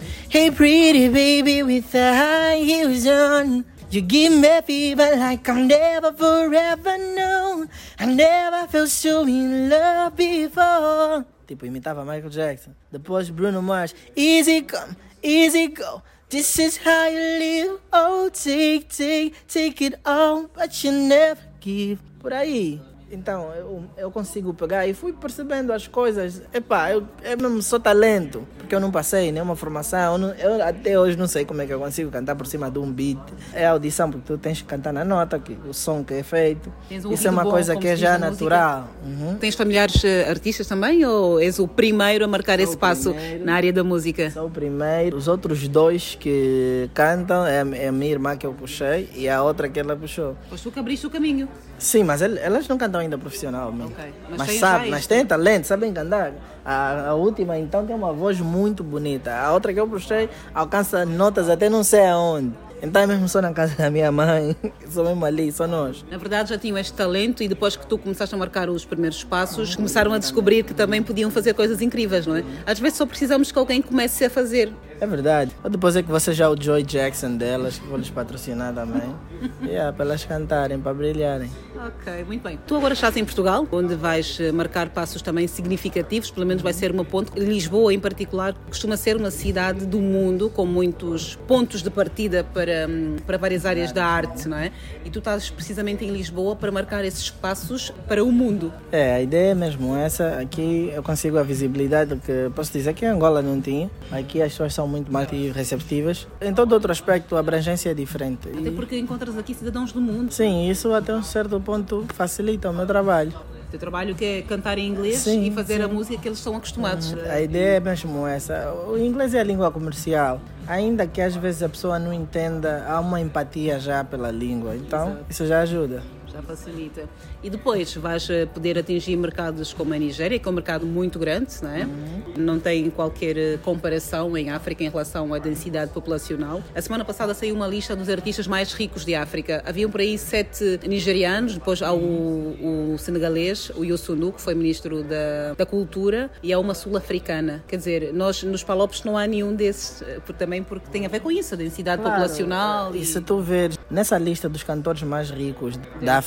Hey 0.45 0.51
pretty 0.51 1.09
baby 1.09 1.63
with 1.63 1.85
the 1.91 2.11
high 2.11 2.61
heels 2.61 3.05
on 3.05 3.63
You 3.91 4.01
give 4.01 4.33
me 4.33 4.61
fever 4.61 5.15
like 5.15 5.47
I've 5.47 5.65
never 5.65 6.11
forever 6.11 6.97
known. 6.97 7.69
I 7.99 8.05
never 8.05 8.67
felt 8.67 8.89
so 8.89 9.25
in 9.27 9.69
love 9.69 10.15
before. 10.15 11.25
Tipo, 11.47 11.65
imitava 11.65 12.03
Michael 12.03 12.29
Jackson. 12.29 12.75
Depois 12.91 13.29
Bruno 13.29 13.61
Mars. 13.61 13.93
Easy 14.15 14.63
come, 14.63 14.95
easy 15.21 15.67
go. 15.67 16.01
This 16.29 16.57
is 16.59 16.77
how 16.77 17.07
you 17.07 17.19
live. 17.39 17.79
Oh, 17.93 18.29
take, 18.33 18.89
take, 18.89 19.35
take 19.47 19.81
it 19.85 19.99
all, 20.03 20.47
but 20.47 20.83
you 20.83 20.91
never 20.91 21.39
give. 21.61 21.99
Por 22.19 22.33
aí. 22.33 22.81
Então, 23.11 23.53
eu, 23.53 23.83
eu 23.95 24.11
consigo 24.11 24.53
pegar 24.53 24.87
e 24.87 24.93
fui 24.93 25.13
percebendo 25.13 25.71
as 25.71 25.87
coisas. 25.87 26.41
Epá, 26.51 26.91
eu, 26.91 27.07
eu 27.23 27.37
mesmo 27.37 27.61
sou 27.61 27.79
talento, 27.79 28.47
porque 28.65 28.75
eu 28.75 28.79
não 28.79 28.91
passei 28.91 29.31
nenhuma 29.31 29.55
formação. 29.55 30.33
Eu, 30.39 30.61
até 30.63 30.99
hoje 30.99 31.15
não 31.15 31.27
sei 31.27 31.45
como 31.45 31.61
é 31.61 31.67
que 31.67 31.73
eu 31.73 31.79
consigo 31.79 32.09
cantar 32.09 32.35
por 32.35 32.47
cima 32.47 32.69
de 32.69 32.79
um 32.79 32.91
beat. 32.91 33.19
É 33.53 33.67
audição, 33.67 34.09
porque 34.09 34.25
tu 34.25 34.37
tens 34.37 34.61
que 34.61 34.67
cantar 34.67 34.91
na 34.91 35.05
nota, 35.05 35.37
que, 35.39 35.55
o 35.69 35.73
som 35.73 36.03
que 36.03 36.15
é 36.15 36.23
feito. 36.23 36.73
Um 36.91 37.13
Isso 37.13 37.27
é 37.27 37.31
uma 37.31 37.43
bom, 37.43 37.51
coisa 37.51 37.75
que 37.75 37.87
é 37.87 37.95
já 37.95 38.17
natural. 38.17 38.89
Uhum. 39.05 39.35
Tens 39.35 39.53
familiares 39.55 40.03
uh, 40.03 40.29
artistas 40.29 40.67
também 40.67 41.05
ou 41.05 41.39
és 41.39 41.59
o 41.59 41.67
primeiro 41.67 42.25
a 42.25 42.27
marcar 42.27 42.57
sou 42.59 42.63
esse 42.67 42.77
passo 42.77 43.13
primeiro, 43.13 43.45
na 43.45 43.53
área 43.53 43.71
da 43.71 43.83
música? 43.83 44.31
Sou 44.31 44.47
o 44.47 44.51
primeiro. 44.51 45.15
Os 45.15 45.27
outros 45.27 45.67
dois 45.67 46.17
que 46.19 46.89
cantam 46.93 47.45
é, 47.45 47.63
é 47.83 47.87
a 47.87 47.91
minha 47.91 48.11
irmã 48.11 48.35
que 48.35 48.47
eu 48.47 48.53
puxei 48.53 49.09
e 49.13 49.29
a 49.29 49.43
outra 49.43 49.69
que 49.69 49.79
ela 49.79 49.95
puxou. 49.95 50.35
Pois 50.49 50.59
tu 50.59 50.71
que 50.71 50.79
abriste 50.79 51.05
o 51.05 51.09
caminho. 51.09 51.47
Sim, 51.77 52.03
mas 52.03 52.21
elas 52.21 52.67
não 52.67 52.77
cantam 52.77 53.01
ainda 53.01 53.17
profissional, 53.17 53.69
okay. 53.69 54.13
mas, 54.29 54.37
mas 54.37 54.59
sabe, 54.59 54.89
mas 54.89 55.05
tem 55.05 55.25
talento, 55.25 55.65
sabem 55.65 55.93
cantar. 55.93 56.33
A, 56.63 57.09
a, 57.09 57.13
última 57.13 57.57
então 57.59 57.85
tem 57.85 57.95
uma 57.95 58.13
voz 58.13 58.39
muito 58.39 58.83
bonita. 58.83 59.35
A 59.35 59.53
outra 59.53 59.73
que 59.73 59.79
eu 59.79 59.87
puxei 59.87 60.29
alcança 60.53 61.05
notas 61.05 61.49
até 61.49 61.69
não 61.69 61.83
sei 61.83 62.05
aonde. 62.07 62.53
Então 62.81 63.01
é 63.01 63.07
mesmo 63.07 63.27
só 63.27 63.41
na 63.41 63.53
casa 63.53 63.75
da 63.75 63.89
minha 63.89 64.11
mãe, 64.11 64.55
sou 64.89 65.05
mesmo 65.05 65.25
ali, 65.25 65.51
só 65.51 65.65
nós. 65.65 66.05
Na 66.09 66.17
verdade 66.17 66.49
já 66.49 66.57
tinham 66.57 66.77
este 66.77 66.93
talento 66.93 67.41
e 67.41 67.47
depois 67.47 67.75
que 67.75 67.85
tu 67.87 67.97
começaste 67.97 68.33
a 68.35 68.37
marcar 68.37 68.69
os 68.69 68.85
primeiros 68.85 69.23
passos, 69.23 69.75
começaram 69.75 70.13
a 70.13 70.17
descobrir 70.17 70.63
que 70.63 70.73
também 70.73 71.01
podiam 71.01 71.31
fazer 71.31 71.53
coisas 71.53 71.81
incríveis, 71.81 72.27
não 72.27 72.35
é? 72.35 72.43
Às 72.65 72.79
vezes 72.79 72.97
só 72.97 73.05
precisamos 73.05 73.51
que 73.51 73.57
alguém 73.57 73.81
comece 73.81 74.25
a 74.25 74.29
fazer. 74.29 74.71
É 74.99 75.05
verdade. 75.05 75.51
Ou 75.63 75.69
depois 75.69 75.95
é 75.95 76.01
que 76.01 76.09
você 76.09 76.33
já 76.33 76.45
é 76.45 76.47
o 76.47 76.59
Joy 76.59 76.83
Jackson 76.83 77.35
delas, 77.35 77.77
que 77.77 77.87
vou 77.87 77.97
lhes 77.97 78.09
patrocinar 78.09 78.73
também. 78.73 79.13
yeah, 79.63 79.91
para 79.91 80.05
elas 80.05 80.23
cantarem, 80.23 80.79
para 80.79 80.93
brilharem. 80.93 81.49
Ok, 81.75 82.23
muito 82.25 82.41
bem. 82.41 82.59
Tu 82.65 82.75
agora 82.75 82.93
estás 82.93 83.17
em 83.17 83.25
Portugal, 83.25 83.67
onde 83.71 83.95
vais 83.95 84.39
eh, 84.39 84.51
marcar 84.51 84.89
passos 84.89 85.21
também 85.21 85.47
significativos, 85.47 86.31
pelo 86.31 86.45
menos 86.45 86.63
vai 86.63 86.73
ser 86.73 86.91
uma 86.91 87.03
ponte. 87.03 87.37
Lisboa, 87.37 87.93
em 87.93 87.99
particular, 87.99 88.53
costuma 88.67 88.95
ser 88.95 89.17
uma 89.17 89.29
cidade 89.29 89.85
do 89.85 89.99
mundo, 89.99 90.49
com 90.49 90.65
muitos 90.65 91.35
pontos 91.47 91.81
de 91.81 91.89
partida 91.89 92.43
para, 92.43 92.87
hum, 92.89 93.17
para 93.25 93.37
várias 93.37 93.65
áreas 93.65 93.91
da 93.91 94.05
arte, 94.05 94.47
não 94.47 94.57
é? 94.57 94.71
E 95.03 95.09
tu 95.09 95.19
estás 95.19 95.49
precisamente 95.49 96.05
em 96.05 96.11
Lisboa 96.11 96.55
para 96.55 96.71
marcar 96.71 97.03
esses 97.03 97.29
passos 97.29 97.91
para 98.07 98.23
o 98.23 98.31
mundo. 98.31 98.71
É, 98.91 99.15
a 99.15 99.21
ideia 99.21 99.51
é 99.51 99.55
mesmo 99.55 99.95
essa. 99.95 100.39
Aqui 100.39 100.91
eu 100.93 101.03
consigo 101.03 101.37
a 101.37 101.43
visibilidade 101.43 102.15
que 102.25 102.49
posso 102.55 102.71
dizer 102.71 102.93
que 102.93 103.05
em 103.05 103.09
Angola 103.09 103.41
não 103.41 103.59
tinha. 103.59 103.89
Aqui 104.11 104.41
as 104.41 104.51
pessoas 104.51 104.73
são 104.73 104.84
são 104.85 104.87
muito 104.87 105.11
mais 105.11 105.29
receptivas. 105.53 106.27
Em 106.39 106.53
todo 106.53 106.73
outro 106.73 106.91
aspecto, 106.91 107.35
a 107.35 107.39
abrangência 107.39 107.89
é 107.89 107.93
diferente. 107.93 108.47
Até 108.49 108.71
porque 108.71 108.97
encontras 108.97 109.37
aqui 109.37 109.53
cidadãos 109.53 109.91
do 109.91 109.99
mundo. 109.99 110.31
Sim, 110.31 110.69
isso 110.69 110.93
até 110.93 111.13
um 111.13 111.23
certo 111.23 111.59
ponto 111.59 112.05
facilita 112.13 112.69
o 112.69 112.73
meu 112.73 112.85
trabalho. 112.85 113.33
O 113.67 113.71
teu 113.71 113.79
trabalho 113.79 114.15
que 114.15 114.23
é 114.23 114.41
cantar 114.43 114.77
em 114.77 114.87
inglês 114.87 115.17
sim, 115.17 115.47
e 115.47 115.51
fazer 115.51 115.77
sim. 115.77 115.81
a 115.81 115.87
música 115.87 116.21
que 116.21 116.27
eles 116.27 116.37
estão 116.37 116.55
acostumados. 116.55 117.13
Uhum. 117.13 117.19
A 117.29 117.41
ideia 117.41 117.77
é 117.77 117.79
mesmo 117.79 118.25
essa. 118.27 118.71
O 118.87 118.97
inglês 118.97 119.33
é 119.33 119.39
a 119.39 119.43
língua 119.43 119.71
comercial. 119.71 120.39
Ainda 120.67 121.05
que 121.07 121.19
às 121.19 121.35
vezes 121.35 121.63
a 121.63 121.69
pessoa 121.69 121.99
não 121.99 122.13
entenda, 122.13 122.85
há 122.87 122.99
uma 122.99 123.19
empatia 123.19 123.79
já 123.79 124.03
pela 124.03 124.31
língua. 124.31 124.75
Então, 124.75 125.07
Exato. 125.09 125.25
isso 125.29 125.45
já 125.45 125.61
ajuda 125.61 126.14
já 126.35 126.41
facilita. 126.41 127.07
E 127.41 127.49
depois 127.49 127.95
vais 127.95 128.29
eh, 128.29 128.45
poder 128.45 128.77
atingir 128.77 129.15
mercados 129.15 129.73
como 129.73 129.93
a 129.93 129.97
Nigéria, 129.97 130.37
que 130.37 130.47
é 130.47 130.51
um 130.51 130.53
mercado 130.53 130.85
muito 130.85 131.17
grande, 131.17 131.53
não 131.61 131.71
é? 131.71 131.85
Uhum. 131.85 132.33
Não 132.37 132.59
tem 132.59 132.89
qualquer 132.89 133.37
eh, 133.37 133.57
comparação 133.63 134.37
em 134.37 134.49
África 134.49 134.83
em 134.83 134.89
relação 134.89 135.33
à 135.33 135.39
densidade 135.39 135.91
populacional. 135.91 136.61
A 136.75 136.81
semana 136.81 137.05
passada 137.05 137.33
saiu 137.33 137.55
uma 137.55 137.67
lista 137.67 137.95
dos 137.95 138.09
artistas 138.09 138.47
mais 138.47 138.73
ricos 138.73 139.05
de 139.05 139.15
África. 139.15 139.63
Haviam 139.65 139.89
por 139.89 140.01
aí 140.01 140.17
sete 140.17 140.79
nigerianos, 140.85 141.53
depois 141.53 141.81
há 141.81 141.93
o, 141.93 142.93
o 142.93 142.97
senegalês, 142.97 143.71
o 143.75 143.85
Yossunu, 143.85 144.33
que 144.33 144.41
foi 144.41 144.53
ministro 144.55 145.03
da, 145.03 145.53
da 145.57 145.65
Cultura, 145.65 146.29
e 146.43 146.51
há 146.51 146.59
uma 146.59 146.73
sul-africana. 146.73 147.63
Quer 147.67 147.77
dizer, 147.77 148.13
nós 148.13 148.43
nos 148.43 148.63
Palopes 148.63 149.03
não 149.03 149.17
há 149.17 149.25
nenhum 149.25 149.55
desses, 149.55 150.01
eh, 150.01 150.19
também 150.37 150.61
porque 150.61 150.89
tem 150.91 151.05
a 151.05 151.09
ver 151.09 151.21
com 151.21 151.31
isso, 151.31 151.53
a 151.53 151.57
densidade 151.57 152.01
claro, 152.01 152.17
populacional. 152.17 152.93
E... 152.93 153.01
e 153.01 153.05
se 153.05 153.21
tu 153.21 153.39
veres, 153.39 153.79
nessa 153.89 154.17
lista 154.17 154.49
dos 154.49 154.63
cantores 154.63 155.03
mais 155.03 155.29
ricos 155.29 155.77
da 156.01 156.17
África, 156.17 156.24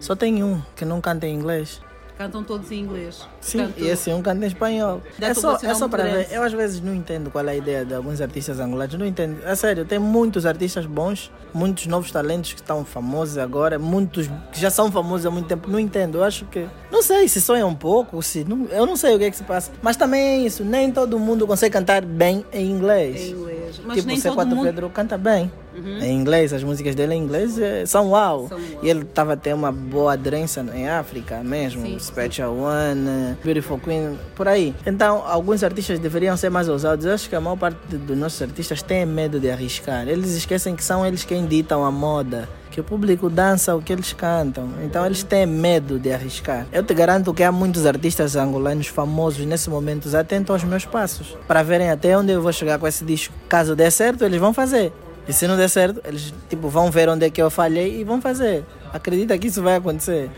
só 0.00 0.14
tem 0.14 0.42
um 0.42 0.60
que 0.74 0.84
não 0.84 1.00
canta 1.00 1.26
em 1.26 1.34
inglês. 1.34 1.80
Cantam 2.18 2.42
todos 2.42 2.72
em 2.72 2.80
inglês. 2.80 3.28
Sim, 3.40 3.58
Portanto, 3.58 3.78
e 3.78 3.88
esse 3.88 4.10
um 4.10 4.20
canta 4.20 4.44
em 4.44 4.48
espanhol. 4.48 5.00
É 5.20 5.26
para 5.26 5.34
só, 5.36 5.56
é 5.62 5.72
só 5.72 5.88
para 5.88 6.02
ver. 6.02 6.26
Eu 6.32 6.42
às 6.42 6.52
vezes 6.52 6.80
não 6.80 6.92
entendo 6.92 7.30
qual 7.30 7.46
é 7.46 7.52
a 7.52 7.54
ideia 7.54 7.84
de 7.84 7.94
alguns 7.94 8.20
artistas 8.20 8.58
angolanos. 8.58 8.96
Não 8.96 9.06
entendo. 9.06 9.38
É 9.44 9.54
sério, 9.54 9.84
tem 9.84 10.00
muitos 10.00 10.44
artistas 10.44 10.84
bons, 10.84 11.30
muitos 11.54 11.86
novos 11.86 12.10
talentos 12.10 12.52
que 12.52 12.60
estão 12.60 12.84
famosos 12.84 13.38
agora, 13.38 13.78
muitos 13.78 14.28
que 14.50 14.60
já 14.60 14.68
são 14.68 14.90
famosos 14.90 15.26
há 15.26 15.30
muito 15.30 15.46
tempo. 15.46 15.70
Não 15.70 15.78
entendo. 15.78 16.18
Eu 16.18 16.24
acho 16.24 16.44
que. 16.46 16.66
Não 16.90 17.02
sei 17.02 17.28
se 17.28 17.40
sonha 17.40 17.64
um 17.64 17.74
pouco, 17.76 18.20
se. 18.20 18.42
Não, 18.42 18.64
eu 18.64 18.84
não 18.84 18.96
sei 18.96 19.14
o 19.14 19.18
que 19.20 19.26
é 19.26 19.30
que 19.30 19.36
se 19.36 19.44
passa. 19.44 19.70
Mas 19.80 19.96
também 19.96 20.20
é 20.20 20.38
isso. 20.38 20.64
Nem 20.64 20.90
todo 20.90 21.20
mundo 21.20 21.46
consegue 21.46 21.72
cantar 21.72 22.04
bem 22.04 22.44
em 22.52 22.68
inglês. 22.68 23.20
Em 23.20 23.30
inglês. 23.30 23.80
Mas 23.84 23.96
tipo, 23.96 24.08
nem 24.08 24.18
o 24.18 24.20
C4 24.20 24.34
todo 24.34 24.56
mundo... 24.56 24.64
Pedro 24.64 24.90
canta 24.90 25.16
bem. 25.16 25.52
Em 26.00 26.14
inglês, 26.14 26.52
as 26.52 26.62
músicas 26.62 26.94
dele 26.94 27.14
em 27.14 27.22
inglês 27.22 27.58
eh, 27.58 27.86
são 27.86 28.10
uau. 28.10 28.48
Uau. 28.50 28.60
E 28.82 28.88
ele 28.88 29.02
estava 29.02 29.32
até 29.32 29.54
uma 29.54 29.72
boa 29.72 30.12
aderência 30.12 30.64
em 30.74 30.88
África 30.88 31.42
mesmo. 31.42 31.82
Sim, 31.82 31.98
Special 31.98 32.54
One, 32.54 33.08
eh, 33.08 33.36
Beautiful 33.44 33.78
Queen, 33.78 34.18
por 34.34 34.48
aí. 34.48 34.74
Então, 34.86 35.22
alguns 35.26 35.62
artistas 35.62 35.98
deveriam 35.98 36.36
ser 36.36 36.50
mais 36.50 36.68
ousados. 36.68 37.04
Eu 37.04 37.14
acho 37.14 37.28
que 37.28 37.36
a 37.36 37.40
maior 37.40 37.56
parte 37.56 37.78
dos 37.96 38.16
nossos 38.16 38.40
artistas 38.42 38.82
tem 38.82 39.06
medo 39.06 39.40
de 39.40 39.50
arriscar. 39.50 40.08
Eles 40.08 40.34
esquecem 40.34 40.74
que 40.76 40.84
são 40.84 41.06
eles 41.06 41.24
quem 41.24 41.46
ditam 41.46 41.84
a 41.84 41.90
moda. 41.90 42.48
Que 42.70 42.80
o 42.80 42.84
público 42.84 43.28
dança 43.30 43.74
o 43.74 43.82
que 43.82 43.92
eles 43.92 44.12
cantam. 44.12 44.68
Então, 44.84 45.04
eles 45.04 45.22
têm 45.22 45.46
medo 45.46 45.98
de 45.98 46.12
arriscar. 46.12 46.66
Eu 46.70 46.82
te 46.82 46.94
garanto 46.94 47.32
que 47.34 47.42
há 47.42 47.50
muitos 47.50 47.86
artistas 47.86 48.36
angolanos 48.36 48.86
famosos 48.86 49.44
nesse 49.46 49.68
momento 49.70 50.14
atentos 50.16 50.50
aos 50.50 50.64
meus 50.64 50.84
passos. 50.84 51.36
Para 51.46 51.62
verem 51.62 51.90
até 51.90 52.16
onde 52.16 52.32
eu 52.32 52.42
vou 52.42 52.52
chegar 52.52 52.78
com 52.78 52.86
esse 52.86 53.04
disco. 53.04 53.34
Caso 53.48 53.74
dê 53.74 53.90
certo, 53.90 54.24
eles 54.24 54.38
vão 54.38 54.52
fazer. 54.52 54.92
E 55.28 55.32
se 55.32 55.46
não 55.46 55.56
der 55.56 55.68
certo, 55.68 56.00
eles 56.06 56.32
tipo, 56.48 56.68
vão 56.68 56.90
ver 56.90 57.08
onde 57.08 57.26
é 57.26 57.30
que 57.30 57.40
eu 57.40 57.50
falhei 57.50 58.00
e 58.00 58.04
vão 58.04 58.20
fazer. 58.20 58.64
Acredita 58.92 59.36
que 59.38 59.48
isso 59.48 59.62
vai 59.62 59.76
acontecer. 59.76 60.30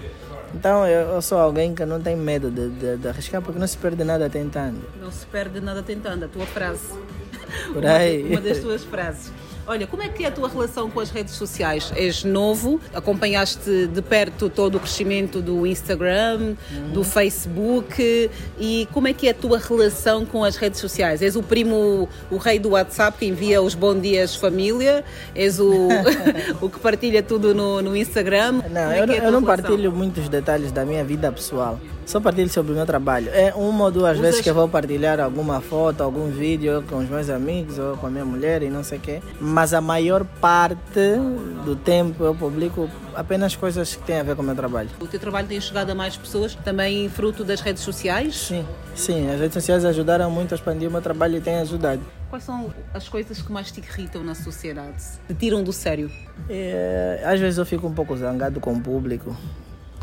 Então 0.53 0.85
eu, 0.85 1.11
eu 1.11 1.23
sou 1.23 1.39
alguém 1.39 1.75
que 1.75 1.85
não 1.87 2.01
tem 2.01 2.17
medo 2.17 2.51
de, 2.51 2.71
de, 2.71 2.97
de 2.97 3.09
arriscar 3.09 3.41
porque 3.41 3.59
não 3.59 3.67
se 3.69 3.79
perde 3.79 4.03
nada 4.03 4.29
tentando. 4.29 4.83
Não 5.01 5.13
se 5.13 5.25
perde 5.27 5.61
nada 5.61 5.81
tentando, 5.83 6.25
a 6.25 6.29
tua 6.29 6.45
frase. 6.45 6.89
Por 7.73 7.85
Uma, 7.85 7.93
aí. 7.93 8.25
uma 8.25 8.41
das 8.41 8.59
tuas 8.59 8.83
frases. 8.85 9.33
Olha, 9.67 9.87
como 9.87 10.03
é 10.03 10.09
que 10.09 10.25
é 10.25 10.29
a 10.29 10.31
tua 10.31 10.49
relação 10.49 10.91
com 10.91 11.01
as 11.01 11.11
redes 11.11 11.35
sociais? 11.35 11.93
És 11.95 12.25
novo, 12.25 12.81
acompanhaste 12.95 13.87
de 13.87 14.03
perto 14.03 14.49
todo 14.49 14.77
o 14.77 14.81
crescimento 14.81 15.41
do 15.41 15.67
Instagram, 15.67 16.55
do 16.93 17.05
Facebook 17.05 18.31
e 18.59 18.89
como 18.93 19.09
é 19.09 19.13
que 19.13 19.29
é 19.29 19.31
a 19.31 19.35
tua 19.35 19.59
relação 19.59 20.25
com 20.25 20.43
as 20.45 20.57
redes 20.57 20.81
sociais? 20.81 21.23
És 21.23 21.37
o 21.37 21.43
primo, 21.43 22.09
o 22.31 22.37
rei 22.37 22.59
do 22.59 22.71
WhatsApp 22.71 23.19
que 23.19 23.27
envia 23.27 23.63
os 23.63 23.75
bom 23.75 23.99
dias 23.99 24.35
família? 24.35 25.05
És 25.35 25.61
o, 25.61 25.89
o 26.61 26.69
que 26.69 26.79
partilha 26.81 27.23
tudo 27.23 27.55
no, 27.55 27.81
no 27.81 27.97
Instagram? 27.97 28.63
Não, 28.71 28.91
é 28.91 29.01
eu, 29.01 29.05
é 29.05 29.19
eu 29.19 29.33
não 29.33 29.41
relação? 29.41 29.45
partilho 29.45 29.93
muitos 29.93 30.29
detalhes 30.29 30.73
da 30.73 30.85
minha 30.85 31.05
vida 31.05 31.31
pessoal. 31.31 31.79
Só 32.11 32.19
partilho 32.19 32.49
sobre 32.49 32.73
o 32.73 32.75
meu 32.75 32.85
trabalho. 32.85 33.31
É 33.33 33.55
uma 33.55 33.85
ou 33.85 33.91
duas 33.93 34.19
vezes 34.19 34.41
que 34.41 34.51
eu 34.51 34.55
vou 34.55 34.69
partilhar 34.69 35.21
alguma 35.21 35.61
foto, 35.61 36.03
algum 36.03 36.29
vídeo 36.29 36.83
com 36.91 36.97
os 36.97 37.09
meus 37.09 37.31
amigos 37.31 37.79
ou 37.79 37.97
com 37.97 38.09
a 38.09 38.11
minha 38.11 38.25
mulher 38.25 38.65
e 38.65 38.69
não 38.69 38.83
sei 38.83 38.99
o 38.99 39.01
quê. 39.01 39.23
Mas 39.51 39.75
a 39.75 39.81
maior 39.81 40.25
parte 40.25 41.01
do 41.65 41.75
tempo 41.75 42.23
eu 42.23 42.33
publico 42.35 42.89
apenas 43.17 43.57
coisas 43.57 43.97
que 43.97 44.03
têm 44.05 44.21
a 44.21 44.23
ver 44.23 44.37
com 44.37 44.43
o 44.43 44.45
meu 44.45 44.55
trabalho. 44.55 44.89
O 45.01 45.07
teu 45.09 45.19
trabalho 45.19 45.49
tem 45.49 45.61
chegado 45.61 45.91
a 45.91 45.95
mais 45.95 46.17
pessoas, 46.17 46.55
também 46.55 47.09
fruto 47.09 47.45
das 47.45 47.61
redes 47.61 47.83
sociais? 47.83 48.37
Sim, 48.37 48.65
sim, 48.95 49.29
as 49.29 49.41
redes 49.41 49.55
sociais 49.55 49.85
ajudaram 49.85 50.31
muito 50.31 50.53
a 50.53 50.57
expandir 50.57 50.89
o 50.89 50.93
meu 50.93 51.03
trabalho 51.03 51.37
e 51.37 51.41
têm 51.41 51.57
ajudado. 51.57 52.01
Quais 52.31 52.45
são 52.45 52.73
as 52.95 53.09
coisas 53.09 53.43
que 53.43 53.51
mais 53.51 53.73
te 53.73 53.81
irritam 53.81 54.23
na 54.23 54.37
sociedade? 54.37 55.03
Te 55.27 55.35
tiram 55.35 55.65
do 55.65 55.73
sério? 55.73 56.09
É, 56.49 57.21
às 57.25 57.41
vezes 57.41 57.59
eu 57.59 57.67
fico 57.67 57.89
um 57.89 57.93
pouco 57.93 58.17
zangado 58.17 58.61
com 58.61 58.73
o 58.73 58.81
público, 58.81 59.37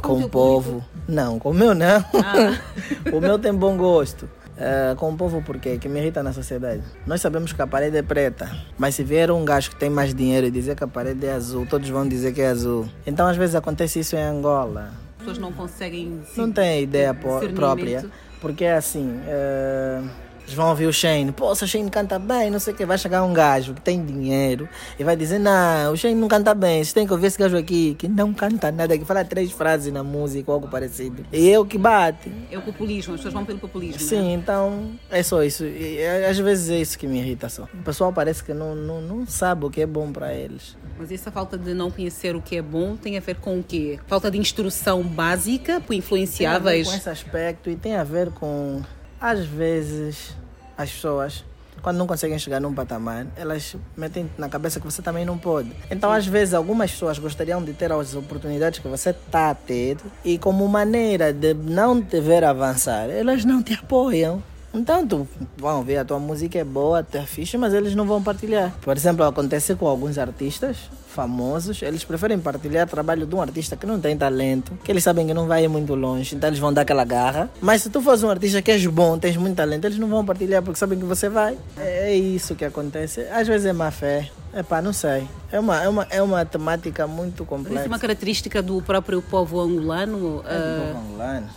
Com 0.02 0.20
com, 0.20 0.26
o 0.26 0.30
povo. 0.30 0.86
Não, 1.08 1.40
com 1.40 1.52
o 1.52 1.54
meu 1.54 1.74
não. 1.74 2.04
Ah. 2.14 2.60
o 3.14 3.22
meu 3.22 3.40
tem 3.40 3.54
bom 3.54 3.78
gosto. 3.78 4.30
É, 4.60 4.96
com 4.96 5.12
o 5.12 5.15
povo 5.15 5.41
por 5.41 5.60
quê? 5.60 5.78
Que 5.78 5.88
me 5.88 6.00
irrita 6.00 6.24
na 6.24 6.34
sociedade. 6.34 6.82
Nós 7.06 7.22
sabemos 7.22 7.54
que 7.54 7.62
a 7.62 7.67
parede 7.67 7.98
é 7.98 8.02
preta, 8.02 8.50
mas 8.78 8.96
se 8.96 9.04
vier 9.04 9.30
um 9.30 9.46
gajo 9.46 9.70
que 9.70 9.76
tem 9.76 9.89
mais 9.89 10.13
dinheiro 10.13 10.48
e 10.48 10.52
dizer 10.52 10.76
que 10.76 10.84
a 10.84 10.88
parede 10.88 11.26
é 11.26 11.34
azul, 11.34 11.65
todos 11.65 11.88
vão 11.89 12.08
dizer 12.08 12.34
que 12.34 12.41
é 12.41 12.48
azul. 12.48 12.89
Então 13.06 13.28
às 13.28 13.38
vezes 13.38 13.56
acontece 13.56 14.00
isso 14.00 14.15
em 14.15 14.24
Angola. 14.24 14.91
As 15.12 15.17
pessoas 15.20 15.38
não 15.38 15.52
conseguem. 15.54 16.22
Não 16.36 16.52
tem 16.52 16.84
ideia 16.84 17.13
própria. 17.13 18.06
Porque 18.41 18.65
é 18.65 18.76
assim, 18.76 19.20
é, 19.28 20.02
eles 20.48 20.56
vão 20.56 20.70
ouvir 20.70 20.86
o 20.88 20.94
Shane, 20.94 21.32
pô, 21.34 21.52
o 21.52 21.56
Shane 21.56 21.90
canta 21.90 22.18
bem, 22.18 22.50
não 22.50 22.58
sei 22.58 22.74
o 22.74 22.76
que. 22.78 22.86
Vai 22.86 22.98
chegar 22.98 23.22
um 23.24 23.34
gajo 23.34 23.74
que 23.74 23.82
tem 23.82 24.04
dinheiro 24.04 24.68
e 24.98 25.04
vai 25.04 25.14
dizer, 25.16 25.40
não, 25.40 25.92
o 25.92 25.98
Shane 25.98 26.16
não 26.16 26.30
canta 26.30 26.54
bem, 26.56 26.82
você 26.82 26.94
tem 26.94 27.06
que 27.06 27.12
ouvir 27.12 27.28
esse 27.28 27.38
gajo 27.38 27.58
aqui 27.58 27.96
que 27.96 28.08
não 28.08 28.34
canta 28.34 28.72
nada, 28.72 28.98
que 28.98 29.04
fala 29.04 29.26
três 29.26 29.52
frases 29.52 29.92
na 29.92 30.04
música 30.04 30.50
ou 30.50 30.56
algo 30.56 30.70
parecido. 30.70 31.26
E 31.34 31.56
o 31.58 31.66
que 31.66 31.78
bate. 31.78 32.32
É 32.50 32.58
o 32.58 32.62
populismo, 32.62 33.14
as 33.14 33.20
pessoas 33.20 33.34
vão 33.34 33.44
pelo 33.44 33.60
populismo. 33.60 34.00
Sim, 34.00 34.22
Né? 34.22 34.34
então 34.36 34.92
é 35.10 35.22
só 35.22 35.44
isso. 35.44 35.66
E, 35.66 36.00
às 36.30 36.38
vezes 36.40 36.70
é 36.70 36.80
isso 36.80 36.98
que 36.98 37.06
me 37.08 37.20
irrita 37.20 37.50
só. 37.50 37.64
O 37.74 37.84
pessoal 37.84 38.14
parece 38.14 38.42
que 38.44 38.54
não, 38.54 38.74
não, 38.74 39.02
não 39.02 39.28
sabe 39.28 39.66
o 39.66 39.70
que 39.70 39.82
é 39.82 39.86
bom 39.86 40.12
para 40.14 40.34
eles. 40.34 40.78
Mas 40.98 41.12
essa 41.12 41.30
falta 41.30 41.58
de 41.58 41.74
não 41.74 41.92
conhecer 41.92 42.36
o 42.36 42.42
que 42.42 42.56
é 42.56 42.62
bom 42.62 42.96
tem 42.96 43.18
a 43.18 43.20
ver 43.20 43.36
com 43.36 43.60
o 43.60 43.64
quê? 43.64 44.00
Falta 44.08 44.32
de 44.32 44.38
instrução 44.38 45.04
básica 45.04 45.82
por 45.82 45.88
Tem 45.90 45.90
a 45.90 45.90
ver 45.90 45.96
influenciáveis. 45.98 46.88
com 46.88 46.94
esse 46.96 47.10
aspecto 47.10 47.70
e 47.70 47.76
tem 47.76 47.96
a 47.96 48.04
ver 48.04 48.32
com, 48.32 48.82
às 49.20 49.46
vezes, 49.46 50.36
as 50.78 50.92
pessoas, 50.92 51.44
quando 51.82 51.98
não 51.98 52.08
conseguem 52.08 52.38
chegar 52.38 52.60
num 52.60 52.74
patamar, 52.74 53.28
elas 53.36 53.76
metem 53.96 54.30
na 54.38 54.50
cabeça 54.50 54.80
que 54.80 54.86
você 54.86 55.02
também 55.02 55.26
não 55.26 55.38
pode. 55.38 55.72
Então, 55.90 56.12
às 56.12 56.26
vezes, 56.26 56.54
algumas 56.54 56.92
pessoas 56.92 57.18
gostariam 57.18 57.64
de 57.64 57.74
ter 57.74 57.92
as 57.92 58.16
oportunidades 58.16 58.80
que 58.80 58.88
você 58.88 59.10
está 59.10 59.50
a 59.50 59.56
ter 59.56 59.98
e, 60.24 60.38
como 60.38 60.68
maneira 60.68 61.34
de 61.34 61.54
não 61.54 62.02
te 62.02 62.20
ver 62.22 62.44
avançar, 62.44 63.10
elas 63.10 63.44
não 63.44 63.62
te 63.64 63.74
apoiam. 63.74 64.42
Então, 64.74 65.08
tu 65.08 65.28
vão 65.58 65.82
ver, 65.84 65.98
a 65.98 66.06
tua 66.06 66.20
música 66.20 66.60
é 66.60 66.64
boa, 66.64 67.00
até 67.00 67.22
fixe, 67.24 67.58
mas 67.58 67.74
eles 67.74 67.96
não 67.96 68.06
vão 68.06 68.22
partilhar. 68.22 68.74
Por 68.82 68.96
exemplo, 68.96 69.26
acontece 69.26 69.74
com 69.76 69.88
alguns 69.88 70.18
artistas 70.18 70.78
famosos, 71.18 71.82
eles 71.82 72.04
preferem 72.04 72.38
partilhar 72.38 72.86
o 72.86 72.90
trabalho 72.90 73.26
de 73.26 73.34
um 73.34 73.42
artista 73.42 73.76
que 73.76 73.88
não 73.88 74.00
tem 74.00 74.16
talento, 74.16 74.78
que 74.84 74.92
eles 74.92 75.04
sabem 75.04 75.26
que 75.26 75.34
não 75.34 75.48
vai 75.48 75.64
ir 75.64 75.68
muito 75.68 75.96
longe, 75.96 76.36
então 76.36 76.48
eles 76.48 76.60
vão 76.60 76.72
dar 76.72 76.82
aquela 76.82 77.04
garra. 77.04 77.50
Mas 77.60 77.82
se 77.82 77.90
tu 77.90 78.00
fores 78.00 78.22
um 78.22 78.30
artista 78.30 78.62
que 78.62 78.70
és 78.70 78.86
bom, 78.86 79.18
tens 79.18 79.36
muito 79.36 79.56
talento, 79.56 79.86
eles 79.86 79.98
não 79.98 80.08
vão 80.08 80.24
partilhar 80.24 80.62
porque 80.62 80.78
sabem 80.78 81.00
que 81.00 81.06
você 81.06 81.28
vai. 81.28 81.58
É 81.76 82.16
isso 82.16 82.54
que 82.54 82.64
acontece. 82.64 83.22
Às 83.32 83.48
vezes 83.48 83.66
é 83.66 83.74
má 83.74 83.90
fé. 83.90 84.30
Epá, 84.56 84.80
não 84.80 84.94
sei. 84.94 85.28
É 85.52 85.60
uma, 85.60 85.82
é 85.84 85.90
uma, 85.90 86.08
é 86.10 86.22
uma 86.22 86.46
temática 86.46 87.08
muito 87.08 87.46
Mas 87.50 87.60
Isso 87.60 87.66
é 87.66 87.68
complexa. 87.68 87.88
uma 87.88 88.00
característica 88.00 88.62
do 88.62 88.80
próprio 88.82 89.22
povo 89.24 89.60
angolano. 89.60 90.44
É 90.46 90.58
do 90.58 90.64
ah, 90.64 90.94
povo 90.94 91.06
angolano. 91.06 91.48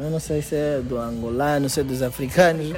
Eu 0.00 0.10
não 0.10 0.20
sei 0.20 0.40
se 0.42 0.54
é 0.54 0.80
do 0.80 0.96
angolano, 0.96 1.68
se 1.68 1.80
é 1.80 1.82
dos 1.82 2.02
africanos. 2.02 2.72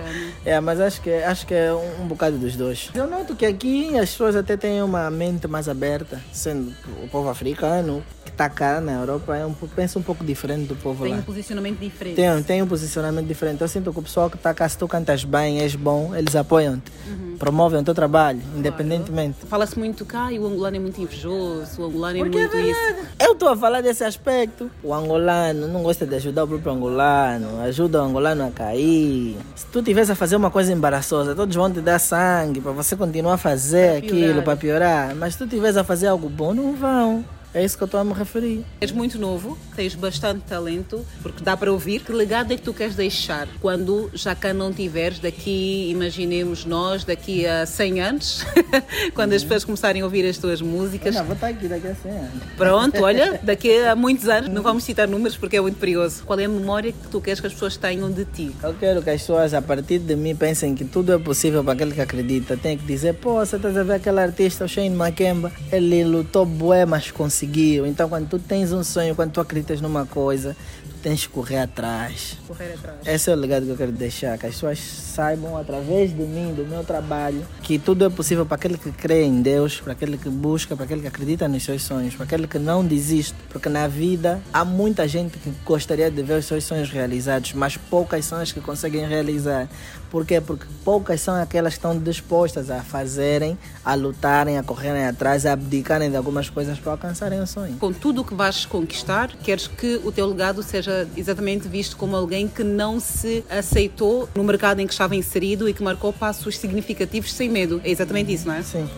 É, 0.44 0.59
mas 0.59 0.80
acho 0.80 1.00
que, 1.02 1.12
acho 1.12 1.46
que 1.46 1.54
é 1.54 1.72
um, 1.72 2.02
um 2.02 2.06
bocado 2.06 2.38
dos 2.38 2.56
dois. 2.56 2.90
Eu 2.94 3.06
noto 3.06 3.37
que 3.37 3.44
aqui 3.44 3.96
as 3.98 4.11
pessoas 4.11 4.35
até 4.35 4.56
têm 4.56 4.83
uma 4.83 5.11
mente 5.11 5.46
mais 5.46 5.68
aberta, 5.68 6.20
sendo 6.33 6.72
o 7.02 7.09
povo 7.09 7.28
africano 7.28 8.02
que 8.30 8.34
está 8.34 8.48
cá 8.48 8.80
na 8.80 8.92
Europa 8.92 9.36
é 9.36 9.44
um, 9.44 9.52
pensa 9.52 9.98
um 9.98 10.02
pouco 10.02 10.24
diferente 10.24 10.66
do 10.68 10.76
povo 10.76 11.04
tem 11.04 11.12
lá. 11.12 11.18
um 11.18 11.22
posicionamento 11.22 11.78
diferente. 11.78 12.16
Tem, 12.16 12.42
tem 12.42 12.62
um 12.62 12.66
posicionamento 12.66 13.26
diferente. 13.26 13.60
Eu 13.60 13.68
sinto 13.68 13.92
que 13.92 13.98
o 13.98 14.02
pessoal 14.02 14.30
que 14.30 14.36
está 14.36 14.54
cá, 14.54 14.68
se 14.68 14.78
tu 14.78 14.86
cantas 14.88 15.24
bem, 15.24 15.60
és 15.60 15.74
bom, 15.74 16.14
eles 16.14 16.34
apoiam-te. 16.36 16.90
Promovem 17.38 17.80
o 17.80 17.82
teu 17.84 17.94
trabalho, 17.94 18.40
independentemente. 18.56 19.38
Fala-se 19.48 19.78
muito 19.78 20.04
que 20.04 20.14
ah, 20.14 20.28
o 20.38 20.46
angolano 20.46 20.76
é 20.76 20.78
muito 20.78 21.00
invejoso, 21.00 21.80
o 21.80 21.84
angolano 21.86 22.18
é 22.18 22.20
Porque 22.20 22.38
é 22.38 22.40
muito 22.42 22.56
isso. 22.58 22.80
verdade. 22.80 23.08
Eu 23.18 23.32
estou 23.32 23.48
a 23.48 23.56
falar 23.56 23.80
desse 23.80 24.04
aspecto. 24.04 24.70
O 24.82 24.92
angolano 24.94 25.66
não 25.66 25.82
gosta 25.82 26.06
de 26.06 26.14
ajudar 26.16 26.44
o 26.44 26.48
próprio 26.48 26.72
angolano, 26.72 27.60
ajuda 27.62 28.02
o 28.02 28.04
angolano 28.04 28.46
a 28.46 28.50
cair. 28.50 29.36
Se 29.56 29.66
tu 29.66 29.82
tivesse 29.82 30.12
a 30.12 30.14
fazer 30.14 30.36
uma 30.36 30.50
coisa 30.50 30.72
embaraçosa, 30.72 31.34
todos 31.34 31.56
vão 31.56 31.70
te 31.72 31.80
dar 31.80 31.98
sangue 31.98 32.60
para 32.60 32.72
você 32.72 32.94
continuar 32.94 33.34
a 33.34 33.38
fazer 33.38 34.00
Pra 34.02 34.08
aquilo, 34.08 34.42
para 34.42 34.56
piorar. 34.56 35.14
Mas 35.16 35.32
se 35.34 35.38
tu 35.38 35.46
tivesse 35.46 35.78
a 35.78 35.84
fazer 35.84 36.08
algo 36.08 36.28
bom, 36.28 36.52
não 36.52 36.74
vão. 36.76 37.24
É 37.52 37.64
isso 37.64 37.76
que 37.76 37.82
eu 37.82 37.86
estou 37.86 37.98
a 37.98 38.04
me 38.04 38.12
referir. 38.12 38.64
És 38.80 38.92
muito 38.92 39.18
novo, 39.18 39.58
tens 39.74 39.96
bastante 39.96 40.42
talento, 40.42 41.04
porque 41.20 41.42
dá 41.42 41.56
para 41.56 41.72
ouvir. 41.72 42.00
Que 42.00 42.12
legado 42.12 42.52
é 42.52 42.56
que 42.56 42.62
tu 42.62 42.72
queres 42.72 42.94
deixar 42.94 43.48
quando 43.60 44.08
já 44.14 44.36
cá 44.36 44.54
não 44.54 44.72
tiveres, 44.72 45.18
daqui, 45.18 45.90
imaginemos 45.90 46.64
nós, 46.64 47.02
daqui 47.02 47.44
a 47.46 47.66
100 47.66 48.00
anos, 48.00 48.46
quando 49.14 49.32
as 49.32 49.42
pessoas 49.42 49.64
começarem 49.64 50.02
a 50.02 50.04
ouvir 50.04 50.24
as 50.28 50.38
tuas 50.38 50.62
músicas? 50.62 51.12
Não, 51.14 51.24
vou 51.24 51.34
estar 51.34 51.48
aqui 51.48 51.66
daqui 51.66 51.88
a 51.88 51.94
100 51.94 52.12
anos. 52.12 52.42
Pronto, 52.56 53.02
olha, 53.02 53.40
daqui 53.42 53.78
a 53.78 53.96
muitos 53.96 54.28
anos, 54.28 54.48
não 54.48 54.62
vamos 54.62 54.84
citar 54.84 55.08
números 55.08 55.36
porque 55.36 55.56
é 55.56 55.60
muito 55.60 55.78
perigoso. 55.78 56.22
Qual 56.24 56.38
é 56.38 56.44
a 56.44 56.48
memória 56.48 56.92
que 56.92 57.08
tu 57.08 57.20
queres 57.20 57.40
que 57.40 57.48
as 57.48 57.52
pessoas 57.52 57.76
tenham 57.76 58.12
de 58.12 58.24
ti? 58.26 58.54
Eu 58.62 58.74
quero 58.74 59.02
que 59.02 59.10
as 59.10 59.22
pessoas, 59.22 59.54
a 59.54 59.62
partir 59.62 59.98
de 59.98 60.14
mim, 60.14 60.36
pensem 60.36 60.72
que 60.72 60.84
tudo 60.84 61.12
é 61.12 61.18
possível 61.18 61.64
para 61.64 61.72
aquele 61.72 61.92
que 61.92 62.00
acredita. 62.00 62.56
Tem 62.56 62.78
que 62.78 62.84
dizer, 62.84 63.14
pô, 63.14 63.44
você 63.44 63.56
está 63.56 63.68
a 63.68 63.82
ver 63.82 63.94
aquele 63.94 64.20
artista, 64.20 64.66
o 64.66 64.68
Shane 64.68 64.90
Makemba, 64.90 65.50
ele 65.72 66.04
lutou 66.04 66.46
bué, 66.46 66.86
mas 66.86 67.10
conseguiu. 67.10 67.39
Então, 67.87 68.09
quando 68.09 68.29
tu 68.29 68.38
tens 68.38 68.72
um 68.72 68.83
sonho, 68.83 69.14
quando 69.14 69.33
tu 69.33 69.40
acreditas 69.40 69.81
numa 69.81 70.07
coisa, 70.07 70.57
tens 71.02 71.26
que 71.26 71.32
correr 71.32 71.58
atrás. 71.58 72.36
Correr 72.46 72.74
atrás. 72.74 72.98
Esse 73.06 73.30
é 73.30 73.34
o 73.34 73.36
legado 73.36 73.64
que 73.64 73.72
eu 73.72 73.76
quero 73.76 73.92
deixar, 73.92 74.38
que 74.38 74.46
as 74.46 74.54
pessoas 74.54 74.78
saibam 74.78 75.56
através 75.56 76.10
de 76.10 76.22
mim, 76.22 76.54
do 76.54 76.64
meu 76.66 76.84
trabalho, 76.84 77.46
que 77.62 77.78
tudo 77.78 78.04
é 78.04 78.10
possível 78.10 78.46
para 78.46 78.56
aquele 78.56 78.78
que 78.78 78.92
crê 78.92 79.24
em 79.24 79.42
Deus, 79.42 79.80
para 79.80 79.92
aquele 79.92 80.16
que 80.16 80.28
busca, 80.28 80.76
para 80.76 80.84
aquele 80.84 81.00
que 81.00 81.08
acredita 81.08 81.48
nos 81.48 81.62
seus 81.62 81.82
sonhos, 81.82 82.14
para 82.14 82.24
aquele 82.24 82.46
que 82.46 82.59
não 82.59 82.84
desiste, 82.84 83.34
porque 83.48 83.68
na 83.68 83.88
vida 83.88 84.40
há 84.53 84.64
muita 84.64 85.07
gente 85.09 85.38
que 85.38 85.51
gostaria 85.64 86.11
de 86.11 86.22
ver 86.22 86.38
os 86.38 86.46
seus 86.46 86.64
sonhos 86.64 86.90
realizados, 86.90 87.53
mas 87.53 87.76
poucas 87.76 88.24
são 88.24 88.38
as 88.38 88.53
que 88.53 88.61
conseguem 88.61 89.07
realizar. 89.07 89.68
Por 90.11 90.26
quê? 90.26 90.40
Porque 90.40 90.66
poucas 90.84 91.20
são 91.20 91.36
aquelas 91.36 91.74
que 91.74 91.78
estão 91.78 91.96
dispostas 91.96 92.68
a 92.68 92.82
fazerem, 92.82 93.57
a 93.84 93.94
lutarem, 93.94 94.59
a 94.59 94.62
correrem 94.62 95.07
atrás, 95.07 95.46
a 95.46 95.53
abdicarem 95.53 96.11
de 96.11 96.16
algumas 96.16 96.51
coisas 96.51 96.78
para 96.78 96.92
alcançarem 96.92 97.40
o 97.40 97.46
sonho. 97.46 97.76
Com 97.76 97.92
tudo 97.92 98.22
o 98.22 98.24
que 98.24 98.34
vais 98.34 98.66
conquistar, 98.66 99.28
queres 99.36 99.68
que 99.68 100.01
o 100.05 100.11
teu 100.11 100.26
legado 100.26 100.64
seja 100.64 100.89
exatamente 101.16 101.68
visto 101.68 101.97
como 101.97 102.16
alguém 102.16 102.49
que 102.49 102.62
não 102.62 103.01
se 103.01 103.45
aceitou 103.49 104.28
no 104.34 104.45
mercado 104.45 104.80
em 104.80 104.86
que 104.86 104.93
estava 104.93 105.16
inserido 105.16 105.68
e 105.68 105.74
que 105.74 105.82
marcou 105.82 106.12
passos 106.12 106.59
significativos 106.59 107.32
sem 107.32 107.49
medo. 107.49 107.80
É 107.84 107.91
exatamente 107.91 108.32
isso, 108.32 108.47
não 108.47 108.55
é? 108.55 108.62
Sim. 108.62 108.88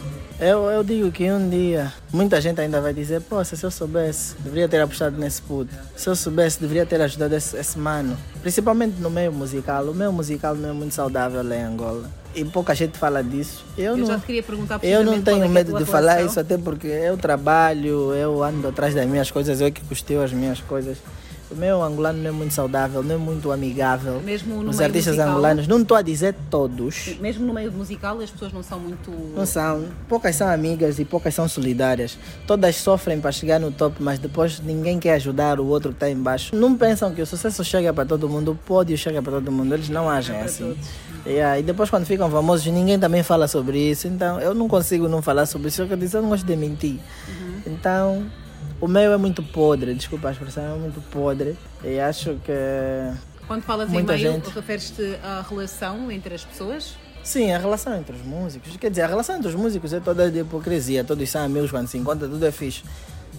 Eu, 0.40 0.64
eu 0.64 0.82
digo 0.82 1.12
que 1.12 1.30
um 1.30 1.48
dia 1.48 1.92
muita 2.12 2.40
gente 2.40 2.60
ainda 2.60 2.80
vai 2.80 2.92
dizer: 2.92 3.20
Poxa, 3.20 3.54
se 3.54 3.64
eu 3.64 3.70
soubesse, 3.70 4.34
deveria 4.40 4.68
ter 4.68 4.80
apostado 4.80 5.16
nesse 5.16 5.40
puto. 5.40 5.72
Se 5.96 6.08
eu 6.08 6.16
soubesse, 6.16 6.60
deveria 6.60 6.84
ter 6.84 7.00
ajudado 7.00 7.32
esse, 7.34 7.56
esse 7.56 7.78
mano. 7.78 8.18
Principalmente 8.40 9.00
no 9.00 9.08
meio 9.08 9.32
musical. 9.32 9.84
O 9.84 9.94
meio 9.94 10.12
musical 10.12 10.56
não 10.56 10.70
é 10.70 10.72
muito 10.72 10.94
saudável 10.94 11.44
lá 11.44 11.54
em 11.54 11.62
Angola. 11.62 12.10
E 12.34 12.44
pouca 12.44 12.74
gente 12.74 12.98
fala 12.98 13.22
disso. 13.22 13.64
Eu, 13.78 13.92
Eu 13.92 13.98
não, 13.98 14.06
já 14.06 14.18
queria 14.18 14.42
perguntar 14.42 14.80
eu 14.82 15.04
não 15.04 15.22
tenho 15.22 15.42
é 15.42 15.46
é 15.46 15.48
medo 15.48 15.78
de 15.78 15.84
falar 15.84 16.14
relação. 16.14 16.26
isso, 16.26 16.40
até 16.40 16.58
porque 16.58 16.88
eu 16.88 17.16
trabalho, 17.16 18.12
eu 18.12 18.42
ando 18.42 18.66
atrás 18.66 18.94
das 18.94 19.06
minhas 19.06 19.30
coisas, 19.30 19.60
eu 19.60 19.68
é 19.68 19.70
que 19.70 19.82
custeio 19.82 20.22
as 20.22 20.32
minhas 20.32 20.60
coisas. 20.60 20.98
O 21.52 21.56
meu 21.56 21.82
angolano 21.82 22.18
não 22.18 22.30
é 22.30 22.32
muito 22.32 22.54
saudável, 22.54 23.02
não 23.02 23.14
é 23.14 23.18
muito 23.18 23.52
amigável. 23.52 24.20
Mesmo 24.24 24.62
no 24.62 24.70
Os 24.70 24.76
meio 24.76 24.88
artistas 24.88 25.14
musical? 25.14 25.28
angolanos, 25.32 25.68
não 25.68 25.82
estou 25.82 25.96
a 25.96 26.02
dizer 26.02 26.34
todos. 26.50 27.16
Mesmo 27.20 27.46
no 27.46 27.52
meio 27.52 27.70
musical, 27.70 28.18
as 28.20 28.30
pessoas 28.30 28.52
não 28.52 28.62
são 28.62 28.80
muito. 28.80 29.10
Não 29.36 29.44
são. 29.44 29.84
Poucas 30.08 30.34
são 30.34 30.48
amigas 30.48 30.98
e 30.98 31.04
poucas 31.04 31.34
são 31.34 31.46
solidárias. 31.46 32.18
Todas 32.46 32.76
sofrem 32.76 33.20
para 33.20 33.30
chegar 33.32 33.60
no 33.60 33.70
top, 33.70 33.96
mas 34.00 34.18
depois 34.18 34.60
ninguém 34.60 34.98
quer 34.98 35.14
ajudar 35.14 35.60
o 35.60 35.66
outro 35.66 35.90
que 35.90 35.96
está 35.96 36.08
embaixo. 36.08 36.56
Não 36.56 36.74
pensam 36.74 37.12
que 37.14 37.20
o 37.20 37.26
sucesso 37.26 37.62
chega 37.62 37.92
para 37.92 38.06
todo 38.06 38.28
mundo, 38.28 38.52
o 38.52 38.54
pódio 38.54 38.96
chega 38.96 39.20
para 39.20 39.32
todo 39.34 39.52
mundo. 39.52 39.74
Eles 39.74 39.90
não 39.90 40.08
agem 40.08 40.34
para 40.34 40.46
assim. 40.46 40.74
Yeah, 41.24 41.58
e 41.58 41.62
depois 41.62 41.88
quando 41.88 42.04
ficam 42.04 42.28
famosos, 42.30 42.66
ninguém 42.66 42.98
também 42.98 43.22
fala 43.22 43.46
sobre 43.46 43.78
isso. 43.78 44.08
Então 44.08 44.40
eu 44.40 44.54
não 44.54 44.66
consigo 44.68 45.06
não 45.06 45.20
falar 45.20 45.46
sobre 45.46 45.68
isso. 45.68 45.82
Eu 45.82 45.96
dizer, 45.96 46.16
eu 46.16 46.22
não 46.22 46.30
gosto 46.30 46.46
de 46.46 46.56
mentir. 46.56 46.98
Uhum. 47.28 47.60
Então 47.66 48.26
o 48.82 48.88
meu 48.88 49.12
é 49.12 49.16
muito 49.16 49.44
podre, 49.44 49.94
desculpa 49.94 50.28
a 50.28 50.32
expressão, 50.32 50.74
é 50.74 50.76
muito 50.76 51.00
podre. 51.02 51.56
E 51.84 52.00
acho 52.00 52.34
que 52.44 52.52
Quando 53.46 53.62
falas 53.62 53.88
Muita 53.88 54.16
em 54.16 54.22
meio, 54.24 54.32
gente. 54.32 54.50
referes-te 54.50 55.18
à 55.22 55.40
relação 55.48 56.10
entre 56.10 56.34
as 56.34 56.44
pessoas? 56.44 56.96
Sim, 57.22 57.52
a 57.52 57.58
relação 57.58 57.94
entre 57.96 58.16
os 58.16 58.22
músicos. 58.22 58.76
Quer 58.76 58.90
dizer, 58.90 59.02
a 59.02 59.06
relação 59.06 59.36
entre 59.36 59.46
os 59.46 59.54
músicos 59.54 59.92
é 59.92 60.00
toda 60.00 60.28
de 60.28 60.40
hipocrisia. 60.40 61.04
Todos 61.04 61.30
são 61.30 61.44
amigos 61.44 61.70
quando 61.70 61.86
se 61.86 61.96
encontram, 61.96 62.28
tudo 62.28 62.44
é 62.44 62.50
fixe. 62.50 62.82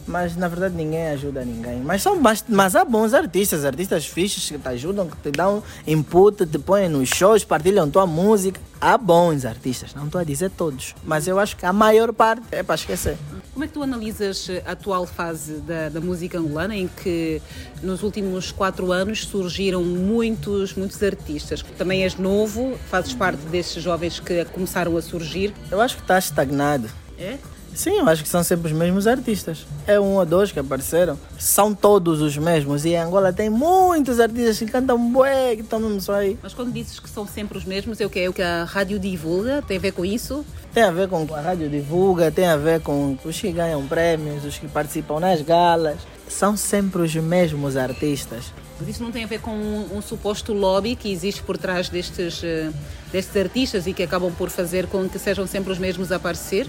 Mas 0.05 0.35
na 0.35 0.47
verdade 0.47 0.75
ninguém 0.75 1.07
ajuda 1.07 1.43
ninguém. 1.45 1.81
Mas, 1.81 2.01
são 2.01 2.21
bast... 2.21 2.45
Mas 2.49 2.75
há 2.75 2.83
bons 2.83 3.13
artistas, 3.13 3.65
artistas 3.65 4.05
fixes 4.05 4.49
que 4.49 4.57
te 4.57 4.67
ajudam, 4.67 5.07
que 5.07 5.17
te 5.17 5.31
dão 5.31 5.63
input, 5.87 6.45
te 6.45 6.59
põem 6.59 6.89
nos 6.89 7.09
shows, 7.09 7.43
partilham 7.43 7.89
tua 7.89 8.05
música. 8.05 8.59
Há 8.79 8.97
bons 8.97 9.45
artistas, 9.45 9.93
não 9.95 10.07
estou 10.07 10.19
a 10.19 10.23
dizer 10.25 10.51
todos. 10.51 10.93
Mas 11.05 11.25
eu 11.25 11.39
acho 11.39 11.55
que 11.55 11.65
a 11.65 11.71
maior 11.71 12.11
parte 12.11 12.43
é 12.51 12.61
para 12.61 12.75
esquecer. 12.75 13.17
Como 13.53 13.63
é 13.63 13.67
que 13.67 13.73
tu 13.73 13.83
analisas 13.83 14.49
a 14.65 14.71
atual 14.71 15.05
fase 15.05 15.53
da, 15.61 15.87
da 15.87 16.01
música 16.01 16.37
angolana, 16.37 16.75
em 16.75 16.87
que 16.87 17.41
nos 17.81 18.03
últimos 18.03 18.51
quatro 18.51 18.91
anos 18.91 19.25
surgiram 19.25 19.83
muitos, 19.83 20.73
muitos 20.73 21.01
artistas? 21.01 21.63
Também 21.77 22.03
és 22.03 22.17
novo, 22.17 22.77
fazes 22.89 23.13
parte 23.13 23.39
destes 23.45 23.81
jovens 23.81 24.19
que 24.19 24.43
começaram 24.45 24.97
a 24.97 25.01
surgir. 25.01 25.53
Eu 25.71 25.79
acho 25.79 25.95
que 25.95 26.01
está 26.01 26.17
estagnado. 26.17 26.89
É? 27.17 27.37
Sim, 27.75 27.99
eu 27.99 28.07
acho 28.07 28.21
que 28.21 28.29
são 28.29 28.43
sempre 28.43 28.67
os 28.67 28.73
mesmos 28.73 29.07
artistas. 29.07 29.65
É 29.87 29.99
um 29.99 30.15
ou 30.15 30.25
dois 30.25 30.51
que 30.51 30.59
apareceram. 30.59 31.17
São 31.39 31.73
todos 31.73 32.21
os 32.21 32.37
mesmos. 32.37 32.85
E 32.85 32.89
em 32.89 32.97
Angola 32.97 33.33
tem 33.33 33.49
muitos 33.49 34.19
artistas 34.19 34.59
que 34.59 34.65
cantam 34.67 35.11
bué, 35.11 35.55
que 35.55 35.61
estão 35.61 35.79
mesmo 35.79 35.99
só 35.99 36.15
aí. 36.15 36.37
Mas 36.41 36.53
quando 36.53 36.71
dizes 36.71 36.99
que 36.99 37.09
são 37.09 37.27
sempre 37.27 37.57
os 37.57 37.65
mesmos, 37.65 37.99
é 37.99 38.05
o 38.05 38.09
que 38.09 38.19
é 38.19 38.29
o 38.29 38.33
que 38.33 38.41
a 38.41 38.63
rádio 38.63 38.99
divulga? 38.99 39.61
Tem 39.61 39.77
a 39.77 39.79
ver 39.79 39.91
com 39.91 40.05
isso? 40.05 40.45
Tem 40.71 40.83
a 40.83 40.91
ver 40.91 41.07
com 41.07 41.27
a 41.33 41.41
rádio 41.41 41.69
divulga, 41.69 42.31
tem 42.31 42.45
a 42.45 42.57
ver 42.57 42.81
com 42.81 43.17
os 43.23 43.39
que 43.39 43.51
ganham 43.51 43.85
prêmios, 43.87 44.45
os 44.45 44.57
que 44.57 44.67
participam 44.67 45.19
nas 45.19 45.41
galas. 45.41 45.97
São 46.27 46.55
sempre 46.55 47.01
os 47.01 47.15
mesmos 47.15 47.75
artistas. 47.75 48.45
Mas 48.79 48.89
isso 48.89 49.03
não 49.03 49.11
tem 49.11 49.23
a 49.23 49.27
ver 49.27 49.39
com 49.39 49.51
um, 49.51 49.97
um 49.97 50.01
suposto 50.01 50.53
lobby 50.53 50.95
que 50.95 51.11
existe 51.11 51.41
por 51.43 51.57
trás 51.57 51.89
destes, 51.89 52.41
eh, 52.43 52.71
destes 53.11 53.35
artistas 53.35 53.87
e 53.87 53.93
que 53.93 54.03
acabam 54.03 54.31
por 54.31 54.49
fazer 54.49 54.87
com 54.87 55.07
que 55.07 55.19
sejam 55.19 55.45
sempre 55.45 55.71
os 55.71 55.79
mesmos 55.79 56.11
a 56.11 56.15
aparecer? 56.15 56.67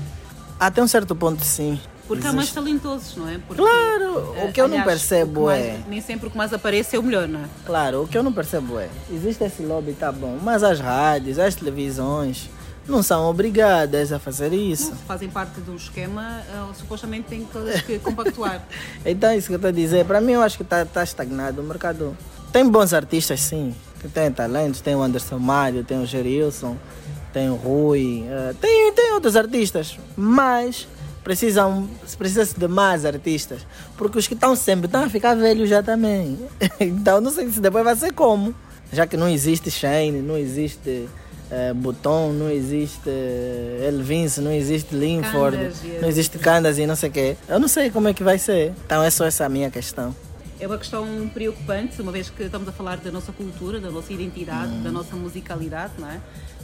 Até 0.59 0.83
um 0.83 0.87
certo 0.89 1.15
ponto, 1.17 1.45
sim. 1.45 1.79
Porque 2.07 2.27
há 2.27 2.33
mais 2.33 2.53
talentosos, 2.53 3.17
não 3.17 3.27
é? 3.29 3.39
Porque, 3.39 3.63
Claro, 3.63 4.35
eh, 4.37 4.45
o 4.45 4.53
que 4.53 4.61
eu 4.61 4.69
não 4.69 4.77
aliás, 4.79 4.85
percebo 5.01 5.41
o 5.41 5.45
que 5.45 5.51
mais- 5.53 5.65
é. 5.65 5.81
Nem 5.89 6.01
sempre 6.03 6.27
o 6.29 6.31
que 6.31 6.37
mais 6.37 6.53
aparece 6.53 6.97
é 6.97 6.99
o 6.99 7.03
melhor, 7.03 7.27
não 7.27 7.41
é? 7.41 7.45
Claro, 7.65 8.03
o 8.03 8.09
que 8.09 8.17
eu 8.19 8.23
não 8.23 8.33
percebo 8.33 8.79
é. 8.79 8.89
Existe 9.11 9.43
esse 9.45 9.63
lobby, 9.63 9.95
tá 9.95 10.13
bom. 10.13 10.39
Mas 10.43 10.63
as 10.63 10.81
rádios, 10.81 11.39
as 11.39 11.55
televisões 11.55 12.51
não 12.87 13.03
são 13.03 13.25
obrigadas 13.25 14.13
a 14.13 14.19
fazer 14.19 14.53
isso. 14.53 14.91
Se 14.95 15.03
fazem 15.09 15.31
parte 15.31 15.53
um 15.67 15.77
esquema, 15.77 16.43
eh, 16.47 16.75
supostamente 16.75 17.27
têm 17.29 17.45
todas 17.51 17.81
que 17.81 17.99
compactuar. 17.99 18.63
Então, 19.07 19.33
isso 19.35 19.47
que 19.49 19.55
eu 19.55 19.57
estou 19.57 19.71
a 19.71 19.73
dizer, 19.73 20.05
para 20.05 20.21
mim, 20.21 20.33
eu 20.33 20.43
acho 20.43 20.59
que 20.59 20.63
está 20.63 20.85
tá 20.85 21.03
estagnado. 21.03 21.63
O 21.63 21.65
mercado 21.65 22.15
tem 22.53 22.69
bons 22.69 22.93
artistas, 22.93 23.41
sim, 23.41 23.75
que 24.01 24.09
têm 24.09 24.31
talentos. 24.31 24.83
Tem 24.83 24.95
o 24.95 25.03
Anderson 25.03 25.39
Mário, 25.39 25.83
tem 25.83 25.99
o 26.03 26.05
Gerilson, 26.07 26.77
tem 27.35 27.51
o 27.51 27.55
Rui, 27.57 28.25
eh, 28.27 28.55
tem, 28.61 28.93
tem 28.95 29.13
outros 29.13 29.37
artistas, 29.37 29.99
mas 30.17 30.89
precisam 31.23 31.89
precisa 32.17 32.47
de 32.57 32.69
mais 32.69 33.05
artistas, 33.05 33.67
porque 33.97 34.19
os 34.19 34.27
que 34.29 34.35
estão 34.35 34.55
sempre 34.55 34.87
estão 34.87 35.03
a 35.05 35.09
ficar 35.11 35.35
velhos 35.35 35.69
já 35.69 35.83
também. 35.83 36.39
Então, 36.81 37.21
não 37.21 37.31
sei 37.31 37.51
se 37.51 37.61
depois 37.61 37.85
vai 37.85 37.97
ser 37.97 38.13
como, 38.13 38.55
já 38.93 39.07
que 39.07 39.17
não 39.17 39.29
existe 39.29 39.71
Shane, 39.71 40.23
não 40.23 40.37
existe. 40.39 41.09
eh, 41.51 41.73
Botão, 41.75 42.33
não 42.33 42.49
existe 42.51 43.09
eh, 43.09 43.89
Elvins, 43.89 44.39
não 44.39 44.53
existe 44.53 44.95
Linford, 44.95 45.57
Candas 45.57 45.83
não 46.01 46.09
existe 46.09 46.39
Candas 46.39 46.79
e 46.79 46.87
não 46.87 46.97
sei 46.97 47.09
o 47.11 47.13
quê. 47.13 47.37
Eu 47.49 47.59
não 47.59 47.69
sei 47.69 47.91
como 47.91 48.09
é 48.09 48.15
que 48.15 48.23
vai 48.25 48.39
ser. 48.39 48.73
Então 48.87 49.03
é 49.03 49.11
só 49.11 49.25
essa 49.27 49.45
a 49.45 49.49
minha 49.49 49.71
questão. 49.71 50.15
É 50.61 50.67
uma 50.67 50.79
questão 50.79 51.05
preocupante, 51.35 52.01
uma 52.01 52.13
vez 52.13 52.31
que 52.31 52.45
estamos 52.45 52.67
a 52.69 52.73
falar 52.73 52.97
da 52.99 53.11
nossa 53.11 53.33
cultura, 53.33 53.79
da 53.81 53.91
nossa 53.91 54.13
identidade, 54.13 54.73
da 54.79 54.91
nossa 54.91 55.15
musicalidade, 55.17 55.93
não 55.99 56.09
é? 56.09 56.19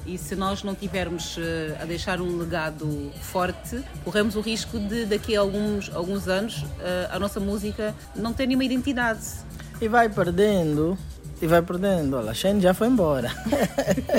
E 0.07 0.17
se 0.17 0.35
nós 0.35 0.63
não 0.63 0.75
tivermos 0.75 1.37
eh, 1.39 1.77
a 1.81 1.85
deixar 1.85 2.21
um 2.21 2.37
legado 2.37 3.13
forte, 3.21 3.83
corremos 4.05 4.35
o 4.35 4.41
risco 4.41 4.79
de, 4.79 5.05
daqui 5.05 5.37
a 5.37 5.41
alguns, 5.41 5.91
alguns 5.95 6.27
anos, 6.27 6.65
eh, 6.81 7.09
a 7.11 7.19
nossa 7.19 7.39
música 7.39 7.95
não 8.17 8.33
ter 8.33 8.47
nenhuma 8.47 8.65
identidade. 8.65 9.21
E 9.81 9.89
vai 9.89 10.09
perdendo, 10.09 10.99
e 11.41 11.47
vai 11.47 11.63
perdendo. 11.63 12.17
Olha, 12.17 12.31
a 12.31 12.35
Shane 12.35 12.61
já 12.61 12.75
foi 12.75 12.89
embora. 12.89 13.31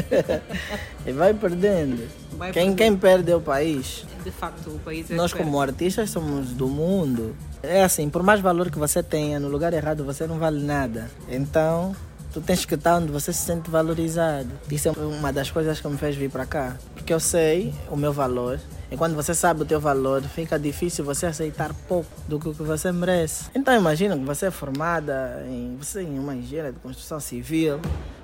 e 1.05 1.11
vai 1.11 1.33
perdendo. 1.33 2.07
Vai 2.33 2.51
quem, 2.51 2.73
perdendo. 2.73 2.77
quem 2.77 2.97
perde 2.97 3.31
é 3.31 3.35
o 3.35 3.41
país. 3.41 4.05
De 4.23 4.31
facto, 4.31 4.71
o 4.71 4.79
país 4.79 5.09
é 5.09 5.15
Nós, 5.15 5.31
perde. 5.31 5.45
como 5.45 5.61
artistas, 5.61 6.09
somos 6.09 6.51
do 6.51 6.67
mundo. 6.67 7.35
É 7.61 7.83
assim, 7.83 8.09
por 8.09 8.23
mais 8.23 8.39
valor 8.39 8.71
que 8.71 8.79
você 8.79 9.03
tenha, 9.03 9.39
no 9.39 9.49
lugar 9.49 9.71
errado 9.73 10.03
você 10.03 10.25
não 10.25 10.39
vale 10.39 10.63
nada. 10.63 11.11
Então, 11.29 11.95
tu 12.31 12.41
tens 12.41 12.65
que 12.65 12.75
estar 12.75 12.97
onde 12.97 13.11
você 13.11 13.33
se 13.33 13.45
sente 13.45 13.69
valorizado. 13.69 14.49
Isso 14.69 14.87
é 14.87 14.91
uma 14.91 15.31
das 15.31 15.51
coisas 15.51 15.79
que 15.79 15.87
me 15.87 15.97
fez 15.97 16.15
vir 16.15 16.29
para 16.29 16.45
cá. 16.45 16.77
Porque 16.95 17.13
eu 17.13 17.19
sei 17.19 17.73
o 17.89 17.95
meu 17.95 18.13
valor. 18.13 18.59
E 18.89 18.97
quando 18.97 19.15
você 19.15 19.33
sabe 19.33 19.61
o 19.61 19.65
teu 19.65 19.79
valor, 19.79 20.21
fica 20.21 20.59
difícil 20.59 21.05
você 21.05 21.25
aceitar 21.25 21.73
pouco 21.87 22.09
do 22.27 22.37
que 22.37 22.49
você 22.51 22.91
merece. 22.91 23.45
Então 23.55 23.73
imagina 23.73 24.17
que 24.17 24.25
você 24.25 24.47
é 24.47 24.51
formada 24.51 25.45
em, 25.47 25.77
você 25.77 25.99
é 25.99 26.03
em 26.03 26.19
uma 26.19 26.35
engenharia 26.35 26.73
de 26.73 26.79
construção 26.79 27.17
civil, 27.17 27.79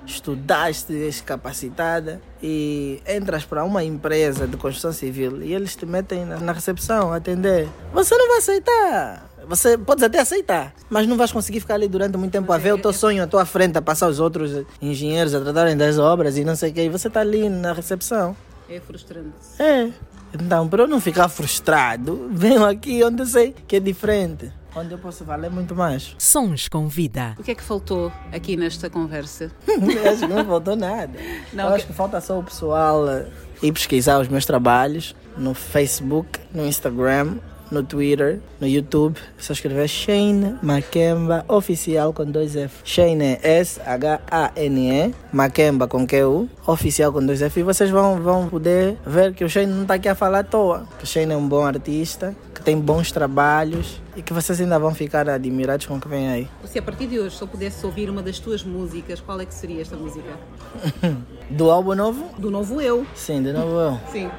estudaste, 0.06 0.92
és 0.94 1.22
capacitada 1.22 2.20
e 2.42 3.02
entras 3.08 3.46
para 3.46 3.64
uma 3.64 3.82
empresa 3.82 4.46
de 4.46 4.58
construção 4.58 4.92
civil 4.92 5.42
e 5.42 5.54
eles 5.54 5.74
te 5.74 5.86
metem 5.86 6.26
na, 6.26 6.38
na 6.38 6.52
recepção 6.52 7.14
atender. 7.14 7.66
Você 7.94 8.14
não 8.14 8.28
vai 8.28 8.38
aceitar. 8.38 9.27
Você 9.48 9.78
pode 9.78 10.04
até 10.04 10.20
aceitar, 10.20 10.74
mas 10.90 11.06
não 11.06 11.16
vais 11.16 11.32
conseguir 11.32 11.60
ficar 11.60 11.74
ali 11.74 11.88
durante 11.88 12.16
muito 12.18 12.32
tempo 12.32 12.52
a 12.52 12.58
ver 12.58 12.74
o 12.74 12.78
teu 12.78 12.92
sonho 12.92 13.22
à 13.22 13.26
tua 13.26 13.46
frente, 13.46 13.78
a 13.78 13.82
passar 13.82 14.06
os 14.08 14.20
outros 14.20 14.64
engenheiros 14.80 15.34
a 15.34 15.40
tratarem 15.40 15.76
das 15.76 15.98
obras 15.98 16.36
e 16.36 16.44
não 16.44 16.54
sei 16.54 16.70
o 16.70 16.74
que. 16.74 16.82
E 16.82 16.88
você 16.90 17.08
está 17.08 17.20
ali 17.20 17.48
na 17.48 17.72
recepção. 17.72 18.36
É 18.68 18.78
frustrante. 18.78 19.32
É. 19.58 19.88
Então, 20.34 20.68
para 20.68 20.82
eu 20.82 20.86
não 20.86 21.00
ficar 21.00 21.28
frustrado, 21.30 22.28
venho 22.30 22.62
aqui 22.64 23.02
onde 23.02 23.22
eu 23.22 23.26
sei 23.26 23.54
que 23.66 23.76
é 23.76 23.80
diferente. 23.80 24.52
Onde 24.76 24.92
eu 24.92 24.98
posso 24.98 25.24
valer 25.24 25.50
muito 25.50 25.74
mais. 25.74 26.14
Sons 26.18 26.68
com 26.68 26.86
vida. 26.86 27.34
O 27.38 27.42
que 27.42 27.50
é 27.50 27.54
que 27.54 27.62
faltou 27.62 28.12
aqui 28.30 28.54
nesta 28.54 28.90
conversa? 28.90 29.50
Acho 30.12 30.20
que 30.20 30.26
não 30.26 30.44
faltou 30.44 30.76
nada. 30.76 31.12
Não, 31.54 31.64
eu 31.64 31.70
que- 31.70 31.76
acho 31.76 31.86
que 31.86 31.92
falta 31.94 32.20
só 32.20 32.38
o 32.38 32.42
pessoal 32.44 33.06
ir 33.62 33.72
pesquisar 33.72 34.20
os 34.20 34.28
meus 34.28 34.44
trabalhos 34.44 35.16
no 35.38 35.54
Facebook, 35.54 36.38
no 36.52 36.66
Instagram, 36.66 37.38
no 37.70 37.82
Twitter, 37.82 38.40
no 38.60 38.66
YouTube. 38.66 39.18
Só 39.38 39.52
escrever 39.52 39.88
Shane 39.88 40.56
Makemba 40.62 41.44
Oficial 41.48 42.12
com 42.12 42.24
dois 42.24 42.56
F. 42.56 42.80
Shane 42.84 43.38
é 43.42 43.58
S-H-A-N-E, 43.60 45.14
Makemba 45.32 45.86
com 45.86 46.06
Q-U, 46.06 46.48
Oficial 46.66 47.12
com 47.12 47.24
dois 47.24 47.42
F. 47.42 47.60
E 47.60 47.62
vocês 47.62 47.90
vão, 47.90 48.20
vão 48.20 48.48
poder 48.48 48.96
ver 49.06 49.34
que 49.34 49.44
o 49.44 49.48
Shane 49.48 49.72
não 49.72 49.82
está 49.82 49.94
aqui 49.94 50.08
a 50.08 50.14
falar 50.14 50.40
à 50.40 50.44
toa. 50.44 50.86
Que 50.98 51.04
o 51.04 51.06
Shane 51.06 51.32
é 51.32 51.36
um 51.36 51.48
bom 51.48 51.64
artista, 51.64 52.34
que 52.54 52.62
tem 52.62 52.78
bons 52.78 53.12
trabalhos 53.12 54.00
e 54.16 54.22
que 54.22 54.32
vocês 54.32 54.60
ainda 54.60 54.78
vão 54.78 54.94
ficar 54.94 55.28
admirados 55.28 55.86
com 55.86 55.96
o 55.96 56.00
que 56.00 56.08
vem 56.08 56.28
aí. 56.28 56.48
Se 56.64 56.78
a 56.78 56.82
partir 56.82 57.06
de 57.06 57.18
hoje 57.18 57.36
só 57.36 57.46
pudesse 57.46 57.84
ouvir 57.86 58.10
uma 58.10 58.22
das 58.22 58.38
tuas 58.38 58.64
músicas, 58.64 59.20
qual 59.20 59.40
é 59.40 59.46
que 59.46 59.54
seria 59.54 59.80
esta 59.80 59.96
música? 59.96 60.28
Do 61.50 61.70
álbum 61.70 61.94
novo? 61.94 62.28
Do 62.38 62.50
novo 62.50 62.80
eu. 62.80 63.06
Sim, 63.14 63.42
do 63.42 63.52
novo 63.54 63.80
eu. 63.80 64.00
Sim. 64.12 64.30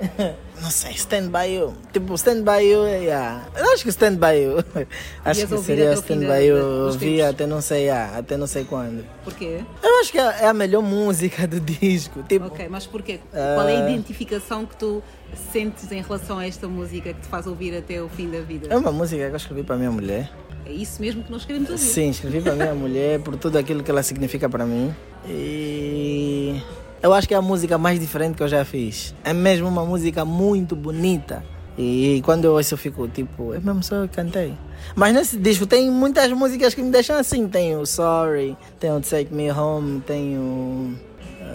Não 0.62 0.70
sei, 0.70 0.92
Stand 0.92 1.28
By 1.28 1.54
You. 1.54 1.74
Tipo, 1.90 2.14
Stand 2.14 2.42
By 2.42 2.62
You, 2.62 2.86
yeah. 2.86 3.46
Eu 3.56 3.72
acho 3.72 3.82
que 3.82 3.88
Stand 3.88 4.16
By 4.16 4.42
You. 4.42 4.58
Acho 5.24 5.46
que 5.46 5.58
seria 5.58 5.94
Stand 5.94 6.20
By 6.20 6.44
You. 6.46 6.86
Ouvi 6.86 7.22
até 7.22 7.46
não 7.46 7.62
sei, 7.62 7.88
ah, 7.88 8.18
até 8.18 8.36
não 8.36 8.46
sei 8.46 8.64
quando. 8.64 9.04
Porquê? 9.24 9.60
Eu 9.82 10.00
acho 10.00 10.12
que 10.12 10.18
é 10.18 10.36
é 10.42 10.46
a 10.46 10.52
melhor 10.52 10.82
música 10.82 11.46
do 11.46 11.58
disco. 11.60 12.22
Tipo, 12.24 12.46
Ok, 12.46 12.68
mas 12.68 12.86
porquê? 12.86 13.20
Ah. 13.32 13.54
Qual 13.56 13.68
é 13.68 13.76
a 13.76 13.88
identificação 13.88 14.66
que 14.66 14.76
tu 14.76 15.02
sentes 15.50 15.90
em 15.90 16.02
relação 16.02 16.38
a 16.38 16.46
esta 16.46 16.68
música 16.68 17.14
que 17.14 17.20
te 17.20 17.28
faz 17.28 17.46
ouvir 17.46 17.74
até 17.76 18.02
o 18.02 18.08
fim 18.10 18.28
da 18.30 18.40
vida? 18.40 18.68
é 18.70 18.76
uma 18.76 18.92
música 18.92 19.26
que 19.26 19.32
eu 19.32 19.36
escrevi 19.36 19.62
para 19.62 19.76
minha 19.76 19.90
mulher. 19.90 20.30
É 20.70 20.72
isso 20.72 21.02
mesmo 21.02 21.24
que 21.24 21.32
nós 21.32 21.44
queremos 21.44 21.68
ouvir. 21.68 21.82
Sim, 21.82 22.10
escrevi 22.10 22.40
para 22.40 22.54
minha 22.54 22.74
mulher 22.74 23.18
por 23.20 23.36
tudo 23.36 23.58
aquilo 23.58 23.82
que 23.82 23.90
ela 23.90 24.04
significa 24.04 24.48
para 24.48 24.64
mim. 24.64 24.94
E 25.28 26.62
eu 27.02 27.12
acho 27.12 27.26
que 27.26 27.34
é 27.34 27.36
a 27.36 27.42
música 27.42 27.76
mais 27.76 27.98
diferente 27.98 28.36
que 28.36 28.42
eu 28.44 28.46
já 28.46 28.64
fiz. 28.64 29.12
É 29.24 29.32
mesmo 29.32 29.66
uma 29.66 29.84
música 29.84 30.24
muito 30.24 30.76
bonita. 30.76 31.44
E 31.76 32.22
quando 32.24 32.44
eu 32.44 32.52
ouço 32.52 32.74
eu 32.74 32.78
fico 32.78 33.08
tipo, 33.08 33.52
é 33.52 33.58
mesmo 33.58 33.82
só 33.82 33.96
eu 33.96 34.08
cantei. 34.08 34.54
Mas 34.94 35.12
nesse 35.12 35.36
disco 35.38 35.66
tem 35.66 35.90
muitas 35.90 36.30
músicas 36.30 36.72
que 36.72 36.82
me 36.82 36.90
deixam 36.92 37.16
assim. 37.16 37.48
Tem 37.48 37.76
o 37.76 37.84
Sorry, 37.84 38.56
tem 38.78 38.92
o 38.92 39.00
Take 39.00 39.34
Me 39.34 39.50
Home, 39.50 40.00
tem 40.02 40.38
o 40.38 40.94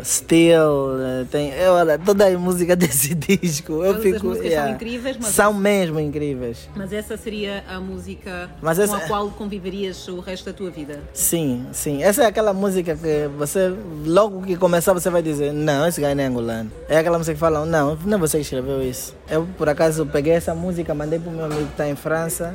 Still, 0.04 0.96
uh, 1.22 1.26
tem 1.32 1.50
eu, 1.54 1.74
olha, 1.74 1.98
toda 1.98 2.28
a 2.28 2.38
música 2.38 2.76
desse 2.78 3.14
disco. 3.16 3.74
Eu 3.84 3.94
Todas 3.96 3.98
as 3.98 4.14
fico, 4.14 4.26
músicas 4.28 4.54
são 4.54 4.70
incríveis, 4.70 5.18
mas- 5.18 5.28
São 5.30 5.54
mesmo 5.54 6.00
incríveis. 6.00 6.70
Mas 6.76 6.92
essa 6.94 7.16
seria 7.18 7.64
a 7.70 7.80
música 7.80 8.50
Mas 8.62 8.78
com 8.78 8.84
essa- 8.84 8.98
a 8.98 9.08
qual 9.08 9.30
conviverias 9.32 10.08
o 10.08 10.20
resto 10.20 10.46
da 10.46 10.54
tua 10.54 10.70
vida? 10.70 11.00
Sim, 11.14 11.66
sim. 11.72 12.04
Essa 12.04 12.24
é 12.24 12.26
aquela 12.28 12.54
música 12.54 12.96
que 12.96 13.28
você, 13.38 13.74
logo 14.06 14.42
que 14.42 14.56
começar, 14.58 14.94
você 14.94 15.10
vai 15.10 15.22
dizer: 15.22 15.54
Não, 15.54 15.88
esse 15.88 16.02
gajo 16.02 16.16
não 16.16 16.24
é 16.24 16.28
angolano. 16.28 16.72
É 16.90 16.98
aquela 16.98 17.18
música 17.18 17.34
que 17.34 17.40
falam: 17.40 17.66
Não, 17.66 17.96
não 18.06 18.18
é 18.18 18.22
você 18.22 18.38
que 18.38 18.44
escreveu 18.44 18.82
isso. 18.84 19.16
Eu, 19.30 19.48
por 19.58 19.70
acaso, 19.70 20.06
peguei 20.06 20.34
essa 20.34 20.54
música, 20.56 20.94
mandei 20.94 21.20
para 21.20 21.30
o 21.30 21.34
meu 21.36 21.46
amigo 21.46 21.66
que 21.66 21.72
está 21.72 21.88
em 21.88 21.96
França, 21.96 22.54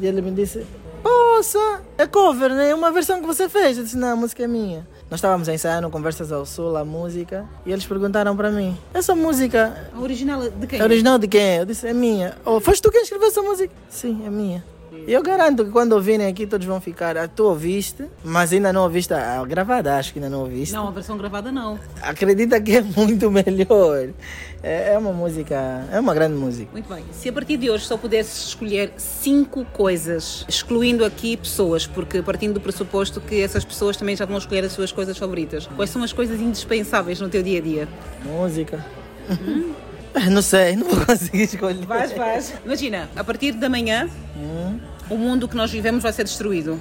e 0.00 0.06
ele 0.06 0.20
me 0.22 0.30
disse: 0.30 0.64
Poxa, 1.02 1.80
é 1.96 2.06
cover, 2.06 2.50
né? 2.52 2.70
É 2.70 2.74
uma 2.74 2.90
versão 2.90 3.20
que 3.20 3.26
você 3.26 3.48
fez. 3.48 3.78
Eu 3.78 3.84
disse: 3.84 3.96
Não, 3.96 4.08
a 4.12 4.16
música 4.16 4.42
é 4.42 4.46
minha. 4.48 4.86
Nós 5.10 5.18
estávamos 5.18 5.48
ensaiando 5.48 5.88
Conversas 5.88 6.30
ao 6.30 6.44
Sul, 6.44 6.76
a 6.76 6.84
música, 6.84 7.46
e 7.64 7.72
eles 7.72 7.86
perguntaram 7.86 8.36
para 8.36 8.50
mim: 8.50 8.76
Essa 8.92 9.14
música 9.14 9.88
A 9.94 10.00
original 10.00 10.50
de 10.50 10.66
quem? 10.66 10.78
é 10.78 10.84
original 10.84 11.18
de 11.18 11.26
quem? 11.26 11.56
Eu 11.56 11.64
disse: 11.64 11.86
É 11.86 11.94
minha. 11.94 12.36
Oh, 12.44 12.60
foste 12.60 12.82
tu 12.82 12.90
quem 12.90 13.02
escreveu 13.02 13.28
essa 13.28 13.40
música? 13.40 13.72
Sim, 13.88 14.22
é 14.26 14.30
minha. 14.30 14.62
Eu 15.06 15.22
garanto 15.22 15.64
que 15.64 15.70
quando 15.70 15.92
ouvirem 15.92 16.26
aqui, 16.26 16.46
todos 16.46 16.66
vão 16.66 16.80
ficar. 16.80 17.28
Tu 17.28 17.44
ouviste, 17.44 18.04
mas 18.24 18.52
ainda 18.52 18.72
não 18.72 18.82
ouviste 18.82 19.12
a 19.14 19.44
gravada, 19.44 19.96
acho 19.96 20.12
que 20.12 20.18
ainda 20.18 20.30
não 20.30 20.40
ouviste. 20.40 20.74
Não, 20.74 20.88
a 20.88 20.90
versão 20.90 21.16
gravada 21.16 21.50
não. 21.50 21.78
Acredita 22.02 22.60
que 22.60 22.76
é 22.76 22.82
muito 22.82 23.30
melhor. 23.30 24.10
É, 24.62 24.94
é 24.94 24.98
uma 24.98 25.12
música, 25.12 25.86
é 25.92 26.00
uma 26.00 26.12
grande 26.14 26.34
música. 26.34 26.68
Muito 26.72 26.92
bem. 26.92 27.04
Se 27.12 27.28
a 27.28 27.32
partir 27.32 27.56
de 27.56 27.70
hoje 27.70 27.84
só 27.84 27.96
pudesses 27.96 28.48
escolher 28.48 28.92
cinco 28.96 29.64
coisas, 29.66 30.44
excluindo 30.48 31.04
aqui 31.04 31.36
pessoas, 31.36 31.86
porque 31.86 32.22
partindo 32.22 32.54
do 32.54 32.60
pressuposto 32.60 33.20
que 33.20 33.40
essas 33.40 33.64
pessoas 33.64 33.96
também 33.96 34.16
já 34.16 34.24
vão 34.24 34.38
escolher 34.38 34.64
as 34.64 34.72
suas 34.72 34.90
coisas 34.90 35.16
favoritas, 35.16 35.66
quais 35.76 35.90
são 35.90 36.02
as 36.02 36.12
coisas 36.12 36.40
indispensáveis 36.40 37.20
no 37.20 37.28
teu 37.28 37.42
dia 37.42 37.58
a 37.58 37.62
dia? 37.62 37.88
Música. 38.24 38.84
Ah, 39.30 39.87
Não 40.30 40.42
sei, 40.42 40.76
não 40.76 40.88
vou 40.88 41.04
conseguir 41.06 41.42
escolher. 41.44 41.84
Vais, 41.86 42.12
vais. 42.12 42.54
Imagina, 42.64 43.08
a 43.14 43.22
partir 43.22 43.52
da 43.52 43.68
manhã, 43.68 44.08
o 45.08 45.16
mundo 45.16 45.48
que 45.48 45.56
nós 45.56 45.70
vivemos 45.70 46.02
vai 46.02 46.12
ser 46.12 46.24
destruído. 46.24 46.80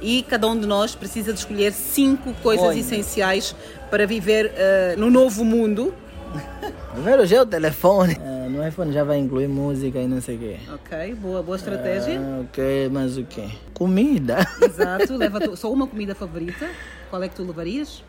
E 0.00 0.22
cada 0.22 0.46
um 0.46 0.58
de 0.58 0.66
nós 0.66 0.94
precisa 0.94 1.32
de 1.32 1.38
escolher 1.38 1.72
cinco 1.72 2.32
coisas 2.42 2.66
Olha. 2.66 2.78
essenciais 2.78 3.54
para 3.90 4.06
viver 4.06 4.52
eh, 4.54 4.94
no 4.96 5.10
novo 5.10 5.44
mundo. 5.44 5.94
Primeiro 6.92 7.26
já 7.26 7.36
é 7.36 7.42
o 7.42 7.46
telefone. 7.46 8.16
Ah, 8.20 8.48
no 8.48 8.66
iPhone 8.66 8.92
já 8.92 9.04
vai 9.04 9.18
incluir 9.18 9.48
música 9.48 9.98
e 9.98 10.06
não 10.06 10.20
sei 10.20 10.36
o 10.36 10.38
quê. 10.38 10.56
Ok, 10.74 11.14
boa, 11.16 11.42
boa 11.42 11.56
estratégia. 11.56 12.18
Ah, 12.20 12.40
ok, 12.42 12.88
mas 12.90 13.18
o 13.18 13.24
quê? 13.24 13.48
Comida. 13.74 14.38
Exato, 14.62 15.14
leva 15.16 15.38
tu- 15.40 15.56
só 15.56 15.70
uma 15.70 15.86
comida 15.86 16.14
favorita. 16.14 16.66
Qual 17.10 17.22
é 17.22 17.28
que 17.28 17.34
tu 17.36 17.44
levarias? 17.44 18.02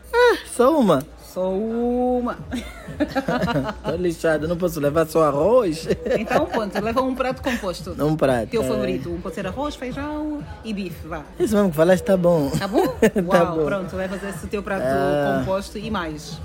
Só 0.46 0.78
uma. 0.78 1.04
Só 1.22 1.50
uma. 1.52 2.36
Tô 3.84 3.94
lixado, 3.96 4.48
não 4.48 4.56
posso 4.56 4.80
levar 4.80 5.06
só 5.06 5.22
arroz. 5.24 5.86
Então, 6.18 6.46
ponto, 6.46 6.80
leva 6.82 7.00
um 7.02 7.14
prato 7.14 7.42
composto. 7.42 7.94
Um 8.02 8.16
prato. 8.16 8.48
Teu 8.48 8.62
é. 8.62 8.66
favorito, 8.66 9.10
um 9.10 9.20
pode 9.20 9.34
ser 9.36 9.46
arroz, 9.46 9.76
feijão 9.76 10.42
e 10.64 10.72
bife, 10.72 11.06
vá. 11.06 11.22
Isso 11.38 11.54
mesmo 11.54 11.70
que 11.70 11.76
falaste 11.76 12.02
tá 12.04 12.16
bom. 12.16 12.50
Tá 12.50 12.66
bom? 12.66 12.86
Tá 12.88 13.44
Uau, 13.44 13.56
bom. 13.58 13.64
pronto, 13.66 13.94
levas 13.94 14.20
esse 14.24 14.46
teu 14.48 14.62
prato 14.62 14.82
Ah. 14.84 15.38
composto 15.40 15.78
e 15.78 15.90
mais. 15.90 16.40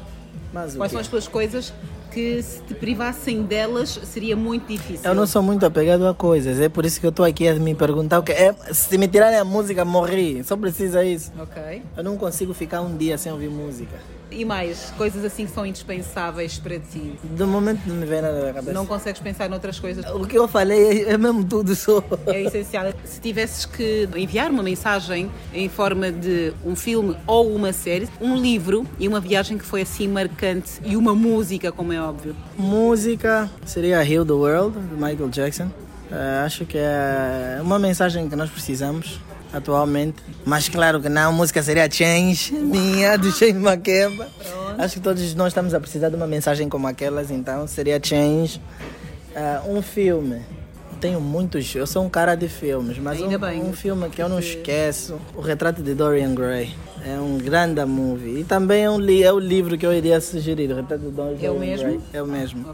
Mas 0.54 0.76
Quais 0.76 0.92
são 0.92 1.02
as 1.02 1.08
tuas 1.08 1.28
coisas 1.28 1.74
que 2.12 2.42
se 2.44 2.62
te 2.62 2.76
privassem 2.76 3.42
delas 3.42 4.00
seria 4.04 4.36
muito 4.36 4.68
difícil? 4.68 5.10
Eu 5.10 5.16
não 5.16 5.26
sou 5.26 5.42
muito 5.42 5.66
apegado 5.66 6.08
a 6.08 6.14
coisas, 6.14 6.60
é 6.60 6.70
por 6.70 6.86
isso 6.86 7.00
que 7.00 7.06
eu 7.08 7.10
estou 7.10 7.26
aqui 7.26 7.48
a 7.48 7.56
me 7.56 7.74
perguntar 7.74 8.20
o 8.20 8.24
que 8.24 8.32
é. 8.32 8.54
Se 8.72 8.96
me 9.00 9.08
tirarem 9.08 9.40
a 9.40 9.44
música, 9.44 9.84
morri. 9.84 10.44
Só 10.44 10.56
precisa 10.56 11.04
isso. 11.04 11.32
Ok. 11.40 11.82
Eu 11.98 12.04
não 12.04 12.16
consigo 12.18 12.54
ficar 12.54 12.82
um 12.82 12.96
dia 12.96 13.18
sem 13.18 13.32
ouvir 13.32 13.50
música. 13.50 13.98
E 14.34 14.44
mais, 14.44 14.92
coisas 14.98 15.24
assim 15.24 15.46
que 15.46 15.52
são 15.52 15.66
indispensáveis 15.66 16.58
para 16.58 16.80
ti. 16.80 17.14
Do 17.24 17.46
momento 17.46 17.82
não 17.86 17.96
me 17.96 18.06
vem 18.06 18.22
nada 18.22 18.48
na 18.48 18.54
cabeça. 18.54 18.74
Não 18.74 18.86
consegues 18.86 19.22
pensar 19.22 19.50
noutras 19.50 19.80
coisas. 19.80 20.06
O 20.14 20.26
que 20.26 20.38
eu 20.38 20.48
falei 20.48 21.04
é, 21.04 21.12
é 21.12 21.18
mesmo 21.18 21.44
tudo 21.44 21.76
só. 21.76 22.04
É 22.28 22.42
essencial. 22.42 22.92
Se 23.06 23.22
tivesses 23.22 23.66
que 23.66 24.10
enviar 24.16 24.50
uma 24.50 24.64
mensagem 24.64 25.30
em 25.54 25.70
forma 25.70 26.12
de 26.12 26.54
um 26.66 26.76
filme 26.76 27.16
ou 27.28 27.54
uma 27.56 27.72
série, 27.72 28.10
um 28.20 28.36
livro 28.36 28.86
e 29.00 29.08
uma 29.08 29.20
viagem 29.20 29.58
que 29.58 29.66
foi 29.66 29.82
assim 29.82 30.08
marcante 30.08 30.82
e 30.84 30.98
uma 30.98 31.14
música, 31.14 31.72
como 31.72 31.94
é 31.94 32.02
óbvio. 32.02 32.36
Música 32.58 33.50
seria 33.66 34.04
Heal 34.04 34.26
the 34.26 34.34
World, 34.34 34.78
de 34.80 34.96
Michael 34.96 35.30
Jackson. 35.30 35.70
Eh, 36.12 36.44
acho 36.46 36.66
que 36.66 36.78
é 36.78 37.60
uma 37.62 37.80
mensagem 37.80 38.30
que 38.30 38.36
nós 38.36 38.50
precisamos 38.50 39.20
atualmente. 39.54 40.18
Mas 40.46 40.68
claro 40.68 41.00
que 41.00 41.08
não, 41.10 41.30
a 41.30 41.32
música 41.32 41.62
seria 41.62 41.90
Change, 41.90 42.54
minha, 42.54 43.18
do 43.18 43.32
Shane 43.32 43.54
Makeba. 43.60 44.28
Acho 44.78 44.96
que 44.96 45.00
todos 45.02 45.34
nós 45.36 45.50
estamos 45.50 45.74
a 45.74 45.80
precisar 45.80 46.10
de 46.10 46.16
uma 46.16 46.28
mensagem 46.28 46.68
como 46.68 46.88
aquelas, 46.88 47.30
então 47.32 47.68
seria 47.68 48.00
Change. 48.04 48.60
Eh, 49.36 49.60
um 49.68 49.82
filme. 49.82 50.42
Tenho 51.00 51.20
muitos, 51.20 51.76
eu 51.76 51.86
sou 51.86 52.06
um 52.06 52.10
cara 52.10 52.34
de 52.34 52.48
filmes, 52.48 52.98
mas 52.98 53.20
um, 53.20 53.28
um 53.68 53.74
filme 53.74 54.10
que 54.10 54.22
eu 54.22 54.30
não 54.30 54.40
esqueço, 54.40 55.20
O 55.36 55.42
Retrato 55.42 55.84
de 55.84 55.94
Dorian 55.94 56.34
Gray. 56.34 56.74
É 57.06 57.20
um 57.20 57.38
grande 57.38 57.84
movie. 57.84 58.40
E 58.40 58.44
também 58.46 58.86
é, 58.86 58.90
um 58.90 58.98
li 58.98 59.22
é 59.22 59.34
o 59.34 59.38
livro 59.38 59.78
que 59.78 59.86
eu 59.86 59.92
iria 59.94 60.22
sugerir, 60.22 60.72
O 60.72 60.76
Retrato 60.78 61.04
de 61.04 61.10
Dorian 61.12 61.38
É 61.46 61.52
o 61.52 61.60
mesmo? 61.60 61.88
Gray. 61.90 62.00
É 62.14 62.22
o 62.22 62.26
mesmo. 62.26 62.66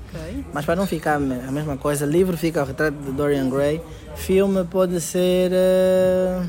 Mas 0.54 0.64
para 0.64 0.76
não 0.76 0.86
ficar 0.86 1.16
a 1.16 1.20
me- 1.20 1.40
a 1.48 1.52
mesma 1.52 1.76
coisa, 1.76 2.06
livro 2.06 2.38
fica 2.38 2.62
o 2.62 2.66
retrato 2.66 2.96
de 2.98 3.12
Dorian 3.14 3.50
Gray, 3.50 3.82
filme 4.16 4.64
pode 4.66 5.02
ser 5.02 5.50
eh, 5.52 6.42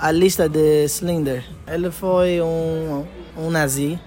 a 0.00 0.10
lista 0.10 0.48
de 0.48 0.84
Slender. 0.86 1.44
Ele 1.66 1.90
foi 1.90 2.40
um, 2.40 3.04
um 3.36 3.50
nazi 3.50 3.98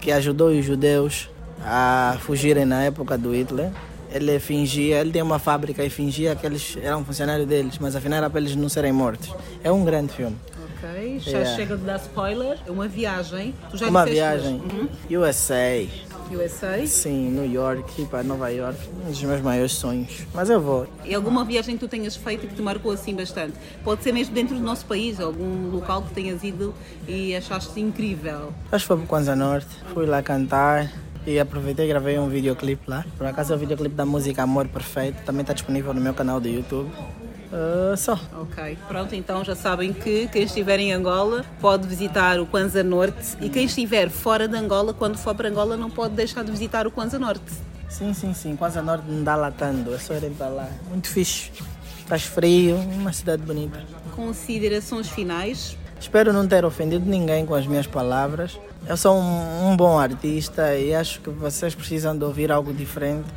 que 0.00 0.12
ajudou 0.12 0.48
os 0.50 0.64
judeus 0.64 1.30
a 1.64 2.16
fugirem 2.20 2.64
na 2.64 2.82
época 2.84 3.16
do 3.16 3.32
Hitler. 3.34 3.70
Ele 4.12 4.38
fingia, 4.38 5.00
ele 5.00 5.10
tem 5.10 5.22
uma 5.22 5.38
fábrica 5.40 5.82
e 5.84 5.90
fingia 5.90 6.36
que 6.36 6.46
eles 6.46 6.76
eram 6.80 7.04
funcionários 7.04 7.48
deles, 7.48 7.78
mas 7.80 7.96
afinal 7.96 8.18
era 8.18 8.30
para 8.30 8.40
eles 8.40 8.54
não 8.54 8.68
serem 8.68 8.92
mortos. 8.92 9.34
É 9.62 9.72
um 9.72 9.84
grande 9.84 10.12
filme. 10.12 10.36
Ok. 10.76 11.18
Já 11.20 11.30
Yeah. 11.38 11.56
chega 11.56 11.76
de 11.76 11.82
dar 11.84 11.96
spoiler. 11.96 12.58
É 12.66 12.70
uma 12.70 12.86
viagem. 12.86 13.54
Tu 13.70 13.78
já 13.78 13.88
uma 13.88 14.04
viagem. 14.04 14.62
hoje. 15.10 15.16
USA. 15.16 15.88
USA. 16.30 16.86
Sim, 16.86 17.30
New 17.30 17.50
York, 17.50 18.02
ir 18.02 18.06
para 18.06 18.22
Nova 18.22 18.48
York. 18.50 18.78
Um 19.04 19.10
dos 19.10 19.22
meus 19.22 19.40
maiores 19.40 19.72
sonhos. 19.72 20.26
Mas 20.32 20.50
eu 20.50 20.60
vou. 20.60 20.86
E 21.04 21.14
alguma 21.14 21.44
viagem 21.44 21.74
que 21.74 21.80
tu 21.80 21.88
tenhas 21.88 22.14
feito 22.16 22.46
que 22.46 22.54
te 22.54 22.62
marcou 22.62 22.92
assim 22.92 23.14
bastante? 23.14 23.54
Pode 23.82 24.02
ser 24.02 24.12
mesmo 24.12 24.34
dentro 24.34 24.54
do 24.54 24.62
nosso 24.62 24.86
país, 24.86 25.20
algum 25.20 25.70
local 25.70 26.02
que 26.02 26.14
tenhas 26.14 26.42
ido 26.44 26.74
e 27.08 27.34
achaste 27.34 27.80
incrível. 27.80 28.52
Acho 28.70 28.84
que 28.84 28.88
foi 28.88 28.96
para 28.96 29.04
o 29.04 29.08
Kwanza 29.08 29.34
Norte, 29.34 29.68
fui 29.92 30.06
lá 30.06 30.22
cantar 30.22 30.92
e 31.26 31.38
aproveitei 31.38 31.86
e 31.86 31.88
gravei 31.88 32.18
um 32.18 32.28
videoclipe 32.28 32.82
lá. 32.88 33.04
Por 33.16 33.26
acaso 33.26 33.52
é 33.52 33.56
o 33.56 33.58
videoclipe 33.58 33.94
da 33.94 34.04
música 34.04 34.42
Amor 34.42 34.68
Perfeito, 34.68 35.22
também 35.24 35.40
está 35.40 35.52
disponível 35.52 35.94
no 35.94 36.00
meu 36.00 36.14
canal 36.14 36.40
do 36.40 36.48
YouTube. 36.48 36.90
Ah, 37.56 37.96
só. 37.96 38.18
Ok, 38.32 38.76
pronto, 38.88 39.14
então 39.14 39.44
já 39.44 39.54
sabem 39.54 39.92
que 39.92 40.26
quem 40.26 40.42
estiver 40.42 40.80
em 40.80 40.92
Angola 40.92 41.44
pode 41.60 41.86
visitar 41.86 42.40
o 42.40 42.46
Kwanza 42.46 42.82
Norte 42.82 43.36
e 43.40 43.48
quem 43.48 43.66
estiver 43.66 44.10
fora 44.10 44.48
de 44.48 44.56
Angola, 44.56 44.92
quando 44.92 45.16
for 45.16 45.36
para 45.36 45.48
Angola, 45.48 45.76
não 45.76 45.88
pode 45.88 46.14
deixar 46.14 46.42
de 46.42 46.50
visitar 46.50 46.84
o 46.84 46.90
Kwanza 46.90 47.16
Norte. 47.16 47.52
Sim, 47.88 48.12
sim, 48.12 48.34
sim. 48.34 48.56
Quase 48.56 48.76
a 48.76 48.82
norte 48.82 49.08
não 49.08 49.22
dá 49.22 49.36
latando. 49.36 49.94
É 49.94 49.98
só 49.98 50.14
irem 50.14 50.32
para 50.32 50.48
lá. 50.48 50.68
Muito 50.88 51.06
fixe. 51.06 51.52
Faz 52.06 52.24
frio, 52.24 52.74
uma 52.74 53.12
cidade 53.12 53.42
bonita. 53.42 53.80
Considerações 54.16 55.08
finais? 55.08 55.78
Espero 56.00 56.32
não 56.32 56.48
ter 56.48 56.64
ofendido 56.64 57.08
ninguém 57.08 57.46
com 57.46 57.54
as 57.54 57.68
minhas 57.68 57.86
palavras. 57.86 58.58
Eu 58.88 58.96
sou 58.96 59.16
um, 59.16 59.70
um 59.70 59.76
bom 59.76 59.96
artista 59.96 60.76
e 60.76 60.92
acho 60.92 61.20
que 61.20 61.30
vocês 61.30 61.72
precisam 61.72 62.18
de 62.18 62.24
ouvir 62.24 62.50
algo 62.50 62.72
diferente. 62.72 63.28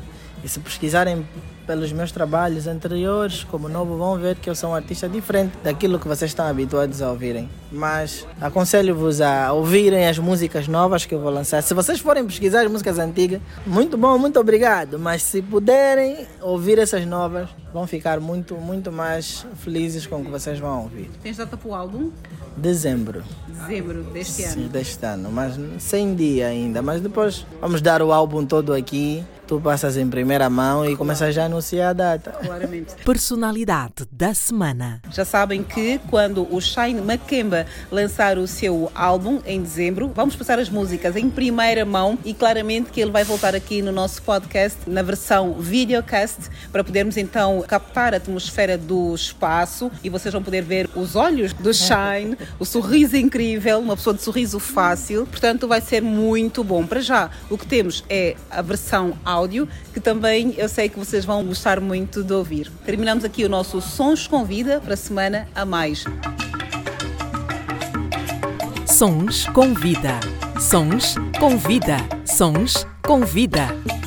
E 0.44 0.50
se 0.50 0.60
pesquisarem 0.60 1.24
pelos 1.68 1.92
meus 1.92 2.12
trabalhos 2.12 2.66
anteriores, 2.66 3.44
como 3.44 3.68
novo, 3.68 3.98
vão 3.98 4.18
ver 4.18 4.38
que 4.38 4.50
eu 4.50 4.56
sou 4.56 4.70
um 4.72 4.76
artista 4.76 5.10
diferente 5.10 5.52
daquilo 5.62 6.00
que 6.00 6.08
vocês 6.08 6.32
estão 6.32 6.48
habituados 6.48 7.02
a 7.02 7.12
ouvirem. 7.12 7.50
Mas 7.70 8.26
aconselho-vos 8.40 9.20
a 9.20 9.52
ouvirem 9.52 10.08
as 10.08 10.18
músicas 10.18 10.68
novas 10.68 11.06
que 11.06 11.14
eu 11.14 11.20
vou 11.20 11.30
lançar. 11.30 11.62
Se 11.62 11.74
vocês 11.74 12.00
forem 12.00 12.26
pesquisar 12.26 12.62
as 12.62 12.72
músicas 12.72 12.98
antigas, 12.98 13.42
muito 13.66 13.98
bom, 13.98 14.18
muito 14.18 14.40
obrigado. 14.40 14.98
Mas 14.98 15.22
se 15.22 15.42
puderem 15.42 16.26
ouvir 16.42 16.80
essas 16.80 17.06
novas, 17.06 17.50
vão 17.78 17.86
ficar 17.86 18.20
muito, 18.20 18.56
muito 18.56 18.92
mais 18.92 19.46
felizes 19.58 20.08
com 20.08 20.22
o 20.22 20.26
que 20.26 20.32
vocês 20.32 20.58
vão 20.58 20.82
ouvir. 20.84 21.10
Tens 21.22 21.38
data 21.38 21.56
para 21.56 21.70
o 21.70 21.76
álbum? 21.76 22.12
Dezembro. 22.56 23.24
Dezembro 23.48 24.04
deste 24.06 24.42
Sim, 24.42 24.62
ano. 24.62 24.70
deste 24.70 25.06
ano, 25.06 25.32
mas 25.32 25.54
sem 25.80 26.16
dia 26.16 26.48
ainda. 26.48 26.82
Mas 26.82 27.02
depois 27.02 27.46
vamos 27.62 27.80
dar 27.80 28.02
o 28.02 28.12
álbum 28.12 28.44
todo 28.44 28.74
aqui. 28.74 29.24
Tu 29.46 29.62
passas 29.62 29.96
em 29.96 30.10
primeira 30.10 30.50
mão 30.50 30.86
e 30.86 30.94
começas 30.98 31.34
já 31.34 31.44
a 31.44 31.46
anunciar 31.46 31.92
a 31.92 31.94
data. 31.94 32.32
Claramente. 32.32 32.96
Personalidade 33.06 34.06
da 34.12 34.34
semana. 34.34 35.02
Já 35.10 35.24
sabem 35.24 35.64
que 35.64 36.02
quando 36.10 36.46
o 36.54 36.60
Shine 36.60 37.00
Makemba 37.00 37.66
lançar 37.90 38.38
o 38.38 38.46
seu 38.46 38.92
álbum 38.94 39.40
em 39.46 39.62
dezembro, 39.62 40.12
vamos 40.14 40.36
passar 40.36 40.60
as 40.60 40.70
músicas 40.70 41.16
em 41.16 41.30
primeira 41.30 41.86
mão 41.86 42.20
e 42.26 42.34
claramente 42.34 42.92
que 42.92 43.00
ele 43.00 43.12
vai 43.12 43.24
voltar 43.24 43.56
aqui 43.56 43.82
no 43.82 43.92
nosso 43.94 44.22
podcast 44.24 44.80
na 44.86 45.02
versão 45.02 45.54
videocast 45.54 46.50
para 46.70 46.84
podermos 46.84 47.16
então 47.16 47.64
captar 47.68 48.14
a 48.14 48.18
atmosfera 48.18 48.78
do 48.78 49.14
espaço 49.14 49.92
e 50.04 50.10
vocês 50.10 50.34
vão 50.34 50.42
poder 50.42 50.62
ver 50.62 50.90
os 50.96 51.16
olhos 51.16 51.54
do 51.54 51.74
Shine, 51.74 52.38
o 52.58 52.66
sorriso 52.66 53.18
incrível, 53.18 53.80
uma 53.80 53.96
pessoa 53.96 54.16
de 54.16 54.22
sorriso 54.22 54.60
fácil. 54.60 55.28
Portanto, 55.28 55.68
vai 55.68 55.82
ser 55.82 56.02
muito 56.02 56.64
bom. 56.64 56.86
Para 56.86 57.02
já, 57.02 57.30
o 57.50 57.58
que 57.58 57.68
temos 57.68 58.04
é 58.10 58.36
a 58.50 58.62
versão 58.62 59.18
áudio, 59.26 59.68
que 59.94 60.00
também 60.00 60.56
eu 60.58 60.70
sei 60.70 60.90
que 60.90 60.98
vocês 60.98 61.26
vão 61.26 61.44
gostar 61.44 61.82
muito 61.82 62.24
de 62.24 62.34
ouvir. 62.34 62.72
Terminamos 62.86 63.24
aqui 63.24 63.44
o 63.44 63.50
nosso 63.50 63.82
Sons 63.82 64.28
com 64.28 64.46
Vida 64.46 64.80
para 64.80 64.94
a 64.94 64.98
semana 64.98 65.48
a 65.54 65.66
mais. 65.66 66.06
Sons 68.98 69.46
com 69.54 69.76
vida. 69.76 70.20
Sons 70.60 71.16
com 71.40 71.56
vida. 71.56 71.98
Sons 72.26 72.88
com 73.04 73.24
vida. 73.24 74.07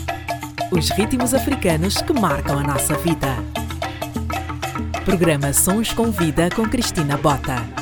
Os 0.70 0.88
ritmos 0.90 1.34
africanos 1.34 2.00
que 2.00 2.12
marcam 2.12 2.60
a 2.60 2.62
nossa 2.62 2.96
vida. 2.98 3.26
Programa 5.04 5.52
Sons 5.52 5.92
com 5.92 6.12
Vida 6.12 6.48
com 6.54 6.62
Cristina 6.68 7.16
Bota. 7.16 7.79